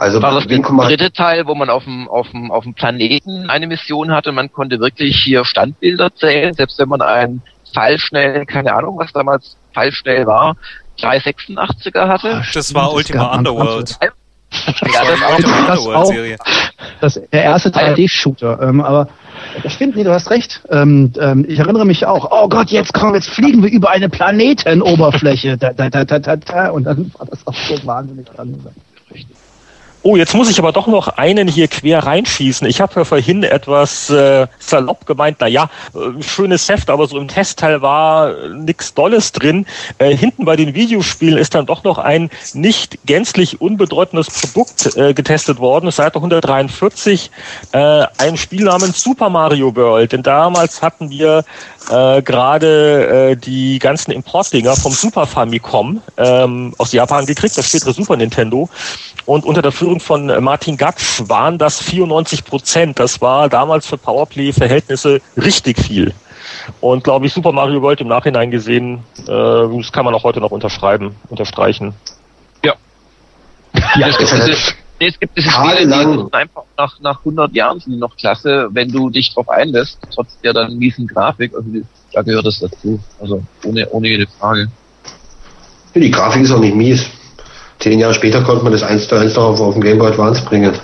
[0.00, 3.50] Also war das der dritte Teil, wo man auf dem, auf, dem, auf dem Planeten
[3.50, 4.32] eine Mission hatte.
[4.32, 7.42] Man konnte wirklich hier Standbilder zählen, selbst wenn man ein
[7.72, 10.56] Fallschnell, keine Ahnung, was damals Fallschnell war,
[10.98, 12.42] 386er hatte.
[12.52, 13.98] Das war Ultima Underworld.
[14.02, 14.08] Ja,
[14.52, 16.36] das, war Ultima Underworld Serie.
[17.00, 18.60] Das, der erste 3D-Shooter.
[18.62, 19.08] Ähm, aber
[19.62, 20.62] das stimmt, nee, du hast recht.
[20.70, 22.28] Ähm, ähm, ich erinnere mich auch.
[22.30, 25.56] Oh Gott, jetzt kommen, jetzt fliegen wir über eine Planetenoberfläche.
[25.56, 26.68] Da, da, da, da, da, da.
[26.70, 28.72] Und dann war das auch so wahnsinnig langsam.
[30.02, 32.66] Oh, jetzt muss ich aber doch noch einen hier quer reinschießen.
[32.66, 37.18] Ich habe ja vorhin etwas äh, salopp gemeint, na ja, äh, schönes Heft, aber so
[37.18, 39.66] im Testteil war äh, nix Dolles drin.
[39.98, 45.12] Äh, hinten bei den Videospielen ist dann doch noch ein nicht gänzlich unbedeutendes Produkt äh,
[45.12, 45.90] getestet worden.
[45.90, 47.30] Seite 143,
[47.72, 50.12] äh, ein Spiel namens Super Mario World.
[50.12, 51.44] Denn damals hatten wir
[51.88, 57.92] äh, gerade äh, die ganzen Importdinger vom Super Famicom ähm, aus Japan gekriegt, das spätere
[57.92, 58.68] Super Nintendo.
[59.26, 62.98] Und unter der Führung von äh, Martin Gatsch waren das 94 Prozent.
[62.98, 66.12] Das war damals für Powerplay-Verhältnisse richtig viel.
[66.80, 70.40] Und glaube ich, Super Mario World im Nachhinein gesehen, äh, das kann man auch heute
[70.40, 71.94] noch unterschreiben, unterstreichen.
[72.64, 72.74] Ja.
[73.96, 77.94] ja es, gibt diese, es gibt diese Spiele, die einfach nach, nach 100 Jahren sind
[77.94, 81.54] die noch klasse, wenn du dich drauf einlässt, trotz der dann miesen Grafik.
[81.54, 81.68] Also
[82.12, 83.00] da gehört es dazu.
[83.20, 84.68] Also ohne, ohne jede Frage.
[85.94, 87.10] Die Grafik ist auch nicht mies
[87.80, 90.08] zehn Jahre später konnte man das eins zu eins noch auf, auf dem Game Boy
[90.08, 90.78] Advance bringen.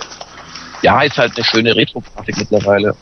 [0.81, 2.95] Ja, ist halt eine schöne Retro-Grafik mittlerweile.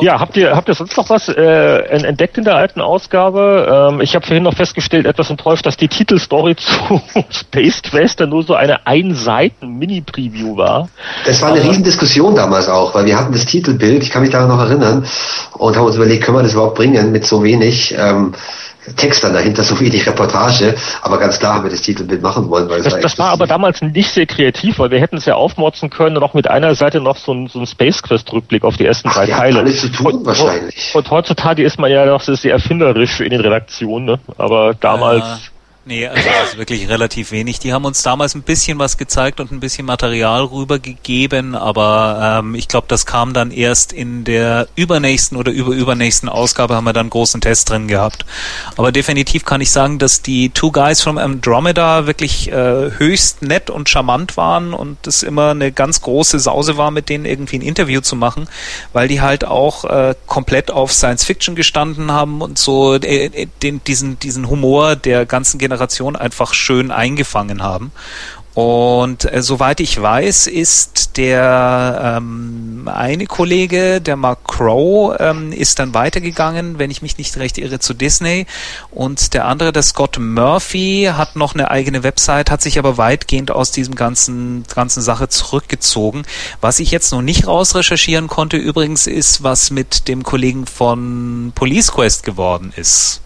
[0.00, 3.90] Ja, habt ihr habt ihr sonst noch was äh, entdeckt in der alten Ausgabe?
[3.92, 7.00] Ähm, ich habe vorhin noch festgestellt, etwas enttäuscht, dass die Titelstory zu
[7.30, 10.88] Space Quest nur so eine Einseiten Mini-Preview war.
[11.26, 14.30] Das war eine Aber Riesendiskussion damals auch, weil wir hatten das Titelbild, ich kann mich
[14.30, 15.04] daran noch erinnern,
[15.52, 17.94] und haben uns überlegt, können wir das überhaupt bringen mit so wenig?
[17.98, 18.32] Ähm,
[18.96, 20.74] Text dann dahinter, so wenig Reportage.
[21.02, 22.68] Aber ganz klar haben wir das Titelbild machen wollen.
[22.68, 25.34] Weil das, war, das war aber damals nicht sehr kreativ, weil wir hätten es ja
[25.34, 28.64] aufmotzen können und auch mit einer Seite noch so ein, so ein Space Quest Rückblick
[28.64, 29.60] auf die ersten Ach, drei Teile.
[29.60, 30.94] Alles zu tun und, wahrscheinlich.
[30.94, 34.20] Und heutzutage ist man ja noch sehr erfinderisch in den Redaktionen, ne?
[34.36, 35.24] aber damals...
[35.24, 35.38] Ja
[35.86, 37.58] Nee, also das ist wirklich relativ wenig.
[37.58, 42.54] Die haben uns damals ein bisschen was gezeigt und ein bisschen Material rübergegeben, aber ähm,
[42.54, 47.10] ich glaube, das kam dann erst in der übernächsten oder überübernächsten Ausgabe haben wir dann
[47.10, 48.24] großen Test drin gehabt.
[48.76, 53.68] Aber definitiv kann ich sagen, dass die Two Guys from Andromeda wirklich äh, höchst nett
[53.68, 57.62] und charmant waren und es immer eine ganz große Sause war, mit denen irgendwie ein
[57.62, 58.48] Interview zu machen,
[58.94, 63.84] weil die halt auch äh, komplett auf Science Fiction gestanden haben und so äh, den,
[63.84, 67.92] diesen, diesen Humor der ganzen Generation Generation einfach schön eingefangen haben.
[68.54, 75.80] Und äh, soweit ich weiß, ist der ähm, eine Kollege, der Mark Crow, ähm, ist
[75.80, 78.46] dann weitergegangen, wenn ich mich nicht recht irre, zu Disney.
[78.92, 83.50] Und der andere, der Scott Murphy, hat noch eine eigene Website, hat sich aber weitgehend
[83.50, 86.22] aus diesem ganzen ganzen Sache zurückgezogen.
[86.60, 91.90] Was ich jetzt noch nicht rausrecherchieren konnte, übrigens, ist, was mit dem Kollegen von Police
[91.90, 93.23] Quest geworden ist.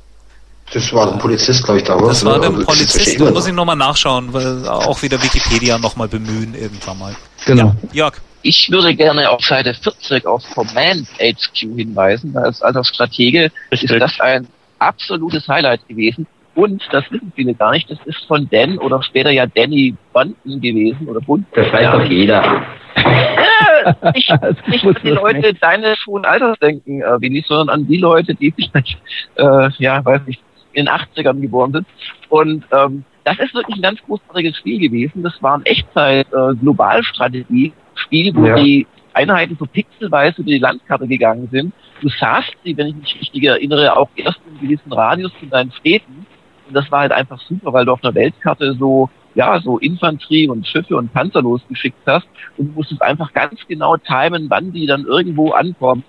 [0.73, 2.21] Das war ein Polizist, glaube ich, damals.
[2.21, 6.55] Das war ein Polizist, da muss ich nochmal nachschauen, weil auch wieder Wikipedia nochmal bemühen
[6.55, 7.16] irgendwann mal.
[7.47, 7.75] Genau.
[7.93, 8.14] Ja, Jörg.
[8.43, 12.37] Ich würde gerne auf Seite 40 auf Command HQ hinweisen.
[12.37, 14.47] Als alter Stratege ist das ein
[14.79, 16.27] absolutes Highlight gewesen.
[16.55, 20.61] Und, das wissen viele gar nicht, das ist von Dan oder später ja Danny Bunton
[20.61, 21.47] gewesen oder Bunton.
[21.55, 22.64] Das weiß doch jeder.
[22.97, 24.33] Ja, nicht,
[24.66, 25.62] nicht an die Leute nicht.
[25.62, 28.99] deines hohen Alters denken, äh, Willi, sondern an die Leute, die vielleicht,
[29.37, 30.43] äh, ja, weiß nicht,
[30.79, 31.87] in den 80ern geboren sind.
[32.29, 35.22] Und ähm, das ist wirklich ein ganz großartiges Spiel gewesen.
[35.22, 38.57] Das war ein Echtzeit-Globalstrategie-Spiel, äh, wo ja.
[38.57, 41.72] die Einheiten so pixelweise über die Landkarte gegangen sind.
[42.01, 45.72] Du sahst sie, wenn ich mich richtig erinnere, auch erst in gewissen Radius in deinen
[45.72, 46.26] Städten.
[46.68, 50.49] Und das war halt einfach super, weil du auf einer Weltkarte so, ja, so Infanterie
[50.49, 52.26] und Schiffe und Panzer losgeschickt hast
[52.57, 56.05] und du musstest einfach ganz genau timen, wann die dann irgendwo ankommen.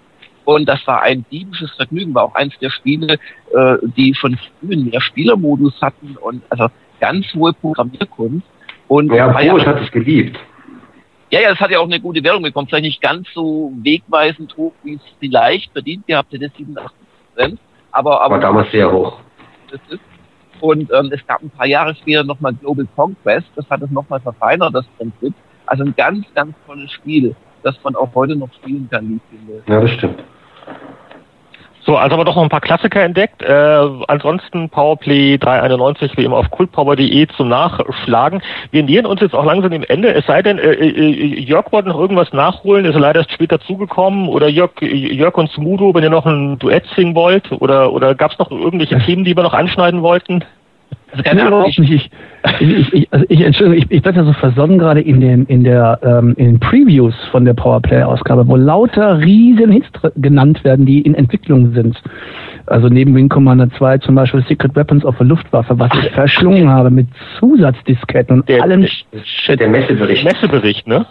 [0.46, 3.20] Und das war ein diebisches Vergnügen, war auch eines der Spiele,
[3.54, 6.68] äh, die von frühen mehr Spielermodus hatten und also
[7.00, 8.46] ganz hohe Programmierkunst.
[8.88, 10.40] Und ja, Boris hat es geliebt.
[11.32, 12.68] Ja, ja, es hat ja auch eine gute Währung bekommen.
[12.68, 16.98] Vielleicht nicht ganz so wegweisend hoch, wie es vielleicht verdient gehabt hätte, 87
[17.36, 17.60] Prozent.
[17.92, 19.20] Aber, aber war damals sehr hoch.
[19.70, 20.02] Das ist.
[20.60, 23.48] Und ähm, es gab ein paar Jahre später nochmal Global Conquest.
[23.56, 25.34] Das hat es nochmal verfeinert, das Prinzip.
[25.68, 29.22] Also ein ganz, ganz tolles Spiel, das man auch heute noch spielen kann, wie ich
[29.30, 29.64] finde.
[29.68, 30.24] Ja, das stimmt.
[31.90, 33.42] So, also haben wir doch noch ein paar Klassiker entdeckt.
[33.42, 38.44] Äh, ansonsten Powerplay 391 wie immer auf kultpower.de zum Nachschlagen.
[38.70, 40.14] Wir nähern uns jetzt auch langsam dem Ende.
[40.14, 43.60] Es sei denn, äh, äh, Jörg wollte noch irgendwas nachholen, ist er leider erst später
[43.62, 44.28] zugekommen.
[44.28, 47.52] Oder Jörg, Jörg und Smudo, wenn ihr noch ein Duett singen wollt.
[47.54, 50.44] Oder, oder gab es noch irgendwelche Themen, die wir noch anschneiden wollten?
[51.12, 52.12] Also keine Ahnung, ich, ich,
[52.60, 55.64] ich, ich, also ich, Entschuldigung, ich, ich werde ja so versonnen gerade in den, in
[55.64, 61.02] der, ähm, in den Previews von der Powerplay-Ausgabe, wo lauter riesen Hits genannt werden, die
[61.02, 62.00] in Entwicklung sind.
[62.68, 66.70] Also neben Wing Commander 2 zum Beispiel Secret Weapons of a Luftwaffe, was ich verschlungen
[66.70, 67.08] habe mit
[67.40, 68.86] Zusatzdisketten und der, allem
[69.24, 69.60] Shit.
[69.60, 70.24] Der Messebericht.
[70.24, 71.06] Messebericht, ne?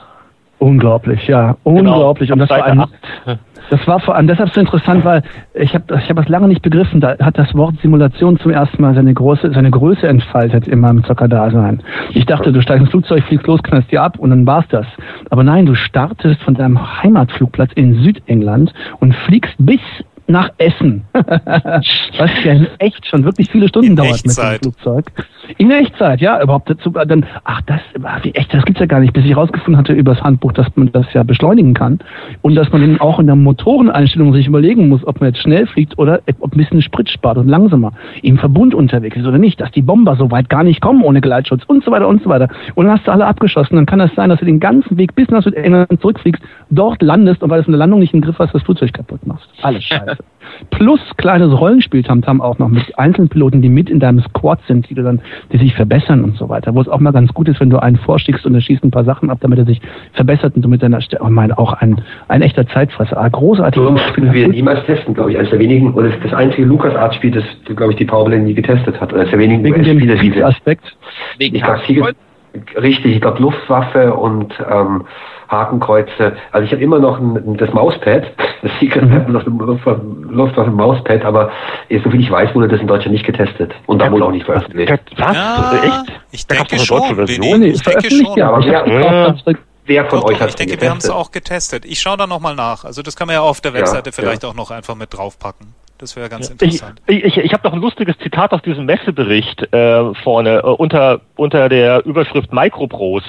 [0.58, 1.78] Unglaublich, ja, Genau.
[1.78, 2.32] unglaublich.
[2.32, 2.84] und das war ein,
[3.70, 5.22] das war vor allem deshalb so interessant, weil
[5.54, 7.00] ich habe ich hab das lange nicht begriffen.
[7.00, 11.04] Da hat das Wort Simulation zum ersten Mal seine große seine Größe entfaltet in meinem
[11.04, 11.82] Zockerdasein.
[12.12, 14.86] Ich dachte, du steigst ins Flugzeug, fliegst los, knallst dir ab und dann war's das.
[15.30, 19.80] Aber nein, du startest von deinem Heimatflugplatz in Südengland und fliegst bis
[20.28, 21.04] nach Essen.
[21.12, 24.64] Was ja in echt schon wirklich viele Stunden In dauert Echtzeit.
[24.64, 25.12] mit dem Flugzeug.
[25.56, 27.80] In Echtzeit, ja, überhaupt dazu, dann, ach, das,
[28.22, 30.92] wie echt, das gibt's ja gar nicht, bis ich rausgefunden hatte übers Handbuch, dass man
[30.92, 32.00] das ja beschleunigen kann
[32.42, 35.66] und dass man eben auch in der Motoreneinstellung sich überlegen muss, ob man jetzt schnell
[35.66, 37.92] fliegt oder ob ein bisschen Sprit spart und langsamer
[38.22, 41.22] im Verbund unterwegs ist oder nicht, dass die Bomber so weit gar nicht kommen ohne
[41.22, 42.48] Gleitschutz und so weiter und so weiter.
[42.74, 45.14] Und dann hast du alle abgeschossen, dann kann das sein, dass du den ganzen Weg
[45.14, 48.38] bis nach Südengland zurückfliegst, dort landest und weil du von der Landung nicht im Griff
[48.38, 49.48] hast, das Flugzeug kaputt machst.
[49.62, 50.17] Alles scheiße.
[50.70, 55.02] Plus kleines Rollenspieltamtam auch noch mit Einzelpiloten, die mit in deinem Squad sind, die du
[55.02, 55.20] dann,
[55.52, 56.74] die sich verbessern und so weiter.
[56.74, 58.90] Wo es auch mal ganz gut ist, wenn du einen vorschickst und er schießt ein
[58.90, 59.80] paar Sachen ab, damit er sich
[60.14, 63.18] verbessert und du mit deiner Stelle, oh mein, auch ein, ein echter Zeitfresser.
[63.18, 63.80] Ah, großartig.
[63.80, 65.38] So würden wir niemals testen, glaube ich.
[65.38, 67.44] Eines der wenigen, oder das einzige LucasArts-Spiel, das,
[67.76, 69.12] glaube ich, die Powerplay nie getestet hat.
[69.12, 70.96] Oder eines der wenigen Wegen dem US-Spiele, die wir- Aspekt.
[71.38, 72.14] Wegen Ich glaube, Siege,
[72.80, 75.04] richtig, ich glaube Luftwaffe und ähm,
[75.48, 76.36] Hakenkreuze.
[76.52, 78.24] Also ich habe immer noch ein, das Mauspad,
[78.62, 79.14] das Secret Mhm.
[79.14, 81.50] Weapon auf dem Mauspad, aber
[81.88, 84.44] eh, soviel ich weiß, wurde das in Deutschland nicht getestet und da wohl auch nicht
[84.46, 84.92] veröffentlicht.
[85.16, 85.34] Was?
[85.34, 86.12] Ja, Echt?
[86.32, 87.60] ich Da denke schon, Version.
[87.60, 88.36] Nee, ich denke schon.
[88.36, 88.80] ja, aber ich Ja.
[88.80, 91.08] habe auch ganz direkt- Wer von Doch, euch doch, hat ich denke, wir haben es
[91.08, 91.86] auch getestet.
[91.86, 92.84] Ich schaue da nochmal nach.
[92.84, 94.12] Also das kann man ja auf der Ja, Webseite ja.
[94.14, 95.68] vielleicht auch noch einfach mit draufpacken.
[95.98, 97.02] Das wäre ganz interessant.
[97.08, 101.20] ich, ich, ich habe noch ein lustiges Zitat aus diesem Messebericht äh, vorne äh, unter
[101.36, 103.24] unter der Überschrift Micropros.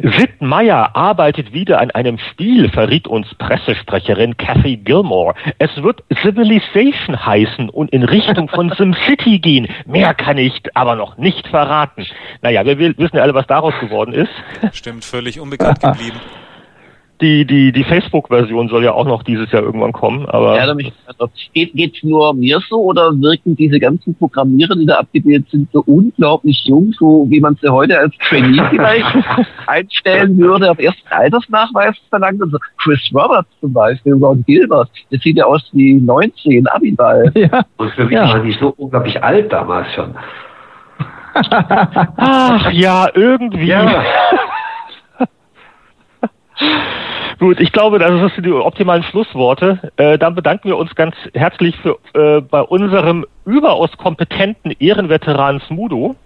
[0.00, 5.34] Sid Meier arbeitet wieder an einem Spiel, verriet uns Pressesprecherin Kathy Gilmore.
[5.58, 9.68] Es wird Civilization heißen und in Richtung von SimCity gehen.
[9.86, 12.06] Mehr kann ich aber noch nicht verraten.
[12.42, 14.32] Naja, wir wissen ja alle, was daraus geworden ist.
[14.72, 16.20] Stimmt, völlig unbekannt geblieben.
[17.24, 20.92] Die, die, die Facebook-Version soll ja auch noch dieses Jahr irgendwann kommen, aber Ja, mich,
[21.06, 25.70] also, geht, geht's nur mir so oder wirken diese ganzen Programmierer, die da abgebildet sind,
[25.72, 29.06] so unglaublich jung, so wie man sie heute als Trainee vielleicht
[29.66, 32.42] einstellen würde, auf ersten Altersnachweis verlangt?
[32.42, 37.32] Also Chris Roberts zum Beispiel, Ron Gilbert, der sieht ja aus wie 19, Abiball.
[37.34, 37.64] Ja.
[37.78, 38.28] Und für mich Ja.
[38.28, 40.14] waren die so unglaublich alt damals schon.
[42.16, 43.68] ach ja, irgendwie.
[43.68, 44.04] Ja.
[47.38, 49.92] Gut, ich glaube, das sind die optimalen Schlussworte.
[49.96, 56.16] Äh, dann bedanken wir uns ganz herzlich für äh, bei unserem überaus kompetenten Ehrenveteran Smudo.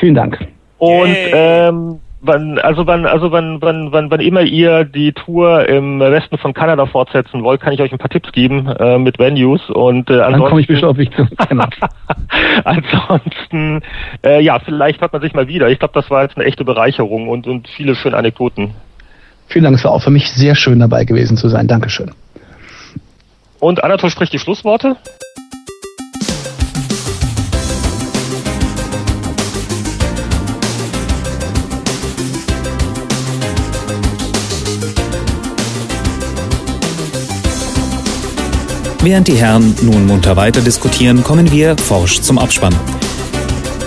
[0.00, 0.46] Vielen Dank.
[0.78, 1.30] Und Yay.
[1.32, 6.38] ähm, wann, also wann, also wann, wann, wann, wann immer ihr die Tour im Westen
[6.38, 10.10] von Kanada fortsetzen wollt, kann ich euch ein paar Tipps geben äh, mit Venues und
[10.10, 11.26] äh, Dann komme ich ansonsten, bestimmt auf dich zu.
[11.48, 11.66] Genau.
[12.64, 13.82] ansonsten,
[14.24, 15.68] äh, ja, vielleicht hört man sich mal wieder.
[15.68, 18.74] Ich glaube, das war jetzt eine echte Bereicherung und und viele schöne Anekdoten.
[19.48, 21.66] Vielen Dank, es war auch für mich sehr schön dabei gewesen zu sein.
[21.66, 22.10] Dankeschön.
[23.58, 24.96] Und Anatol spricht die Schlussworte.
[39.02, 42.74] Während die Herren nun munter weiter diskutieren, kommen wir forsch zum Abspann.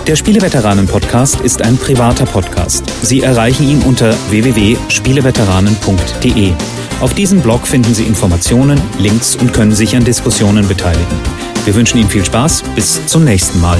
[0.06, 2.84] Der Spieleveteranen-Podcast ist ein privater Podcast.
[3.02, 6.52] Sie erreichen ihn unter www.spieleveteranen.de.
[7.00, 11.20] Auf diesem Blog finden Sie Informationen, Links und können sich an Diskussionen beteiligen.
[11.64, 12.62] Wir wünschen Ihnen viel Spaß.
[12.74, 13.78] Bis zum nächsten Mal.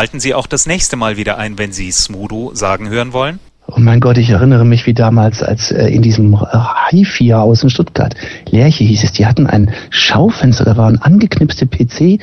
[0.00, 3.38] Schalten Sie auch das nächste Mal wieder ein, wenn Sie Smudo sagen hören wollen.
[3.66, 6.40] Oh mein Gott, ich erinnere mich wie damals, als äh, in diesem
[6.88, 8.14] HiFi-Haus in Stuttgart,
[8.48, 12.18] Lerche hieß es, die hatten ein Schaufenster, da waren angeknipste PC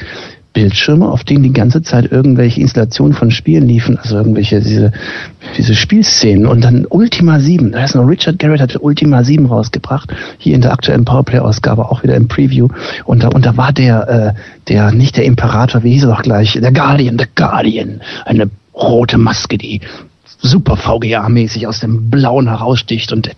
[0.58, 4.92] Bildschirme, auf denen die ganze Zeit irgendwelche Installationen von Spielen liefen, also irgendwelche diese,
[5.56, 6.48] diese Spielszenen.
[6.48, 10.62] Und dann Ultima 7, da ist noch Richard Garrett hatte Ultima 7 rausgebracht, hier in
[10.62, 12.70] der aktuellen Powerplay-Ausgabe, auch wieder im Preview.
[13.06, 14.34] Und da, und da war der, äh,
[14.68, 19.20] der, nicht der Imperator, wie hieß er doch gleich, der Guardian, der Guardian, eine rote
[19.20, 19.82] Maske, die
[20.40, 23.30] super VGA-mäßig aus dem Blauen heraussticht und,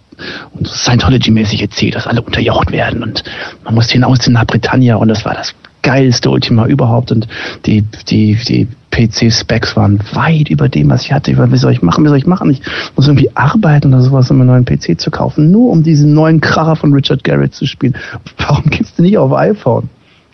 [0.54, 3.26] und Scientology-mäßig erzählt, dass alle unterjocht werden und
[3.66, 7.28] man muss hinaus in nach Britannia und das war das geilste Ultima überhaupt und
[7.66, 11.32] die, die, die PC-Specs waren weit über dem, was ich hatte.
[11.52, 12.50] Wie soll ich machen, wie soll ich machen?
[12.50, 12.62] Ich
[12.96, 16.42] muss irgendwie arbeiten oder sowas, um einen neuen PC zu kaufen, nur um diesen neuen
[16.42, 17.96] Kracher von Richard Garrett zu spielen.
[18.38, 19.90] Warum gibt's denn nicht auf iPhone?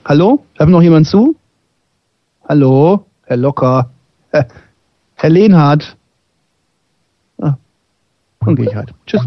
[0.06, 0.44] Hallo?
[0.56, 1.36] Hört noch jemand zu?
[2.48, 3.06] Hallo?
[3.26, 3.90] Herr Locker?
[4.30, 4.48] Herr,
[5.16, 5.96] Herr Lehnhardt?
[7.42, 7.56] Ah,
[8.40, 8.94] dann gehe ich halt.
[9.06, 9.26] Tschüss.